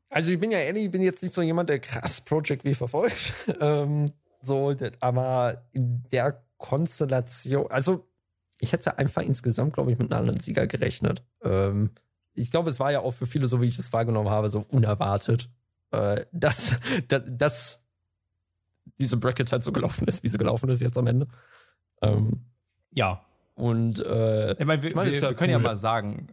Also 0.09 0.31
ich 0.31 0.39
bin 0.39 0.51
ja 0.51 0.59
ehrlich, 0.59 0.85
ich 0.85 0.91
bin 0.91 1.01
jetzt 1.01 1.21
nicht 1.21 1.35
so 1.35 1.41
jemand, 1.41 1.69
der 1.69 1.79
krass 1.79 2.21
Project 2.21 2.63
wie 2.63 2.73
verfolgt. 2.73 3.33
ähm, 3.59 4.05
so, 4.41 4.73
aber 5.01 5.63
in 5.73 6.03
der 6.11 6.43
Konstellation, 6.57 7.67
also 7.69 8.07
ich 8.59 8.71
hätte 8.71 8.97
einfach 8.97 9.21
insgesamt, 9.21 9.73
glaube 9.73 9.91
ich, 9.91 9.99
mit 9.99 10.11
einem 10.11 10.21
anderen 10.21 10.39
Sieger 10.39 10.65
gerechnet. 10.65 11.23
Ähm, 11.43 11.91
ich 12.37 12.51
glaube, 12.51 12.69
es 12.69 12.79
war 12.79 12.91
ja 12.91 12.99
auch 13.01 13.11
für 13.11 13.25
viele, 13.25 13.47
so 13.47 13.61
wie 13.61 13.65
ich 13.65 13.77
es 13.77 13.91
wahrgenommen 13.91 14.29
habe, 14.29 14.47
so 14.47 14.63
unerwartet, 14.71 15.49
äh, 15.91 16.25
dass, 16.31 16.79
dass, 17.07 17.23
dass 17.25 17.87
diese 18.99 19.17
Bracket 19.17 19.51
halt 19.51 19.63
so 19.63 19.71
gelaufen 19.71 20.07
ist, 20.07 20.23
wie 20.23 20.27
sie 20.27 20.37
gelaufen 20.37 20.69
ist 20.69 20.81
jetzt 20.81 20.97
am 20.97 21.07
Ende. 21.07 21.27
Ähm, 22.01 22.45
ja. 22.93 23.23
Und 23.55 23.99
äh, 24.05 24.53
ich 24.53 24.65
meine, 24.65 24.83
wir, 24.83 24.89
ich 24.89 24.95
mein, 24.95 25.11
wir, 25.11 25.21
wir 25.21 25.33
können 25.33 25.51
ja 25.51 25.59
mal 25.59 25.75
sagen, 25.75 26.27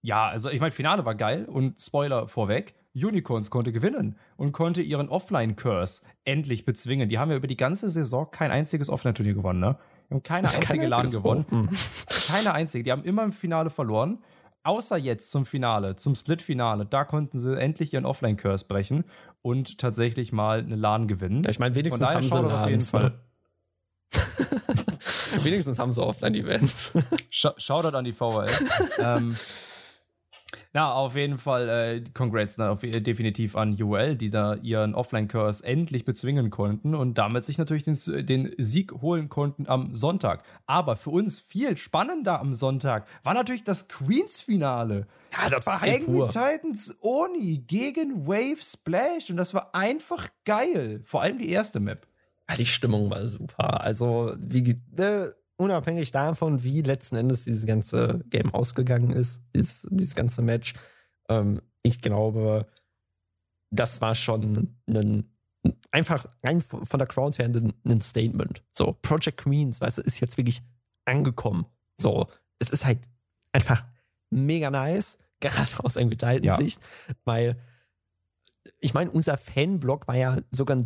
ja, 0.00 0.28
also 0.28 0.48
ich 0.48 0.60
meine, 0.60 0.72
Finale 0.72 1.04
war 1.04 1.14
geil 1.14 1.44
und 1.44 1.80
Spoiler 1.80 2.26
vorweg. 2.26 2.74
Unicorns 2.94 3.50
konnte 3.50 3.70
gewinnen 3.70 4.18
und 4.36 4.52
konnte 4.52 4.82
ihren 4.82 5.08
Offline-Curse 5.08 6.02
endlich 6.24 6.64
bezwingen. 6.64 7.08
Die 7.08 7.18
haben 7.18 7.30
ja 7.30 7.36
über 7.36 7.46
die 7.46 7.56
ganze 7.56 7.90
Saison 7.90 8.28
kein 8.30 8.50
einziges 8.50 8.88
Offline-Turnier 8.88 9.34
gewonnen, 9.34 9.60
ne? 9.60 9.76
Die 10.08 10.14
haben 10.14 10.22
keine 10.22 10.48
einzige 10.54 10.86
LAN 10.86 11.10
gewonnen. 11.10 11.46
Mhm. 11.50 11.68
Keine 12.28 12.54
einzige. 12.54 12.84
Die 12.84 12.90
haben 12.90 13.04
immer 13.04 13.24
im 13.24 13.32
Finale 13.32 13.70
verloren. 13.70 14.18
Außer 14.68 14.98
jetzt 14.98 15.30
zum 15.30 15.46
Finale, 15.46 15.96
zum 15.96 16.14
Split-Finale, 16.14 16.84
da 16.84 17.04
konnten 17.04 17.38
sie 17.38 17.58
endlich 17.58 17.94
ihren 17.94 18.04
Offline-Curse 18.04 18.66
brechen 18.66 19.04
und 19.40 19.78
tatsächlich 19.78 20.30
mal 20.30 20.58
eine 20.58 20.76
LAN 20.76 21.08
gewinnen. 21.08 21.42
Ich 21.48 21.58
meine, 21.58 21.74
wenigstens 21.74 22.06
haben 22.06 22.22
sie 22.22 22.34
LAN. 22.34 22.52
Auf 22.52 22.68
jeden 22.68 22.82
Fall. 22.82 23.18
Wenigstens 25.42 25.78
haben 25.78 25.90
sie 25.90 26.02
Offline-Events. 26.02 26.92
Shoutout 27.30 27.96
an 27.96 28.04
die 28.04 28.12
VHL. 28.12 28.44
ähm, 28.98 29.36
ja, 30.78 30.92
auf 30.92 31.16
jeden 31.16 31.38
Fall 31.38 31.68
äh, 31.68 32.04
Congrats 32.14 32.56
na, 32.56 32.70
auf, 32.70 32.84
äh, 32.84 33.00
definitiv 33.00 33.56
an 33.56 33.76
UL, 33.82 34.14
die 34.14 34.30
da 34.30 34.54
ihren 34.54 34.94
Offline-Curse 34.94 35.66
endlich 35.66 36.04
bezwingen 36.04 36.50
konnten 36.50 36.94
und 36.94 37.18
damit 37.18 37.44
sich 37.44 37.58
natürlich 37.58 37.82
den, 37.82 37.96
den, 38.24 38.54
Sieg 38.58 38.92
holen 38.92 39.28
konnten 39.28 39.66
am 39.66 39.92
Sonntag. 39.92 40.44
Aber 40.66 40.94
für 40.94 41.10
uns 41.10 41.40
viel 41.40 41.76
spannender 41.76 42.38
am 42.38 42.54
Sonntag 42.54 43.08
war 43.24 43.34
natürlich 43.34 43.64
das 43.64 43.88
Queens-Finale. 43.88 45.08
Ja, 45.32 45.50
das 45.50 45.66
war 45.66 45.80
halt 45.80 46.00
Angry 46.00 46.28
Titans 46.28 46.96
Oni 47.00 47.64
gegen 47.66 48.28
Wave 48.28 48.62
Splash 48.62 49.30
und 49.30 49.36
das 49.36 49.54
war 49.54 49.74
einfach 49.74 50.28
geil. 50.44 51.00
Vor 51.02 51.22
allem 51.22 51.40
die 51.40 51.50
erste 51.50 51.80
Map. 51.80 52.06
Ja, 52.48 52.54
die 52.54 52.66
Stimmung 52.66 53.10
war 53.10 53.26
super. 53.26 53.82
Also, 53.82 54.32
wie, 54.38 54.80
ne, 54.96 55.32
unabhängig 55.58 56.12
davon, 56.12 56.62
wie 56.62 56.82
letzten 56.82 57.16
Endes 57.16 57.44
dieses 57.44 57.66
ganze 57.66 58.24
Game 58.30 58.54
ausgegangen 58.54 59.10
ist, 59.10 59.42
ist 59.52 59.86
dieses 59.90 60.14
ganze 60.14 60.40
Match, 60.40 60.74
ähm, 61.28 61.60
ich 61.82 62.00
glaube, 62.00 62.66
das 63.70 64.00
war 64.00 64.14
schon 64.14 64.76
ein, 64.88 65.30
einfach 65.90 66.26
rein 66.42 66.60
von 66.60 66.98
der 66.98 67.06
Crowd 67.06 67.38
her 67.38 67.46
ein, 67.46 68.00
Statement. 68.00 68.62
So, 68.72 68.96
Project 69.02 69.38
Queens, 69.38 69.80
weißt 69.80 69.98
du, 69.98 70.02
ist 70.02 70.20
jetzt 70.20 70.38
wirklich 70.38 70.62
angekommen. 71.04 71.66
So, 72.00 72.28
es 72.58 72.70
ist 72.70 72.84
halt 72.84 73.00
einfach 73.52 73.84
mega 74.30 74.70
nice, 74.70 75.18
gerade 75.40 75.84
aus 75.84 75.96
irgendwie 75.96 76.16
Titan-Sicht, 76.16 76.80
ja. 76.80 77.14
weil 77.24 77.60
ich 78.80 78.94
meine, 78.94 79.10
unser 79.10 79.36
Fanblock 79.36 80.06
war 80.08 80.16
ja 80.16 80.36
sogar, 80.50 80.84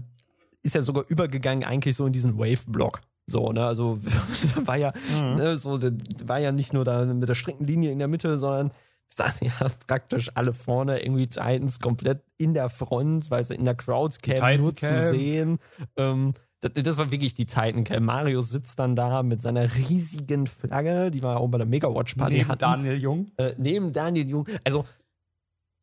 ist 0.62 0.74
ja 0.74 0.82
sogar 0.82 1.04
übergegangen 1.08 1.64
eigentlich 1.64 1.96
so 1.96 2.06
in 2.06 2.12
diesen 2.12 2.38
Wave-Block. 2.38 3.00
So, 3.32 3.50
ne, 3.50 3.64
also 3.64 3.98
da 4.54 4.66
war 4.66 4.76
ja, 4.76 4.92
mhm. 5.18 5.34
ne, 5.34 5.56
so, 5.56 5.78
da 5.78 5.90
war 6.24 6.38
ja 6.38 6.52
nicht 6.52 6.72
nur 6.72 6.84
da 6.84 7.04
mit 7.06 7.28
der 7.28 7.34
Streckenlinie 7.34 7.90
in 7.90 7.98
der 7.98 8.08
Mitte, 8.08 8.38
sondern 8.38 8.70
saßen 9.08 9.48
ja 9.48 9.68
praktisch 9.86 10.30
alle 10.34 10.52
vorne 10.52 11.02
irgendwie 11.02 11.26
Titans 11.26 11.80
komplett 11.80 12.22
in 12.36 12.54
der 12.54 12.68
Front, 12.68 13.30
weil 13.30 13.42
sie 13.42 13.54
in 13.54 13.64
der 13.64 13.74
Crowdcam 13.74 14.58
nur 14.58 14.76
zu 14.76 14.96
sehen. 14.96 15.58
Ähm, 15.96 16.34
das, 16.60 16.72
das, 16.74 16.98
war 16.98 17.10
wirklich 17.10 17.34
die 17.34 17.46
Titan 17.46 17.84
Cam. 17.84 18.04
Mario 18.04 18.40
sitzt 18.42 18.78
dann 18.78 18.94
da 18.94 19.22
mit 19.22 19.42
seiner 19.42 19.74
riesigen 19.74 20.46
Flagge, 20.46 21.10
die 21.10 21.22
wir 21.22 21.38
auch 21.38 21.48
bei 21.48 21.58
der 21.58 21.66
Mega 21.66 21.88
Watch 21.88 22.14
Party 22.14 22.36
neben 22.36 22.48
hatten. 22.48 22.60
Daniel 22.60 22.98
Jung. 22.98 23.32
Äh, 23.36 23.54
neben 23.56 23.92
Daniel 23.92 24.28
Jung. 24.28 24.46
Also 24.62 24.84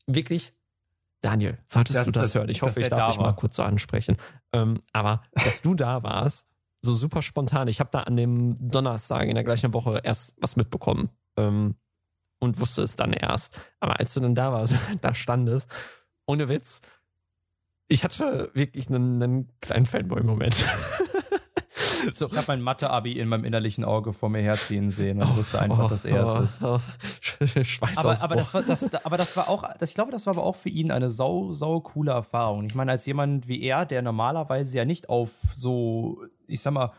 wirklich, 0.08 0.54
Daniel, 1.22 1.58
solltest 1.66 1.98
das, 1.98 2.06
du 2.06 2.12
das, 2.12 2.28
das 2.28 2.36
hören? 2.36 2.50
Ich 2.50 2.62
hoffe, 2.62 2.80
ich 2.80 2.90
darf 2.90 3.10
dich 3.10 3.20
mal 3.20 3.34
kurz 3.34 3.58
so 3.58 3.64
ansprechen. 3.64 4.18
Ähm, 4.54 4.80
aber 4.94 5.24
dass 5.34 5.62
du 5.62 5.74
da 5.74 6.04
warst 6.04 6.49
so 6.82 6.94
super 6.94 7.22
spontan. 7.22 7.68
Ich 7.68 7.80
habe 7.80 7.90
da 7.92 8.02
an 8.02 8.16
dem 8.16 8.56
Donnerstag 8.56 9.28
in 9.28 9.36
der 9.36 9.44
gleichen 9.44 9.74
Woche 9.74 10.02
erst 10.04 10.36
was 10.40 10.56
mitbekommen 10.56 11.10
ähm, 11.38 11.76
und 12.40 12.60
wusste 12.60 12.82
es 12.82 12.96
dann 12.96 13.14
erst. 13.14 13.58
Aber 13.80 14.00
als 14.00 14.14
du 14.14 14.20
dann 14.22 14.36
da 14.36 14.52
warst, 14.52 14.74
da 15.02 15.14
standest, 15.14 15.70
ohne 16.26 16.48
Witz, 16.48 16.82
ich 17.88 18.04
hatte 18.04 18.52
wirklich 18.54 18.88
einen, 18.90 19.22
einen 19.22 19.52
kleinen 19.62 19.86
Fanboy-Moment. 19.86 20.66
So. 22.14 22.28
Ich 22.28 22.38
habe 22.38 22.46
mein 22.48 22.62
Mathe-Abi 22.62 23.14
in 23.14 23.28
meinem 23.30 23.46
innerlichen 23.46 23.86
Auge 23.86 24.14
vor 24.14 24.30
mir 24.30 24.42
herziehen 24.42 24.92
sehen 24.92 25.22
und 25.22 25.30
oh, 25.32 25.38
wusste 25.38 25.62
einfach, 25.62 25.86
oh, 25.86 25.88
dass 25.88 26.06
er 26.06 26.24
es 26.24 26.36
oh, 26.36 26.44
ist. 26.44 26.64
Oh, 26.64 26.80
aber, 27.96 28.22
aber, 28.22 28.36
das 28.36 28.54
war, 28.54 28.64
das, 28.64 28.94
aber 29.06 29.18
das 29.18 29.38
war 29.38 29.50
auch, 29.50 29.64
das, 29.78 29.92
ich 29.92 29.96
glaube, 29.96 30.12
das 30.12 30.26
war 30.26 30.34
aber 30.34 30.44
auch 30.44 30.56
für 30.56 30.70
ihn 30.70 30.92
eine 30.92 31.10
sau, 31.10 31.52
sau 31.52 31.80
coole 31.82 32.12
Erfahrung. 32.12 32.66
Ich 32.66 32.76
meine, 32.76 32.92
als 32.92 33.06
jemand 33.06 33.48
wie 33.48 33.62
er, 33.62 33.86
der 33.86 34.02
normalerweise 34.02 34.78
ja 34.78 34.86
nicht 34.86 35.10
auf 35.10 35.30
so, 35.32 36.24
ich 36.48 36.62
sag 36.62 36.74
mal, 36.74 36.92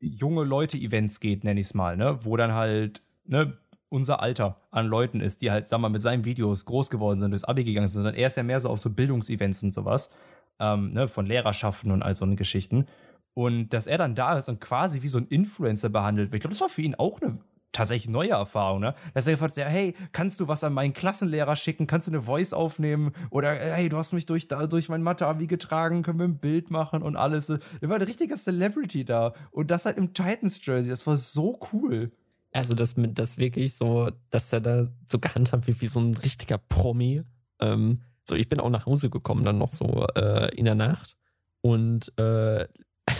junge 0.00 0.44
Leute-Events 0.44 1.20
geht, 1.20 1.44
nenne 1.44 1.60
ich 1.60 1.66
es 1.66 1.74
mal, 1.74 1.96
ne, 1.96 2.18
wo 2.22 2.36
dann 2.36 2.52
halt, 2.52 3.02
ne, 3.24 3.56
unser 3.88 4.22
Alter 4.22 4.56
an 4.70 4.86
Leuten 4.86 5.20
ist, 5.20 5.42
die 5.42 5.50
halt, 5.50 5.68
sag 5.68 5.78
mal, 5.78 5.90
mit 5.90 6.00
seinen 6.00 6.24
Videos 6.24 6.64
groß 6.64 6.90
geworden 6.90 7.20
sind, 7.20 7.30
durchs 7.30 7.44
Abi 7.44 7.62
gegangen 7.62 7.88
sind, 7.88 8.02
sondern 8.02 8.14
er 8.14 8.26
ist 8.26 8.36
ja 8.36 8.42
mehr 8.42 8.58
so 8.58 8.70
auf 8.70 8.80
so 8.80 8.90
Bildungsevents 8.90 9.62
und 9.62 9.74
sowas, 9.74 10.12
ähm, 10.58 10.92
ne, 10.92 11.08
von 11.08 11.26
Lehrerschaften 11.26 11.90
und 11.90 12.02
all 12.02 12.14
so 12.14 12.26
Geschichten. 12.34 12.86
Und 13.34 13.70
dass 13.70 13.86
er 13.86 13.98
dann 13.98 14.14
da 14.14 14.36
ist 14.36 14.48
und 14.48 14.60
quasi 14.60 15.02
wie 15.02 15.08
so 15.08 15.18
ein 15.18 15.26
Influencer 15.28 15.88
behandelt 15.88 16.30
wird. 16.30 16.36
Ich 16.36 16.40
glaube, 16.42 16.54
das 16.54 16.60
war 16.60 16.68
für 16.68 16.82
ihn 16.82 16.94
auch 16.94 17.20
eine 17.20 17.38
tatsächlich 17.72 18.10
neue 18.10 18.30
Erfahrung, 18.30 18.80
ne? 18.80 18.94
Dass 19.14 19.26
er 19.26 19.32
gefragt 19.32 19.56
hat, 19.56 19.66
hey, 19.66 19.94
kannst 20.12 20.38
du 20.40 20.48
was 20.48 20.62
an 20.62 20.74
meinen 20.74 20.92
Klassenlehrer 20.92 21.56
schicken? 21.56 21.86
Kannst 21.86 22.06
du 22.06 22.12
eine 22.12 22.22
Voice 22.22 22.52
aufnehmen? 22.52 23.12
Oder 23.30 23.54
hey, 23.54 23.88
du 23.88 23.96
hast 23.96 24.12
mich 24.12 24.26
durch, 24.26 24.46
da, 24.46 24.66
durch 24.66 24.88
mein 24.88 25.02
Mathe-Abi 25.02 25.46
getragen, 25.46 26.02
können 26.02 26.18
wir 26.18 26.26
ein 26.26 26.38
Bild 26.38 26.70
machen 26.70 27.02
und 27.02 27.16
alles. 27.16 27.48
Er 27.48 27.88
war 27.88 27.96
ein 27.96 28.02
richtiger 28.02 28.36
Celebrity 28.36 29.04
da. 29.04 29.32
Und 29.50 29.70
das 29.70 29.86
halt 29.86 29.96
im 29.96 30.12
Titans-Jersey. 30.14 30.90
Das 30.90 31.06
war 31.06 31.16
so 31.16 31.58
cool. 31.72 32.12
Also, 32.52 32.74
das 32.74 32.94
das 32.96 33.38
wirklich 33.38 33.74
so, 33.74 34.10
dass 34.28 34.52
er 34.52 34.60
da 34.60 34.88
so 35.06 35.18
gehandhabt 35.18 35.66
wird 35.66 35.80
wie 35.80 35.86
so 35.86 36.00
ein 36.00 36.14
richtiger 36.14 36.58
Promi. 36.58 37.22
Ähm, 37.60 38.02
so, 38.28 38.34
ich 38.34 38.48
bin 38.48 38.60
auch 38.60 38.70
nach 38.70 38.84
Hause 38.84 39.08
gekommen, 39.08 39.42
dann 39.42 39.58
noch 39.58 39.72
so 39.72 40.06
äh, 40.14 40.54
in 40.54 40.66
der 40.66 40.74
Nacht. 40.74 41.16
Und 41.62 42.16
äh, 42.18 42.66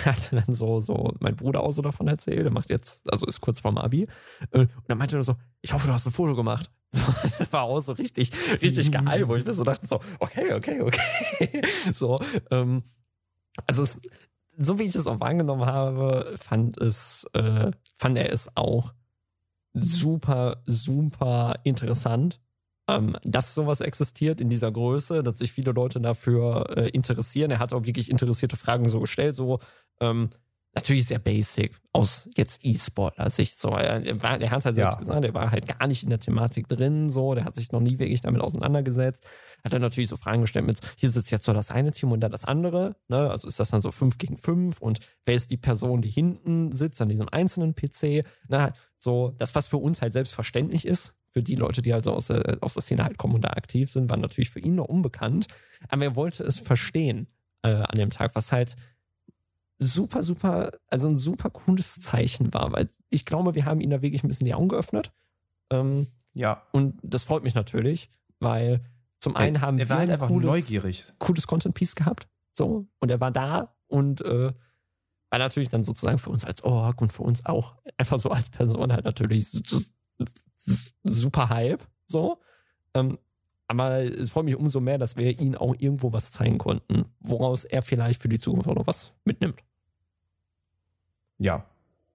hatte 0.11 0.37
dann 0.37 0.55
so, 0.55 0.81
so 0.81 1.15
mein 1.21 1.37
Bruder 1.37 1.63
auch 1.63 1.73
so 1.73 1.83
davon 1.83 2.09
erzählt. 2.09 2.45
Er 2.45 2.53
macht 2.53 2.71
jetzt, 2.71 3.11
also 3.11 3.27
ist 3.27 3.41
kurz 3.41 3.61
vorm 3.61 3.79
Abi. 3.79 4.07
Äh, 4.51 4.61
und 4.61 4.71
dann 4.89 4.99
meinte 4.99 5.17
er 5.17 5.25
so, 5.25 5.37
ich 5.61 5.73
hoffe, 5.73 5.87
du 5.87 5.93
hast 5.93 6.07
ein 6.07 6.13
Foto 6.13 6.35
gemacht. 6.35 6.71
So, 6.95 7.11
das 7.39 7.51
war 7.55 7.63
auch 7.63 7.81
so 7.81 7.93
richtig, 7.93 8.31
richtig 8.61 8.93
geil, 8.93 9.27
wo 9.27 9.35
ich 9.35 9.47
mir 9.47 9.55
so 9.55 9.65
dachte, 9.65 9.87
so, 9.87 9.99
okay, 10.19 10.53
okay, 10.53 10.83
okay. 10.83 11.63
So, 11.95 12.19
ähm, 12.51 12.83
also 13.67 13.83
es, 13.83 13.99
so 14.59 14.79
wie 14.79 14.83
ich 14.83 14.95
es 14.95 15.07
auch 15.07 15.19
wahrgenommen 15.19 15.65
habe, 15.65 16.31
fand 16.39 16.77
es, 16.77 17.27
äh, 17.33 17.71
fand 17.97 18.19
er 18.19 18.31
es 18.31 18.55
auch 18.59 18.93
super, 19.73 20.63
super 20.67 21.55
interessant 21.65 22.43
ähm, 22.89 23.17
dass 23.23 23.55
sowas 23.55 23.81
existiert 23.81 24.41
in 24.41 24.49
dieser 24.49 24.71
Größe, 24.71 25.23
dass 25.23 25.39
sich 25.39 25.53
viele 25.53 25.73
Leute 25.73 26.01
dafür 26.01 26.77
äh, 26.77 26.89
interessieren. 26.91 27.51
Er 27.51 27.59
hat 27.59 27.73
auch 27.73 27.85
wirklich 27.85 28.11
interessierte 28.11 28.57
Fragen 28.57 28.89
so 28.89 29.01
gestellt, 29.01 29.35
so 29.35 29.59
ähm, 30.03 30.31
natürlich 30.75 31.07
sehr 31.07 31.19
basic 31.19 31.79
aus 31.93 32.29
jetzt 32.35 32.65
E-Sportler-Sicht. 32.65 33.59
So, 33.59 33.71
er, 33.71 34.23
war, 34.23 34.41
er 34.41 34.51
hat 34.51 34.65
halt 34.65 34.75
selbst 34.75 34.95
ja. 34.95 34.99
gesagt, 34.99 35.25
er 35.25 35.35
war 35.35 35.51
halt 35.51 35.79
gar 35.79 35.87
nicht 35.87 36.03
in 36.03 36.09
der 36.09 36.21
Thematik 36.21 36.67
drin, 36.69 37.11
so, 37.11 37.35
der 37.35 37.45
hat 37.45 37.55
sich 37.55 37.73
noch 37.73 37.81
nie 37.81 37.99
wirklich 37.99 38.23
damit 38.23 38.41
auseinandergesetzt. 38.41 39.25
Hat 39.63 39.73
dann 39.73 39.83
natürlich 39.83 40.09
so 40.09 40.17
Fragen 40.17 40.41
gestellt 40.41 40.67
mit, 40.67 40.81
hier 40.97 41.11
sitzt 41.11 41.31
jetzt 41.31 41.45
so 41.45 41.53
das 41.53 41.71
eine 41.71 41.93
Team 41.93 42.11
und 42.13 42.21
da 42.21 42.31
das 42.31 42.47
andere, 42.47 42.97
ne? 43.09 43.31
Also 43.31 43.47
ist 43.47 43.61
das 43.61 43.71
dann 43.71 43.83
so 43.83 43.93
fünf 43.93 44.17
gegen 44.17 44.39
fünf 44.39 44.81
und 44.81 45.01
wer 45.25 45.35
ist 45.35 45.51
die 45.51 45.59
Person, 45.59 46.01
die 46.01 46.11
hinten 46.11 46.73
sitzt 46.73 47.03
an 47.03 47.11
diesem 47.11 47.29
einzelnen 47.29 47.75
PC? 47.75 48.25
Na, 48.49 48.73
so, 48.99 49.35
das, 49.37 49.55
was 49.55 49.69
für 49.69 49.79
uns 49.79 50.01
halt 50.01 50.15
selbstverständlich 50.15 50.87
ist, 50.87 51.19
für 51.29 51.43
die 51.43 51.57
Leute, 51.57 51.83
die 51.83 51.93
also 51.93 52.13
aus 52.13 52.29
der, 52.29 52.59
aus 52.61 52.75
der 52.75 52.83
Szene 52.83 53.05
halt 53.05 53.19
kommen 53.19 53.35
und 53.35 53.43
da 53.43 53.51
aktiv 53.51 53.91
sind, 53.91 54.11
war 54.11 54.17
natürlich 54.17 54.51
für 54.51 54.61
ihn 54.61 54.75
noch 54.75 54.85
unbekannt. 54.85 55.47
Aber 55.89 56.05
er 56.05 56.17
wollte 56.17 56.45
es 56.45 56.61
verstehen 56.61 57.27
äh, 57.63 57.69
an 57.69 57.99
dem 57.99 58.11
Tag, 58.11 58.35
was 58.35 58.53
halt 58.53 58.77
super, 59.87 60.23
super, 60.23 60.71
also 60.89 61.09
ein 61.09 61.19
super 61.19 61.51
cooles 61.51 62.01
Zeichen 62.01 62.53
war, 62.55 62.73
weil 62.73 62.89
ich 63.11 63.25
glaube, 63.25 63.55
wir 63.55 63.65
haben 63.65 63.81
ihn 63.81 63.91
da 63.91 64.03
wirklich 64.03 64.25
ein 64.25 64.29
bisschen 64.29 64.47
die 64.47 64.55
Augen 64.55 64.69
geöffnet. 64.69 65.13
Ähm, 65.71 66.09
ja. 66.35 66.63
Und 66.73 66.99
das 67.03 67.25
freut 67.25 67.43
mich 67.43 67.55
natürlich, 67.55 68.11
weil 68.41 68.85
zum 69.19 69.37
einen 69.37 69.61
haben 69.61 69.79
er 69.79 69.89
wir 69.89 69.97
halt 69.97 70.11
ein 70.11 70.19
cooles, 70.19 70.51
neugierig. 70.51 71.13
cooles 71.19 71.47
Content-Piece 71.47 71.95
gehabt. 71.95 72.29
So, 72.53 72.87
und 72.99 73.11
er 73.11 73.21
war 73.21 73.31
da 73.31 73.75
und 73.87 74.21
äh, 74.23 74.53
war 75.31 75.39
natürlich 75.39 75.71
dann 75.71 75.85
sozusagen 75.85 76.19
für 76.19 76.31
uns 76.31 76.45
als 76.45 76.63
Org 76.65 77.01
und 77.01 77.13
für 77.13 77.23
uns 77.23 77.47
auch 77.47 77.77
einfach 77.97 78.19
so 78.19 78.31
als 78.31 78.51
Person 78.51 78.93
halt 78.93 79.05
natürlich 79.05 79.51
super 81.05 81.49
Hype, 81.49 81.83
so. 82.07 82.39
Ähm, 82.95 83.19
aber 83.69 84.03
es 84.03 84.33
freut 84.33 84.45
mich 84.45 84.57
umso 84.57 84.81
mehr, 84.81 84.99
dass 84.99 85.17
wir 85.17 85.41
ihnen 85.41 85.55
auch 85.55 85.75
irgendwo 85.79 86.13
was 86.13 86.31
zeigen 86.31 86.59
konnten, 86.59 87.07
woraus 87.21 87.65
er 87.65 87.81
vielleicht 87.81 88.21
für 88.21 88.29
die 88.29 88.39
Zukunft 88.39 88.69
auch 88.69 88.75
noch 88.75 88.87
was 88.87 89.15
mitnimmt. 89.25 89.63
Ja, 91.43 91.65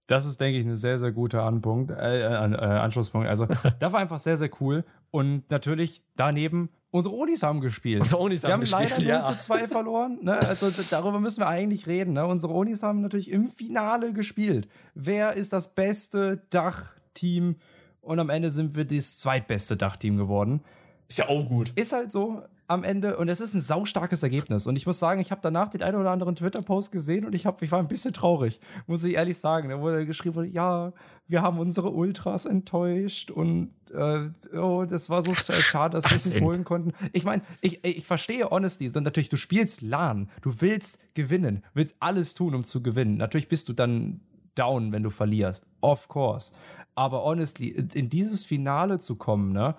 das 0.08 0.26
ist, 0.26 0.40
denke 0.40 0.60
ich, 0.60 0.66
ein 0.66 0.76
sehr, 0.76 0.98
sehr 0.98 1.12
guter 1.12 1.44
Anpunkt, 1.44 1.92
äh, 1.92 2.22
äh, 2.22 2.26
äh 2.26 2.58
Anschlusspunkt. 2.58 3.28
Also, 3.28 3.46
das 3.80 3.94
war 3.94 4.00
einfach 4.00 4.20
sehr, 4.20 4.38
sehr 4.38 4.50
cool. 4.62 4.86
Und 5.12 5.50
natürlich 5.52 6.02
daneben, 6.16 6.70
unsere 6.92 7.14
Onis 7.14 7.44
haben 7.44 7.60
gespielt. 7.60 8.02
Unsere 8.02 8.22
Onis 8.22 8.44
haben 8.44 8.50
wir 8.50 8.54
haben 8.54 8.62
gespielt, 8.62 8.90
leider 8.90 9.04
ja. 9.04 9.22
0 9.22 9.38
zu 9.38 9.44
2 9.44 9.68
verloren. 9.68 10.20
Ne? 10.22 10.38
Also, 10.38 10.72
darüber 10.90 11.20
müssen 11.20 11.42
wir 11.42 11.48
eigentlich 11.48 11.88
reden. 11.88 12.14
Ne? 12.14 12.26
Unsere 12.26 12.54
Onis 12.54 12.84
haben 12.84 13.02
natürlich 13.02 13.32
im 13.32 13.50
Finale 13.50 14.14
gespielt. 14.14 14.70
Wer 14.96 15.34
ist 15.34 15.52
das 15.54 15.76
beste 15.76 16.44
Dachteam? 16.50 17.58
Und 18.00 18.20
am 18.22 18.30
Ende 18.30 18.50
sind 18.52 18.76
wir 18.76 18.86
das 18.86 19.20
zweitbeste 19.20 19.76
Dachteam 19.76 20.16
geworden. 20.16 20.62
Ist 21.10 21.20
ja 21.20 21.28
auch 21.28 21.48
gut. 21.48 21.74
Ist 21.76 21.92
halt 21.92 22.12
so. 22.12 22.42
Am 22.68 22.84
Ende 22.84 23.18
und 23.18 23.30
es 23.30 23.40
ist 23.40 23.54
ein 23.54 23.62
saustarkes 23.62 24.24
Ergebnis. 24.24 24.68
Und 24.68 24.76
ich 24.76 24.86
muss 24.86 25.00
sagen, 25.00 25.22
ich 25.22 25.32
habe 25.32 25.40
danach 25.42 25.70
den 25.70 25.82
einen 25.82 25.98
oder 25.98 26.12
anderen 26.12 26.36
Twitter-Post 26.36 26.92
gesehen 26.92 27.26
und 27.26 27.34
ich, 27.34 27.46
hab, 27.46 27.62
ich 27.62 27.72
war 27.72 27.80
ein 27.80 27.88
bisschen 27.88 28.14
traurig, 28.14 28.60
muss 28.88 29.04
ich 29.06 29.16
ehrlich 29.16 29.38
sagen. 29.38 29.70
Da 29.70 29.80
wurde 29.80 30.06
geschrieben, 30.06 30.36
wurde, 30.36 30.50
ja, 30.50 30.92
wir 31.30 31.42
haben 31.42 31.60
unsere 31.60 31.92
Ultras 31.92 32.46
enttäuscht 32.46 33.32
und 33.32 33.72
äh, 33.94 34.30
oh, 34.58 34.86
das 34.86 35.10
war 35.10 35.22
so 35.22 35.34
schade, 35.34 35.96
dass 35.96 36.10
wir 36.12 36.18
es 36.18 36.26
nicht 36.26 36.42
holen 36.42 36.66
konnten. 36.66 36.94
Ich 37.14 37.24
meine, 37.24 37.42
ich, 37.62 37.84
ich 37.86 38.06
verstehe 38.06 38.50
Honesty, 38.52 38.92
und 38.94 39.04
natürlich, 39.04 39.30
du 39.30 39.38
spielst 39.38 39.82
LAN, 39.82 40.30
du 40.42 40.60
willst 40.60 41.00
gewinnen, 41.16 41.64
willst 41.74 41.96
alles 42.00 42.34
tun, 42.34 42.54
um 42.54 42.66
zu 42.66 42.84
gewinnen. 42.84 43.16
Natürlich 43.16 43.48
bist 43.48 43.70
du 43.70 43.74
dann 43.74 44.20
down, 44.56 44.92
wenn 44.92 45.04
du 45.04 45.10
verlierst. 45.10 45.66
Of 45.80 46.10
course. 46.10 46.52
Aber 46.96 47.24
honestly, 47.24 47.68
in 47.94 48.10
dieses 48.10 48.44
Finale 48.44 49.00
zu 49.00 49.16
kommen, 49.16 49.54
ne? 49.54 49.76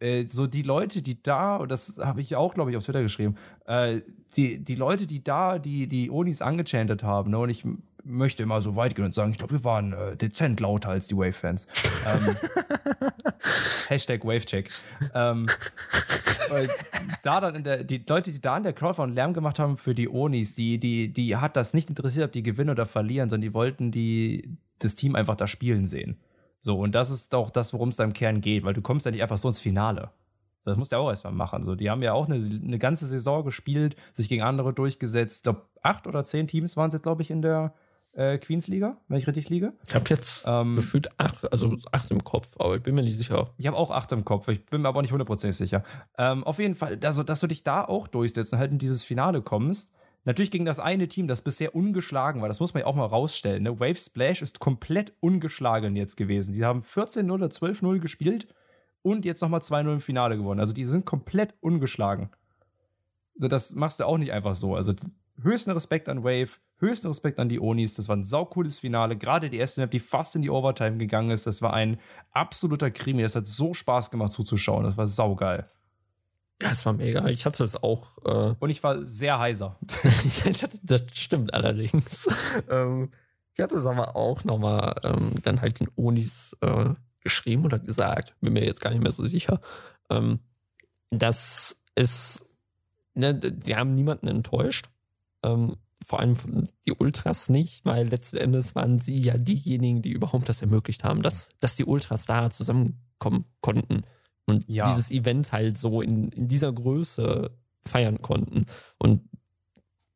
Äh, 0.00 0.26
so 0.28 0.46
die 0.46 0.62
Leute, 0.62 1.02
die 1.02 1.22
da, 1.22 1.56
und 1.56 1.70
das 1.70 1.98
habe 1.98 2.20
ich 2.20 2.36
auch, 2.36 2.54
glaube 2.54 2.70
ich, 2.70 2.76
auf 2.76 2.84
Twitter 2.84 3.02
geschrieben, 3.02 3.36
äh, 3.66 4.00
die, 4.36 4.58
die 4.58 4.74
Leute, 4.74 5.06
die 5.06 5.24
da 5.24 5.58
die, 5.58 5.86
die 5.86 6.10
Onis 6.10 6.42
angechantet 6.42 7.02
haben, 7.02 7.30
ne? 7.30 7.38
Und 7.38 7.50
ich 7.50 7.64
möchte 8.04 8.42
immer 8.42 8.60
so 8.60 8.76
weit 8.76 8.94
gehen 8.94 9.04
und 9.04 9.14
sagen, 9.14 9.32
ich 9.32 9.38
glaube, 9.38 9.54
wir 9.54 9.64
waren 9.64 9.92
äh, 9.92 10.16
dezent 10.16 10.60
lauter 10.60 10.90
als 10.90 11.08
die 11.08 11.16
Wave-Fans. 11.16 11.66
ähm, 12.06 12.36
Hashtag 13.88 14.24
Wavecheck. 14.24 14.70
Ähm, 15.14 15.46
da 17.22 17.40
dann 17.40 17.64
der, 17.64 17.84
die 17.84 18.02
Leute, 18.08 18.32
die 18.32 18.40
da 18.40 18.56
in 18.56 18.62
der 18.62 18.72
Crowd 18.72 18.98
waren, 18.98 19.14
Lärm 19.14 19.34
gemacht 19.34 19.58
haben 19.58 19.76
für 19.76 19.94
die 19.94 20.08
Onis, 20.08 20.54
die, 20.54 20.78
die, 20.78 21.12
die 21.12 21.36
hat 21.36 21.56
das 21.56 21.74
nicht 21.74 21.88
interessiert, 21.88 22.26
ob 22.26 22.32
die 22.32 22.42
gewinnen 22.42 22.70
oder 22.70 22.86
verlieren, 22.86 23.28
sondern 23.28 23.48
die 23.48 23.54
wollten 23.54 23.90
die, 23.90 24.56
das 24.78 24.94
Team 24.94 25.14
einfach 25.14 25.36
da 25.36 25.46
spielen 25.46 25.86
sehen. 25.86 26.18
So, 26.60 26.78
und 26.78 26.94
das 26.94 27.10
ist 27.10 27.34
auch 27.34 27.50
das, 27.50 27.72
worum 27.72 27.90
es 27.90 27.96
da 27.96 28.04
im 28.04 28.12
Kern 28.12 28.40
geht, 28.40 28.64
weil 28.64 28.74
du 28.74 28.82
kommst 28.82 29.06
ja 29.06 29.12
nicht 29.12 29.22
einfach 29.22 29.38
so 29.38 29.48
ins 29.48 29.60
Finale. 29.60 30.10
Das 30.64 30.76
musst 30.76 30.92
du 30.92 30.96
ja 30.96 31.00
auch 31.00 31.08
erstmal 31.08 31.32
machen. 31.32 31.62
So, 31.62 31.74
die 31.74 31.88
haben 31.88 32.02
ja 32.02 32.12
auch 32.12 32.28
eine, 32.28 32.36
eine 32.36 32.78
ganze 32.78 33.06
Saison 33.06 33.44
gespielt, 33.44 33.96
sich 34.12 34.28
gegen 34.28 34.42
andere 34.42 34.74
durchgesetzt. 34.74 35.38
Ich 35.38 35.42
glaube, 35.44 35.62
acht 35.82 36.06
oder 36.06 36.24
zehn 36.24 36.46
Teams 36.46 36.76
waren 36.76 36.88
es 36.88 36.94
jetzt, 36.94 37.04
glaube 37.04 37.22
ich, 37.22 37.30
in 37.30 37.40
der 37.40 37.72
äh, 38.12 38.38
Queens 38.38 38.68
Liga, 38.68 38.98
wenn 39.08 39.18
ich 39.18 39.26
richtig 39.26 39.48
liege. 39.48 39.72
Ich 39.86 39.94
habe 39.94 40.04
jetzt 40.08 40.46
ähm, 40.46 40.76
gefühlt 40.76 41.08
acht, 41.18 41.50
also 41.50 41.76
acht 41.92 42.10
im 42.10 42.22
Kopf, 42.24 42.56
aber 42.58 42.76
ich 42.76 42.82
bin 42.82 42.94
mir 42.94 43.02
nicht 43.02 43.16
sicher. 43.16 43.54
Ich 43.56 43.66
habe 43.66 43.76
auch 43.76 43.90
acht 43.90 44.12
im 44.12 44.24
Kopf, 44.24 44.48
ich 44.48 44.66
bin 44.66 44.82
mir 44.82 44.88
aber 44.88 45.02
nicht 45.02 45.12
hundertprozentig 45.12 45.56
sicher. 45.56 45.84
Ähm, 46.18 46.44
auf 46.44 46.58
jeden 46.58 46.74
Fall, 46.74 46.98
also, 47.02 47.22
dass 47.22 47.40
du 47.40 47.46
dich 47.46 47.62
da 47.62 47.84
auch 47.84 48.08
durchsetzt 48.08 48.52
und 48.52 48.58
halt 48.58 48.72
in 48.72 48.78
dieses 48.78 49.04
Finale 49.04 49.40
kommst. 49.40 49.94
Natürlich 50.28 50.50
gegen 50.50 50.66
das 50.66 50.78
eine 50.78 51.08
Team, 51.08 51.26
das 51.26 51.40
bisher 51.40 51.74
ungeschlagen 51.74 52.42
war, 52.42 52.48
das 52.48 52.60
muss 52.60 52.74
man 52.74 52.82
ja 52.82 52.86
auch 52.86 52.94
mal 52.94 53.06
rausstellen. 53.06 53.62
Ne? 53.62 53.80
Wave 53.80 53.98
Splash 53.98 54.42
ist 54.42 54.60
komplett 54.60 55.14
ungeschlagen 55.20 55.96
jetzt 55.96 56.16
gewesen. 56.16 56.52
Sie 56.52 56.66
haben 56.66 56.82
14-0 56.82 57.32
oder 57.32 57.46
12-0 57.46 57.98
gespielt 57.98 58.46
und 59.00 59.24
jetzt 59.24 59.40
nochmal 59.40 59.60
2-0 59.60 59.90
im 59.90 60.00
Finale 60.02 60.36
gewonnen. 60.36 60.60
Also 60.60 60.74
die 60.74 60.84
sind 60.84 61.06
komplett 61.06 61.54
ungeschlagen. 61.62 62.28
Also 63.36 63.48
das 63.48 63.74
machst 63.74 64.00
du 64.00 64.04
auch 64.04 64.18
nicht 64.18 64.34
einfach 64.34 64.54
so. 64.54 64.74
Also 64.76 64.92
höchsten 65.40 65.70
Respekt 65.70 66.10
an 66.10 66.24
Wave, 66.24 66.50
höchsten 66.76 67.06
Respekt 67.06 67.38
an 67.38 67.48
die 67.48 67.58
Onis. 67.58 67.94
Das 67.94 68.10
war 68.10 68.16
ein 68.16 68.22
saucooles 68.22 68.78
Finale. 68.78 69.16
Gerade 69.16 69.48
die 69.48 69.56
erste 69.56 69.80
Map, 69.80 69.92
die 69.92 69.98
fast 69.98 70.36
in 70.36 70.42
die 70.42 70.50
Overtime 70.50 70.98
gegangen 70.98 71.30
ist. 71.30 71.46
Das 71.46 71.62
war 71.62 71.72
ein 71.72 71.98
absoluter 72.32 72.90
Krimi. 72.90 73.22
Das 73.22 73.34
hat 73.34 73.46
so 73.46 73.72
Spaß 73.72 74.10
gemacht 74.10 74.32
zuzuschauen. 74.32 74.84
Das 74.84 74.98
war 74.98 75.06
saugeil. 75.06 75.70
Ja, 76.60 76.72
es 76.72 76.84
war 76.84 76.92
mega. 76.92 77.28
Ich 77.28 77.46
hatte 77.46 77.62
es 77.62 77.80
auch. 77.82 78.18
Äh 78.24 78.54
Und 78.58 78.70
ich 78.70 78.82
war 78.82 79.04
sehr 79.06 79.38
heiser. 79.38 79.78
das 80.82 81.04
stimmt 81.12 81.54
allerdings. 81.54 82.28
ähm, 82.68 83.12
ich 83.54 83.62
hatte 83.62 83.76
es 83.76 83.86
aber 83.86 84.16
auch 84.16 84.44
nochmal 84.44 85.00
ähm, 85.04 85.30
dann 85.42 85.60
halt 85.60 85.80
den 85.80 85.88
Onis 85.94 86.56
äh, 86.60 86.90
geschrieben 87.20 87.64
oder 87.64 87.78
gesagt, 87.78 88.34
bin 88.40 88.52
mir 88.52 88.64
jetzt 88.64 88.80
gar 88.80 88.90
nicht 88.90 89.02
mehr 89.02 89.12
so 89.12 89.24
sicher, 89.24 89.60
ähm, 90.10 90.40
dass 91.10 91.84
es, 91.94 92.48
ne, 93.14 93.40
sie 93.60 93.76
haben 93.76 93.94
niemanden 93.94 94.28
enttäuscht. 94.28 94.88
Ähm, 95.42 95.76
vor 96.04 96.20
allem 96.20 96.34
die 96.86 96.92
Ultras 96.92 97.50
nicht, 97.50 97.84
weil 97.84 98.08
letzten 98.08 98.38
Endes 98.38 98.74
waren 98.74 98.98
sie 98.98 99.18
ja 99.18 99.36
diejenigen, 99.36 100.02
die 100.02 100.10
überhaupt 100.10 100.48
das 100.48 100.62
ermöglicht 100.62 101.04
haben, 101.04 101.22
dass, 101.22 101.50
dass 101.60 101.76
die 101.76 101.84
Ultras 101.84 102.24
da 102.24 102.50
zusammenkommen 102.50 103.44
konnten 103.60 104.04
und 104.48 104.68
ja. 104.68 104.86
dieses 104.86 105.10
Event 105.10 105.52
halt 105.52 105.78
so 105.78 106.00
in, 106.00 106.30
in 106.30 106.48
dieser 106.48 106.72
Größe 106.72 107.50
feiern 107.84 108.22
konnten. 108.22 108.66
Und 108.98 109.20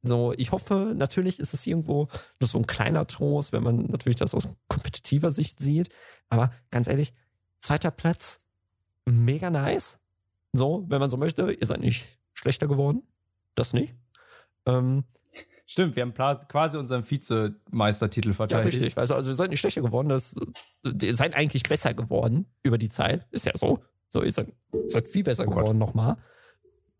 so, 0.03 0.33
ich 0.37 0.51
hoffe, 0.53 0.95
natürlich 0.97 1.39
ist 1.39 1.55
es 1.55 1.67
irgendwo 1.67 2.09
nur 2.41 2.49
so 2.49 2.59
ein 2.59 2.67
kleiner 2.67 3.07
Trost, 3.07 3.53
wenn 3.53 3.63
man 3.63 3.87
natürlich 3.87 4.17
das 4.17 4.35
aus 4.35 4.49
kompetitiver 4.69 5.31
Sicht 5.31 5.61
sieht. 5.61 5.91
Aber 6.29 6.51
ganz 6.71 6.89
ehrlich, 6.89 7.13
zweiter 7.59 7.91
Platz, 7.91 8.45
mega 9.05 9.51
nice. 9.51 10.01
So, 10.53 10.85
wenn 10.89 11.01
man 11.01 11.11
so 11.11 11.19
möchte, 11.19 11.53
ihr 11.53 11.67
seid 11.67 11.81
nicht 11.81 12.07
schlechter 12.33 12.67
geworden. 12.67 13.03
Das 13.55 13.75
nicht. 13.75 13.95
Ähm, 14.67 15.05
Stimmt, 15.67 15.95
wir 15.97 16.03
haben 16.03 16.15
quasi 16.49 16.77
unseren 16.77 17.09
Vizemeistertitel 17.09 18.33
verteidigt. 18.33 18.75
Ja, 18.75 18.81
richtig. 18.81 18.99
Also, 18.99 19.15
also 19.15 19.31
ihr 19.31 19.35
seid 19.35 19.51
nicht 19.51 19.61
schlechter 19.61 19.83
geworden, 19.83 20.09
das, 20.09 20.35
ihr 20.85 21.17
seid 21.17 21.35
eigentlich 21.35 21.63
besser 21.63 21.95
geworden 21.95 22.47
über 22.63 22.79
die 22.79 22.89
Zeit. 22.89 23.27
Ist 23.31 23.47
ja 23.47 23.53
so. 23.55 23.83
So, 24.13 24.23
ihr 24.23 24.31
seid, 24.31 24.53
seid 24.89 25.09
viel 25.09 25.25
besser 25.25 25.47
oh 25.47 25.51
geworden 25.51 25.79
nochmal. 25.79 26.19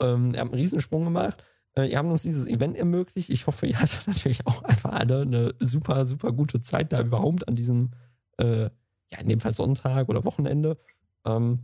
Ähm, 0.01 0.33
ihr 0.33 0.41
habt 0.41 0.51
einen 0.51 0.63
Riesensprung 0.63 1.05
gemacht. 1.05 1.45
Äh, 1.75 1.91
ihr 1.91 1.99
habt 1.99 2.09
uns 2.09 2.23
dieses 2.23 2.47
Event 2.47 2.75
ermöglicht. 2.75 3.29
Ich 3.29 3.47
hoffe, 3.47 3.67
ihr 3.67 3.79
hattet 3.79 4.03
natürlich 4.07 4.47
auch 4.47 4.63
einfach 4.63 4.93
alle 4.93 5.21
eine 5.21 5.55
super, 5.61 6.07
super 6.07 6.33
gute 6.33 6.61
Zeit 6.61 6.91
da 6.91 7.03
überhaupt 7.03 7.47
an 7.47 7.55
diesem, 7.55 7.91
äh, 8.39 8.63
ja, 8.63 9.19
in 9.21 9.29
dem 9.29 9.41
Fall 9.41 9.53
Sonntag 9.53 10.09
oder 10.09 10.25
Wochenende. 10.25 10.79
Ähm, 11.27 11.59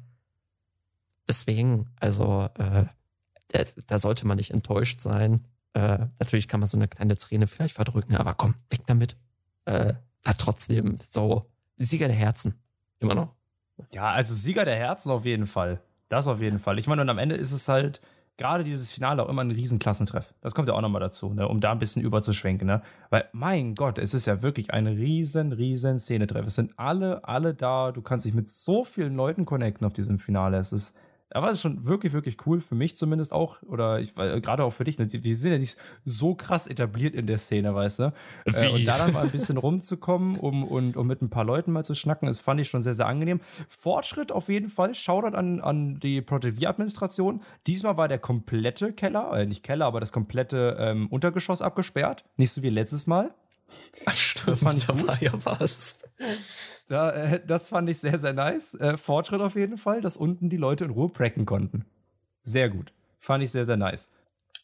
deswegen, 1.26 1.88
also, 1.98 2.46
äh, 2.58 2.84
da 3.86 3.98
sollte 3.98 4.26
man 4.26 4.36
nicht 4.36 4.50
enttäuscht 4.50 5.00
sein. 5.00 5.46
Äh, 5.72 6.08
natürlich 6.18 6.48
kann 6.48 6.60
man 6.60 6.68
so 6.68 6.76
eine 6.76 6.88
kleine 6.88 7.16
Träne 7.16 7.46
vielleicht 7.46 7.74
verdrücken, 7.74 8.16
aber 8.16 8.34
komm, 8.34 8.54
weg 8.68 8.82
damit. 8.86 9.16
Äh, 9.64 9.94
war 10.24 10.36
trotzdem 10.36 10.98
so 11.08 11.46
Sieger 11.78 12.08
der 12.08 12.16
Herzen. 12.16 12.60
Immer 12.98 13.14
noch. 13.14 13.37
Ja, 13.92 14.10
also 14.10 14.34
Sieger 14.34 14.64
der 14.64 14.76
Herzen 14.76 15.10
auf 15.10 15.24
jeden 15.24 15.46
Fall. 15.46 15.80
Das 16.08 16.26
auf 16.26 16.40
jeden 16.40 16.58
Fall. 16.58 16.78
Ich 16.78 16.86
meine, 16.86 17.02
und 17.02 17.08
am 17.08 17.18
Ende 17.18 17.36
ist 17.36 17.52
es 17.52 17.68
halt 17.68 18.00
gerade 18.38 18.64
dieses 18.64 18.92
Finale 18.92 19.22
auch 19.22 19.28
immer 19.28 19.42
ein 19.42 19.50
Riesenklassentreff. 19.50 20.32
Das 20.40 20.54
kommt 20.54 20.68
ja 20.68 20.74
auch 20.74 20.80
nochmal 20.80 21.00
dazu, 21.00 21.34
ne? 21.34 21.48
um 21.48 21.60
da 21.60 21.72
ein 21.72 21.78
bisschen 21.80 22.02
überzuschwenken. 22.02 22.66
Ne? 22.66 22.82
Weil, 23.10 23.28
mein 23.32 23.74
Gott, 23.74 23.98
es 23.98 24.14
ist 24.14 24.26
ja 24.26 24.42
wirklich 24.42 24.72
ein 24.72 24.86
riesen, 24.86 25.52
riesen 25.52 25.98
Szenetreff. 25.98 26.46
Es 26.46 26.54
sind 26.54 26.72
alle, 26.76 27.24
alle 27.24 27.52
da. 27.52 27.92
Du 27.92 28.00
kannst 28.00 28.24
dich 28.24 28.34
mit 28.34 28.48
so 28.48 28.84
vielen 28.84 29.16
Leuten 29.16 29.44
connecten 29.44 29.86
auf 29.86 29.92
diesem 29.92 30.18
Finale. 30.18 30.56
Es 30.58 30.72
ist 30.72 30.96
da 31.30 31.42
war 31.42 31.50
es 31.50 31.60
schon 31.60 31.84
wirklich, 31.84 32.12
wirklich 32.12 32.36
cool, 32.46 32.60
für 32.60 32.74
mich 32.74 32.96
zumindest 32.96 33.32
auch, 33.32 33.62
oder 33.62 34.00
ich, 34.00 34.14
gerade 34.14 34.64
auch 34.64 34.72
für 34.72 34.84
dich, 34.84 34.98
ne? 34.98 35.06
wir 35.10 35.36
sind 35.36 35.52
ja 35.52 35.58
nicht 35.58 35.76
so 36.04 36.34
krass 36.34 36.66
etabliert 36.66 37.14
in 37.14 37.26
der 37.26 37.38
Szene, 37.38 37.74
weißt 37.74 37.98
du? 37.98 38.12
Äh, 38.46 38.68
und 38.68 38.86
da 38.86 38.96
dann 38.96 39.12
mal 39.12 39.24
ein 39.24 39.30
bisschen 39.30 39.56
rumzukommen 39.58 40.38
um, 40.38 40.64
und 40.64 40.96
um 40.96 41.06
mit 41.06 41.20
ein 41.20 41.28
paar 41.28 41.44
Leuten 41.44 41.72
mal 41.72 41.84
zu 41.84 41.94
schnacken, 41.94 42.28
das 42.28 42.38
fand 42.38 42.60
ich 42.60 42.70
schon 42.70 42.80
sehr, 42.80 42.94
sehr 42.94 43.06
angenehm. 43.06 43.40
Fortschritt 43.68 44.32
auf 44.32 44.48
jeden 44.48 44.70
Fall, 44.70 44.94
Shoutout 44.94 45.36
an, 45.36 45.60
an 45.60 46.00
die 46.00 46.22
Project 46.22 46.60
V-Administration. 46.62 47.42
Diesmal 47.66 47.96
war 47.96 48.08
der 48.08 48.18
komplette 48.18 48.92
Keller, 48.92 49.32
äh, 49.34 49.46
nicht 49.46 49.62
Keller, 49.62 49.84
aber 49.84 50.00
das 50.00 50.12
komplette 50.12 50.76
ähm, 50.78 51.08
Untergeschoss 51.08 51.60
abgesperrt. 51.60 52.24
Nicht 52.36 52.52
so 52.52 52.62
wie 52.62 52.70
letztes 52.70 53.06
Mal. 53.06 53.34
Ach, 54.06 54.14
stimmt, 54.14 54.48
das 54.48 54.60
fand 54.60 54.78
ich 54.78 54.86
da 54.86 55.06
war 55.06 55.22
ja 55.22 55.32
was. 55.44 56.08
Da, 56.88 57.10
äh, 57.10 57.40
das 57.46 57.68
fand 57.68 57.88
ich 57.90 57.98
sehr, 57.98 58.18
sehr 58.18 58.32
nice. 58.32 58.74
Äh, 58.74 58.96
Fortschritt 58.96 59.40
auf 59.40 59.56
jeden 59.56 59.78
Fall, 59.78 60.00
dass 60.00 60.16
unten 60.16 60.48
die 60.48 60.56
Leute 60.56 60.84
in 60.84 60.90
Ruhe 60.90 61.08
pracken 61.08 61.46
konnten. 61.46 61.84
Sehr 62.42 62.70
gut. 62.70 62.92
Fand 63.18 63.44
ich 63.44 63.50
sehr, 63.50 63.64
sehr 63.64 63.76
nice. 63.76 64.10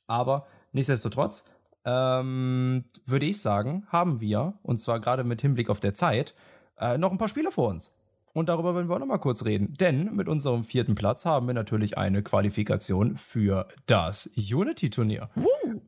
Aber 0.06 0.46
nichtsdestotrotz, 0.72 1.50
ähm, 1.84 2.84
würde 3.04 3.26
ich 3.26 3.42
sagen, 3.42 3.86
haben 3.88 4.20
wir, 4.20 4.54
und 4.62 4.80
zwar 4.80 5.00
gerade 5.00 5.24
mit 5.24 5.42
Hinblick 5.42 5.68
auf 5.68 5.80
der 5.80 5.94
Zeit, 5.94 6.34
äh, 6.78 6.96
noch 6.96 7.10
ein 7.12 7.18
paar 7.18 7.28
Spiele 7.28 7.52
vor 7.52 7.68
uns. 7.68 7.92
Und 8.32 8.48
darüber 8.48 8.74
wollen 8.74 8.88
wir 8.88 8.96
auch 8.96 9.00
noch 9.00 9.06
mal 9.06 9.18
kurz 9.18 9.44
reden. 9.44 9.74
Denn 9.78 10.14
mit 10.14 10.28
unserem 10.28 10.64
vierten 10.64 10.96
Platz 10.96 11.24
haben 11.24 11.46
wir 11.46 11.54
natürlich 11.54 11.96
eine 11.96 12.22
Qualifikation 12.22 13.16
für 13.16 13.68
das 13.86 14.28
Unity-Turnier. 14.36 15.30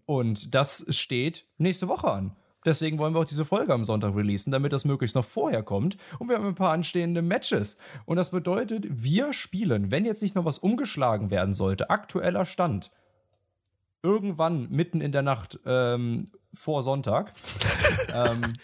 Und 0.07 0.55
das 0.55 0.87
steht 0.91 1.45
nächste 1.59 1.89
Woche 1.89 2.09
an. 2.09 2.37
Deswegen 2.67 2.99
wollen 2.99 3.15
wir 3.15 3.21
auch 3.21 3.27
diese 3.27 3.45
Folge 3.45 3.73
am 3.73 3.85
Sonntag 3.85 4.17
releasen, 4.17 4.51
damit 4.51 4.73
das 4.73 4.85
möglichst 4.85 5.15
noch 5.15 5.25
vorher 5.25 5.63
kommt. 5.63 5.97
Und 6.19 6.29
wir 6.29 6.37
haben 6.37 6.49
ein 6.49 6.57
paar 6.57 6.73
anstehende 6.73 7.23
Matches. 7.23 7.79
Und 8.07 8.17
das 8.17 8.33
bedeutet, 8.33 8.87
wir 8.91 9.33
spielen, 9.33 9.93
wenn 9.93 10.05
jetzt 10.05 10.21
nicht 10.21 10.35
noch 10.35 10.45
was 10.45 10.59
umgeschlagen 10.59 11.31
werden 11.31 11.55
sollte, 11.55 11.91
aktueller 11.91 12.45
Stand, 12.45 12.91
irgendwann 14.03 14.69
mitten 14.69 15.01
in 15.01 15.13
der 15.13 15.23
Nacht 15.23 15.61
ähm, 15.65 16.33
vor 16.53 16.83
Sonntag. 16.83 17.35
ähm, 18.15 18.57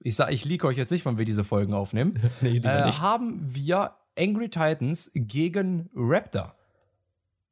ich 0.00 0.14
sage, 0.14 0.34
ich 0.34 0.44
leak 0.44 0.64
euch 0.64 0.76
jetzt 0.76 0.90
nicht, 0.90 1.06
wann 1.06 1.16
wir 1.16 1.24
diese 1.24 1.44
Folgen 1.44 1.72
aufnehmen. 1.72 2.20
nee, 2.42 2.58
äh, 2.58 2.92
haben 2.92 3.40
wir 3.42 3.94
Angry 4.18 4.50
Titans 4.50 5.10
gegen 5.14 5.88
Raptor. 5.94 6.54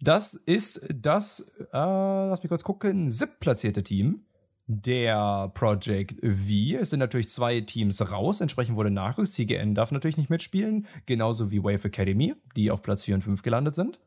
Das 0.01 0.35
ist 0.35 0.87
das, 0.95 1.55
äh, 1.59 1.67
lass 1.73 2.43
mich 2.43 2.51
kurz 2.51 2.63
gucken, 2.63 3.09
siebtplatzierte 3.09 3.83
Team 3.83 4.26
der 4.69 5.51
Project 5.55 6.21
V. 6.21 6.79
Es 6.81 6.91
sind 6.91 6.99
natürlich 6.99 7.29
zwei 7.29 7.61
Teams 7.61 8.11
raus, 8.11 8.41
entsprechend 8.41 8.77
wurde 8.77 8.91
nachgerückt. 8.91 9.31
CGN 9.31 9.75
darf 9.75 9.93
natürlich 9.93 10.17
nicht 10.17 10.31
mitspielen, 10.31 10.87
genauso 11.07 11.51
wie 11.51 11.63
Wave 11.63 11.85
Academy, 11.85 12.35
die 12.57 12.71
auf 12.71 12.83
Platz 12.83 13.05
4 13.05 13.17
und 13.17 13.23
5 13.23 13.43
gelandet 13.43 13.77
sind. 13.77 14.01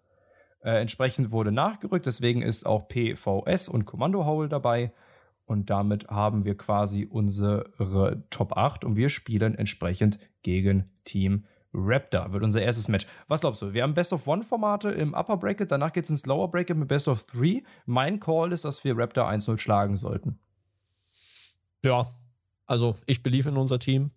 Äh, 0.62 0.82
entsprechend 0.82 1.32
wurde 1.32 1.54
nachgerückt, 1.54 2.06
deswegen 2.06 2.42
ist 2.42 2.66
auch 2.66 2.90
PVS 2.90 3.70
und 3.70 3.86
Kommando 3.86 4.26
Howl 4.26 4.50
dabei. 4.50 4.92
Und 5.46 5.70
damit 5.70 6.10
haben 6.10 6.46
wir 6.46 6.56
quasi 6.58 7.08
unsere 7.10 7.72
Top 8.30 8.56
8 8.56 8.84
und 8.84 8.98
wir 8.98 9.10
spielen 9.10 9.56
entsprechend 9.56 10.20
gegen 10.44 10.92
Team 11.06 11.46
Raptor. 11.74 12.34
Wird 12.34 12.44
unser 12.44 12.62
erstes 12.62 12.88
Match. 12.88 13.08
Was 13.28 13.42
glaubst 13.42 13.62
du? 13.62 13.74
Wir 13.74 13.84
haben 13.84 13.94
Best 13.94 14.12
of 14.12 14.28
One 14.28 14.44
Formate 14.44 14.90
im 14.90 15.14
Upper 15.14 15.38
Bracket, 15.38 15.72
danach 15.72 15.94
geht 15.94 16.04
es 16.04 16.10
ins 16.10 16.26
Lower 16.26 16.52
Bracket 16.52 16.78
mit 16.78 16.88
Best 16.88 17.08
of 17.08 17.24
Three. 17.24 17.62
Mein 17.86 18.20
Call 18.20 18.52
ist, 18.52 18.66
dass 18.66 18.84
wir 18.84 18.98
Raptor 18.98 19.28
1-0 19.30 19.58
schlagen 19.58 19.96
sollten. 19.96 20.40
Ja, 21.84 22.14
also 22.66 22.96
ich 23.06 23.24
believe 23.24 23.50
in 23.50 23.58
unser 23.58 23.80
Team. 23.80 24.12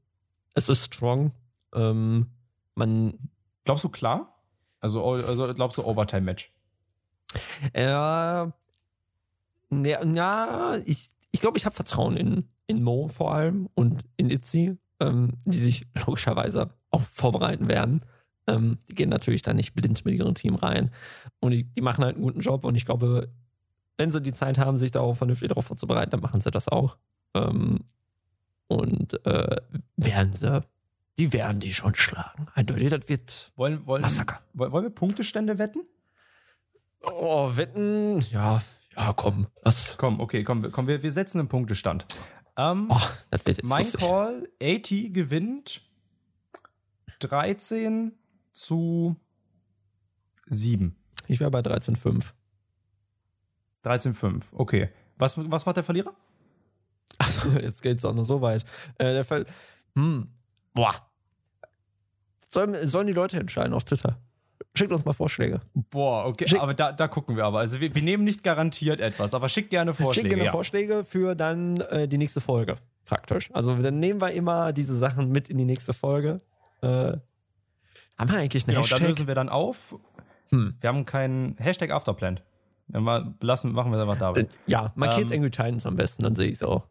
Es 0.55 0.69
ist 0.69 0.85
strong. 0.85 1.33
Ähm, 1.75 2.27
man. 2.75 3.19
Glaubst 3.65 3.85
du 3.85 3.89
klar? 3.89 4.43
Also, 4.81 5.05
also 5.05 5.55
glaubst 5.55 5.79
du 5.79 5.85
Overtime-Match? 5.85 6.53
Ja. 7.75 8.53
Ja, 9.71 10.05
ja, 10.05 10.77
ich, 10.85 11.11
ich 11.31 11.41
glaube, 11.41 11.57
ich 11.57 11.65
habe 11.65 11.75
Vertrauen 11.75 12.17
in, 12.17 12.49
in 12.67 12.83
Mo 12.83 13.09
vor 13.09 13.33
allem 13.33 13.71
und 13.75 14.03
in 14.19 14.29
Itzy, 14.29 14.77
ähm, 15.01 15.39
die 15.47 15.59
sich 15.59 15.87
logischerweise 16.07 16.75
auch 16.91 17.03
vorbereiten 17.03 17.69
werden. 17.69 18.05
Ähm, 18.47 18.79
die 18.89 18.95
gehen 18.95 19.09
natürlich 19.09 19.43
da 19.43 19.55
nicht 19.55 19.75
blind 19.75 20.05
mit 20.05 20.15
ihrem 20.15 20.35
Team 20.35 20.57
rein. 20.57 20.91
Und 21.41 21.53
die, 21.53 21.65
die, 21.65 21.81
machen 21.81 22.05
halt 22.05 22.17
einen 22.17 22.25
guten 22.25 22.41
Job. 22.41 22.65
Und 22.65 22.75
ich 22.75 22.85
glaube, 22.85 23.33
wenn 23.97 24.11
sie 24.11 24.21
die 24.21 24.35
Zeit 24.35 24.59
haben, 24.59 24.77
sich 24.77 24.91
darauf 24.91 25.19
vernünftig 25.19 25.49
darauf 25.49 25.67
vorzubereiten, 25.67 26.11
dann 26.11 26.21
machen 26.21 26.41
sie 26.41 26.51
das 26.51 26.69
auch. 26.69 26.97
Ähm, 27.35 27.85
und 28.67 29.25
äh, 29.27 29.57
werden 29.97 30.33
sie, 30.33 30.63
die 31.19 31.33
werden 31.33 31.61
die 31.61 31.75
schon 31.75 31.95
schlagen. 31.95 32.47
Eindeutig, 32.55 32.91
das 32.91 33.09
wird 33.09 33.53
wollen, 33.57 33.87
wollen, 33.87 34.03
Massaker. 34.03 34.41
Wollen 34.55 34.85
wir 34.85 34.91
Punktestände 34.91 35.59
wetten? 35.59 35.83
Oh, 37.03 37.57
wetten, 37.57 38.21
ja, 38.31 38.63
ja, 38.97 39.13
komm. 39.13 39.47
Was? 39.63 39.97
Komm, 39.97 40.21
okay, 40.21 40.45
komm, 40.45 40.71
komm 40.71 40.87
wir, 40.87 41.03
wir 41.03 41.13
setzen 41.13 41.41
einen 41.41 41.49
Punktestand. 41.49 42.07
Ähm, 42.57 42.87
oh, 42.91 43.01
das 43.31 43.47
wird 43.47 43.59
jetzt 43.59 43.69
mein 43.69 43.83
lustig. 43.83 44.01
Call, 44.01 44.49
AT 44.63 44.89
gewinnt 44.89 45.81
13 47.21 48.13
zu 48.53 49.17
7. 50.47 50.97
Ich 51.29 51.41
wäre 51.41 51.51
bei 51.51 51.61
13,5. 51.61 52.33
13,5, 53.85 54.45
okay. 54.53 54.91
Was, 55.17 55.37
was 55.39 55.67
macht 55.67 55.77
der 55.77 55.85
Verlierer? 55.85 56.15
Achso, 57.23 57.49
jetzt 57.61 57.83
geht 57.83 57.99
es 57.99 58.05
auch 58.05 58.15
noch 58.15 58.25
so 58.25 58.41
weit. 58.41 58.65
Äh, 58.99 59.13
der 59.13 59.25
Fall. 59.25 59.47
Hm. 59.95 60.29
Boah. 60.75 60.95
Sollen, 62.49 62.87
sollen 62.87 63.07
die 63.07 63.13
Leute 63.13 63.39
entscheiden 63.39 63.73
auf 63.73 63.85
Twitter? 63.85 64.19
Schickt 64.75 64.93
uns 64.93 65.05
mal 65.05 65.13
Vorschläge. 65.13 65.61
Boah, 65.75 66.27
okay, 66.27 66.49
Schick, 66.49 66.61
aber 66.61 66.73
da, 66.73 66.93
da 66.93 67.07
gucken 67.09 67.37
wir 67.37 67.45
aber. 67.45 67.59
Also 67.59 67.81
wir, 67.81 67.95
wir, 67.95 68.03
nehmen 68.03 68.25
nicht 68.25 68.43
garantiert 68.43 69.01
etwas, 69.01 69.35
aber 69.35 69.49
schickt 69.49 69.71
gerne 69.71 69.93
Vorschläge. 69.93 70.15
Schickt 70.15 70.31
gerne 70.31 70.45
ja. 70.47 70.53
Vorschläge 70.53 71.05
für 71.05 71.35
dann 71.35 71.79
äh, 71.81 72.09
die 72.09 72.17
nächste 72.17 72.41
Folge, 72.41 72.77
praktisch. 73.05 73.51
Also 73.53 73.77
dann 73.77 73.99
nehmen 73.99 74.21
wir 74.21 74.31
immer 74.33 74.73
diese 74.73 74.95
Sachen 74.95 75.31
mit 75.31 75.51
in 75.51 75.59
die 75.59 75.67
nächste 75.67 75.93
Folge. 75.93 76.39
Äh, 76.81 76.87
haben 76.87 77.21
wir 78.19 78.39
eigentlich 78.39 78.65
eine 78.65 78.73
genau, 78.73 78.83
Hashtag? 78.83 79.01
Da 79.01 79.07
lösen 79.07 79.27
wir 79.27 79.35
dann 79.35 79.51
auf. 79.51 79.95
Hm. 80.49 80.75
Wir 80.81 80.89
haben 80.89 81.05
keinen 81.05 81.57
Hashtag 81.59 81.91
Afterplant. 81.91 82.43
Lassen, 83.41 83.73
machen 83.73 83.91
wir 83.91 83.99
es 83.99 84.03
einfach 84.03 84.19
da. 84.19 84.35
Äh, 84.35 84.47
ja, 84.67 84.93
markiert 84.95 85.31
ähm, 85.31 85.39
Angry 85.39 85.51
Titans 85.51 85.87
am 85.87 85.97
besten, 85.97 86.23
dann 86.23 86.35
sehe 86.35 86.49
ich 86.49 86.57
es 86.57 86.63
auch. 86.63 86.87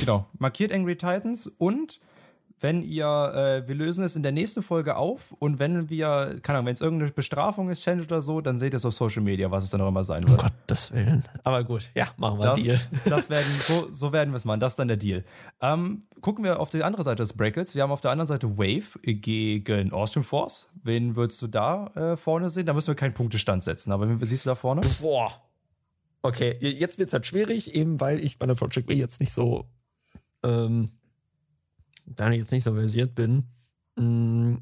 Genau, 0.00 0.26
markiert 0.38 0.72
Angry 0.72 0.96
Titans 0.96 1.46
und 1.58 2.00
wenn 2.60 2.82
ihr, 2.82 3.04
äh, 3.04 3.68
wir 3.68 3.74
lösen 3.74 4.04
es 4.04 4.16
in 4.16 4.22
der 4.22 4.32
nächsten 4.32 4.62
Folge 4.62 4.96
auf 4.96 5.32
und 5.38 5.58
wenn 5.58 5.90
wir, 5.90 6.38
keine 6.42 6.58
Ahnung, 6.58 6.66
wenn 6.66 6.74
es 6.74 6.80
irgendeine 6.80 7.10
Bestrafung 7.10 7.68
ist, 7.68 7.82
Challenge 7.82 8.04
oder 8.04 8.22
so, 8.22 8.40
dann 8.40 8.58
seht 8.58 8.72
ihr 8.72 8.78
es 8.78 8.86
auf 8.86 8.94
Social 8.94 9.22
Media, 9.22 9.50
was 9.50 9.64
es 9.64 9.70
dann 9.70 9.82
auch 9.82 9.88
immer 9.88 10.02
sein 10.04 10.26
wird. 10.28 10.42
Um 10.42 10.48
Gottes 10.48 10.92
Willen. 10.92 11.24
Aber 11.42 11.62
gut, 11.62 11.90
ja, 11.94 12.08
machen 12.16 12.38
wir 12.38 12.46
das, 12.46 12.62
Deal. 12.62 12.80
Das 13.04 13.28
werden, 13.28 13.44
so, 13.60 13.88
so 13.90 14.12
werden 14.12 14.32
wir 14.32 14.36
es 14.36 14.46
machen, 14.46 14.60
das 14.60 14.72
ist 14.72 14.78
dann 14.78 14.88
der 14.88 14.96
Deal. 14.96 15.24
Ähm, 15.60 16.04
gucken 16.22 16.42
wir 16.44 16.58
auf 16.58 16.70
die 16.70 16.82
andere 16.82 17.02
Seite 17.02 17.22
des 17.22 17.34
Brackets. 17.34 17.74
Wir 17.74 17.82
haben 17.82 17.92
auf 17.92 18.00
der 18.00 18.12
anderen 18.12 18.28
Seite 18.28 18.56
Wave 18.56 18.98
gegen 19.02 19.92
Austrian 19.92 20.24
Force. 20.24 20.70
Wen 20.82 21.16
würdest 21.16 21.42
du 21.42 21.48
da 21.48 21.88
äh, 21.88 22.16
vorne 22.16 22.48
sehen? 22.48 22.64
Da 22.64 22.72
müssen 22.72 22.88
wir 22.88 22.94
keinen 22.94 23.14
Punktestand 23.14 23.62
setzen, 23.62 23.92
aber 23.92 24.08
wen 24.08 24.24
siehst 24.24 24.46
du 24.46 24.50
da 24.50 24.54
vorne? 24.54 24.80
Boah. 25.02 25.32
Okay, 26.24 26.54
jetzt 26.58 26.98
wird 26.98 27.08
es 27.08 27.12
halt 27.12 27.26
schwierig, 27.26 27.74
eben 27.74 28.00
weil 28.00 28.18
ich 28.18 28.38
bei 28.38 28.46
der 28.46 28.54
Project 28.54 28.86
B 28.86 28.94
jetzt 28.94 29.20
nicht 29.20 29.32
so 29.32 29.68
ähm, 30.42 30.90
da 32.06 32.30
ich 32.30 32.38
jetzt 32.38 32.52
nicht 32.52 32.64
so 32.64 32.74
versiert 32.74 33.14
bin. 33.14 33.44
Mh, 33.96 34.58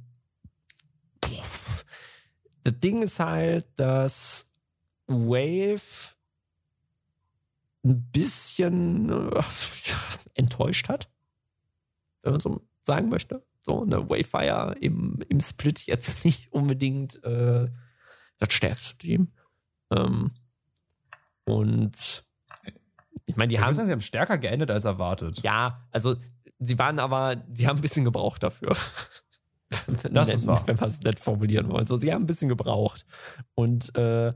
das 2.65 2.81
Ding 2.81 3.03
ist 3.03 3.19
halt, 3.19 3.67
dass 3.77 4.51
Wave 5.07 6.15
ein 7.85 8.11
bisschen 8.11 9.09
äh, 9.11 9.43
enttäuscht 10.35 10.89
hat, 10.89 11.11
wenn 12.23 12.33
man 12.33 12.41
so 12.41 12.61
sagen 12.85 13.09
möchte. 13.09 13.45
So, 13.65 13.83
eine 13.83 14.09
Wavefire 14.09 14.77
im, 14.81 15.23
im 15.29 15.41
Split 15.41 15.87
jetzt 15.87 16.25
nicht 16.25 16.53
unbedingt 16.53 17.23
äh, 17.25 17.69
das 18.39 18.53
stärkste 18.53 18.99
Team. 18.99 19.33
Ähm, 19.91 20.29
und 21.45 22.25
ich 23.27 23.37
meine, 23.37 23.49
die 23.49 23.55
ich 23.57 23.61
haben. 23.61 23.75
Sagen, 23.75 23.87
sie 23.87 23.93
haben 23.93 24.01
stärker 24.01 24.39
geendet 24.39 24.71
als 24.71 24.85
erwartet. 24.85 25.43
Ja, 25.43 25.87
also 25.91 26.17
sie 26.59 26.79
waren 26.79 26.99
aber, 26.99 27.43
sie 27.53 27.67
haben 27.67 27.79
ein 27.79 27.83
bisschen 27.83 28.05
gebraucht 28.05 28.43
dafür. 28.43 28.77
das 30.11 30.29
ist 30.33 30.47
wahr. 30.47 30.63
Wenn 30.67 30.77
man 30.77 30.89
es 30.89 31.01
nett 31.01 31.19
formulieren 31.19 31.71
wollen. 31.71 31.87
So, 31.87 31.97
sie 31.97 32.13
haben 32.13 32.25
ein 32.25 32.27
bisschen 32.27 32.49
gebraucht. 32.49 33.07
Und 33.55 33.95
äh, 33.97 34.33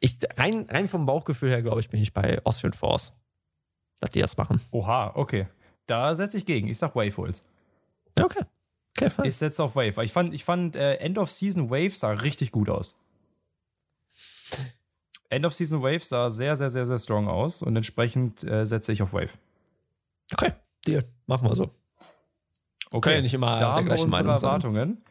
ich, 0.00 0.16
rein, 0.36 0.66
rein 0.68 0.88
vom 0.88 1.06
Bauchgefühl 1.06 1.50
her, 1.50 1.62
glaube 1.62 1.80
ich, 1.80 1.88
bin 1.88 2.00
ich 2.00 2.12
bei 2.12 2.40
Austrian 2.44 2.72
Force. 2.72 3.12
Dass 4.00 4.10
die 4.10 4.20
das 4.20 4.36
machen. 4.36 4.60
Oha, 4.70 5.12
okay. 5.14 5.46
Da 5.86 6.14
setze 6.14 6.38
ich 6.38 6.46
gegen. 6.46 6.68
Ich 6.68 6.78
sag 6.78 6.94
Wave 6.94 7.16
Holes. 7.16 7.48
Okay. 8.20 8.44
okay 9.00 9.10
ich 9.24 9.36
setze 9.36 9.62
auf 9.62 9.76
Wave. 9.76 10.02
Ich 10.04 10.12
fand, 10.12 10.34
ich 10.34 10.44
fand 10.44 10.76
äh, 10.76 10.96
End 10.96 11.18
of 11.18 11.30
Season 11.30 11.70
Wave 11.70 11.96
sah 11.96 12.10
richtig 12.10 12.52
gut 12.52 12.68
aus. 12.68 12.96
End 15.34 15.44
of 15.44 15.54
Season 15.54 15.82
Wave 15.82 16.04
sah 16.04 16.30
sehr, 16.30 16.56
sehr, 16.56 16.70
sehr, 16.70 16.86
sehr 16.86 16.98
strong 16.98 17.28
aus 17.28 17.62
und 17.62 17.74
entsprechend 17.76 18.44
äh, 18.44 18.64
setze 18.64 18.92
ich 18.92 19.02
auf 19.02 19.12
Wave. 19.12 19.30
Okay, 20.32 20.52
Deal. 20.86 21.04
Machen 21.26 21.48
wir 21.48 21.54
so. 21.54 21.70
Okay, 22.90 23.16
ja 23.16 23.22
nicht 23.22 23.34
immer 23.34 23.58
da 23.58 23.74
der 23.74 23.84
gleichen 23.84 24.10
Meinung 24.10 24.32
Erwartungen. 24.32 25.02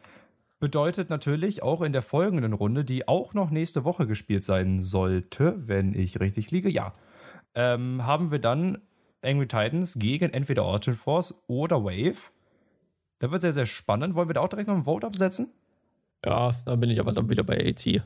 Bedeutet 0.58 1.10
natürlich 1.10 1.62
auch 1.62 1.82
in 1.82 1.92
der 1.92 2.00
folgenden 2.00 2.54
Runde, 2.54 2.84
die 2.84 3.06
auch 3.06 3.34
noch 3.34 3.50
nächste 3.50 3.84
Woche 3.84 4.06
gespielt 4.06 4.44
sein 4.44 4.80
sollte, 4.80 5.54
wenn 5.68 5.92
ich 5.92 6.20
richtig 6.20 6.50
liege, 6.50 6.70
ja, 6.70 6.94
ähm, 7.54 8.06
haben 8.06 8.30
wir 8.30 8.38
dann 8.38 8.78
Angry 9.22 9.46
Titans 9.46 9.98
gegen 9.98 10.32
entweder 10.32 10.64
Origin 10.64 10.94
Force 10.94 11.34
oder 11.46 11.84
Wave. 11.84 12.32
Da 13.18 13.30
wird 13.30 13.42
sehr, 13.42 13.52
sehr 13.52 13.66
spannend. 13.66 14.14
Wollen 14.14 14.28
wir 14.28 14.34
da 14.34 14.40
auch 14.40 14.48
direkt 14.48 14.68
noch 14.68 14.76
ein 14.76 14.84
Vote 14.84 15.06
absetzen? 15.06 15.50
Ja, 16.24 16.52
dann 16.64 16.80
bin 16.80 16.90
ich 16.90 17.00
aber 17.00 17.12
dann 17.12 17.28
wieder 17.28 17.42
bei 17.42 17.58
AT. 17.58 18.02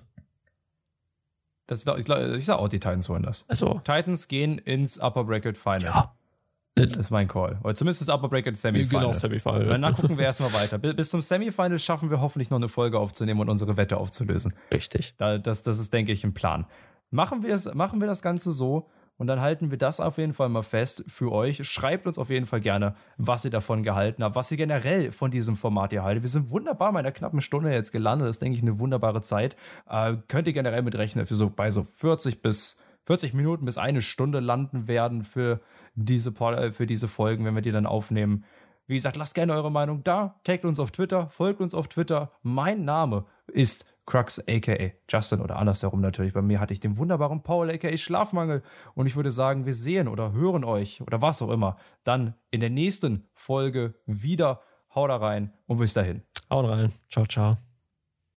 Das, 1.69 1.87
ich, 1.87 2.09
ich 2.09 2.45
sag 2.45 2.59
auch, 2.59 2.69
die 2.69 2.81
Titans 2.81 3.09
wollen 3.09 3.23
das. 3.23 3.45
Also. 3.47 3.81
Titans 3.85 4.27
gehen 4.27 4.59
ins 4.59 4.99
Upper 4.99 5.25
Bracket 5.25 5.57
Final. 5.57 5.83
Ja. 5.83 6.15
Das 6.75 6.97
ist 6.97 7.11
mein 7.11 7.29
Call. 7.29 7.59
Oder 7.63 7.75
zumindest 7.75 8.01
das 8.01 8.09
Upper 8.09 8.29
Bracket 8.29 8.57
Semifinal. 8.57 9.03
Genau, 9.03 9.13
Semifinal. 9.13 9.67
Danach 9.67 9.95
gucken 9.97 10.17
wir 10.17 10.25
erstmal 10.25 10.53
weiter. 10.53 10.79
Bis 10.79 11.11
zum 11.11 11.21
Semifinal 11.23 11.79
schaffen 11.79 12.09
wir 12.11 12.21
hoffentlich 12.21 12.51
noch 12.51 12.57
eine 12.57 12.69
Folge 12.69 12.99
aufzunehmen 12.99 13.41
und 13.41 13.51
unsere 13.51 13.77
Wette 13.77 13.99
aufzulösen. 13.99 14.55
Richtig. 14.73 15.15
das, 15.19 15.63
das 15.63 15.79
ist, 15.79 15.93
denke 15.93 16.13
ich, 16.13 16.25
ein 16.25 16.35
Plan. 16.35 16.67
Machen 17.11 17.43
wir, 17.43 17.55
es, 17.55 17.73
machen 17.75 18.01
wir 18.01 18.07
das 18.07 18.23
Ganze 18.23 18.53
so 18.53 18.89
und 19.19 19.27
dann 19.27 19.41
halten 19.41 19.71
wir 19.73 19.79
das 19.79 19.99
auf 20.01 20.17
jeden 20.17 20.33
Fall 20.33 20.49
mal 20.49 20.63
fest 20.63 21.05
für 21.09 21.33
euch. 21.33 21.69
Schreibt 21.69 22.07
uns 22.07 22.19
auf 22.19 22.31
jeden 22.31 22.47
Fall 22.47 22.61
gerne, 22.61 22.95
was 23.17 23.45
ihr 23.45 23.51
davon 23.51 23.83
gehalten 23.83 24.23
habt, 24.23 24.37
was 24.37 24.51
ihr 24.53 24.57
generell 24.57 25.11
von 25.11 25.33
diesem 25.33 25.57
Format 25.57 25.91
hier 25.91 26.05
haltet. 26.05 26.23
Wir 26.23 26.31
sind 26.31 26.53
wunderbar 26.53 26.93
bei 26.93 27.01
einer 27.01 27.11
knappen 27.11 27.41
Stunde 27.41 27.73
jetzt 27.73 27.91
gelandet. 27.91 28.29
Das 28.29 28.37
ist, 28.37 28.43
denke 28.43 28.57
ich, 28.57 28.63
eine 28.63 28.79
wunderbare 28.79 29.21
Zeit. 29.21 29.57
Äh, 29.91 30.17
könnt 30.29 30.47
ihr 30.47 30.53
generell 30.53 30.83
mitrechnen, 30.83 31.27
für 31.27 31.35
so 31.35 31.51
bei 31.51 31.73
so 31.73 31.83
40 31.83 32.43
bis 32.43 32.81
40 33.07 33.35
Minuten 33.35 33.65
bis 33.65 33.77
eine 33.77 34.03
Stunde 34.03 34.39
landen 34.39 34.87
werden 34.87 35.25
für 35.25 35.61
diese, 35.97 36.31
äh, 36.31 36.71
für 36.71 36.87
diese 36.87 37.09
Folgen, 37.09 37.45
wenn 37.45 37.57
wir 37.57 37.63
die 37.63 37.73
dann 37.73 37.87
aufnehmen. 37.87 38.45
Wie 38.87 38.95
gesagt, 38.95 39.17
lasst 39.17 39.35
gerne 39.35 39.53
eure 39.53 39.73
Meinung 39.73 40.05
da. 40.05 40.37
Taggt 40.45 40.65
uns 40.65 40.79
auf 40.79 40.93
Twitter, 40.93 41.29
folgt 41.31 41.61
uns 41.61 41.75
auf 41.75 41.89
Twitter. 41.89 42.31
Mein 42.43 42.85
Name 42.85 43.25
ist 43.49 43.88
Crux 44.09 44.43
aka 44.49 44.93
Justin 45.07 45.43
oder 45.43 45.57
andersherum 45.57 46.01
natürlich. 46.01 46.33
Bei 46.33 46.41
mir 46.41 46.61
hatte 46.61 46.73
ich 46.73 46.81
den 46.81 46.97
wunderbaren 46.97 47.43
Paul 47.43 47.71
aka 47.71 47.95
Schlafmangel. 47.95 48.63
Und 48.95 49.07
ich 49.07 49.17
würde 49.17 49.31
sagen, 49.31 49.67
wir 49.67 49.75
sehen 49.75 50.09
oder 50.09 50.33
hören 50.33 50.65
euch 50.65 51.03
oder 51.03 51.21
was 51.21 51.43
auch 51.43 51.51
immer 51.51 51.77
dann 52.05 52.35
in 52.51 52.61
der 52.61 52.71
nächsten 52.71 53.29
Folge 53.35 53.95
wieder. 54.07 54.63
Haut 54.95 55.11
da 55.11 55.17
rein 55.17 55.53
und 55.67 55.77
bis 55.77 55.93
dahin. 55.93 56.23
Haut 56.51 56.67
rein. 56.67 56.93
Ciao, 57.11 57.27
ciao. 57.27 57.68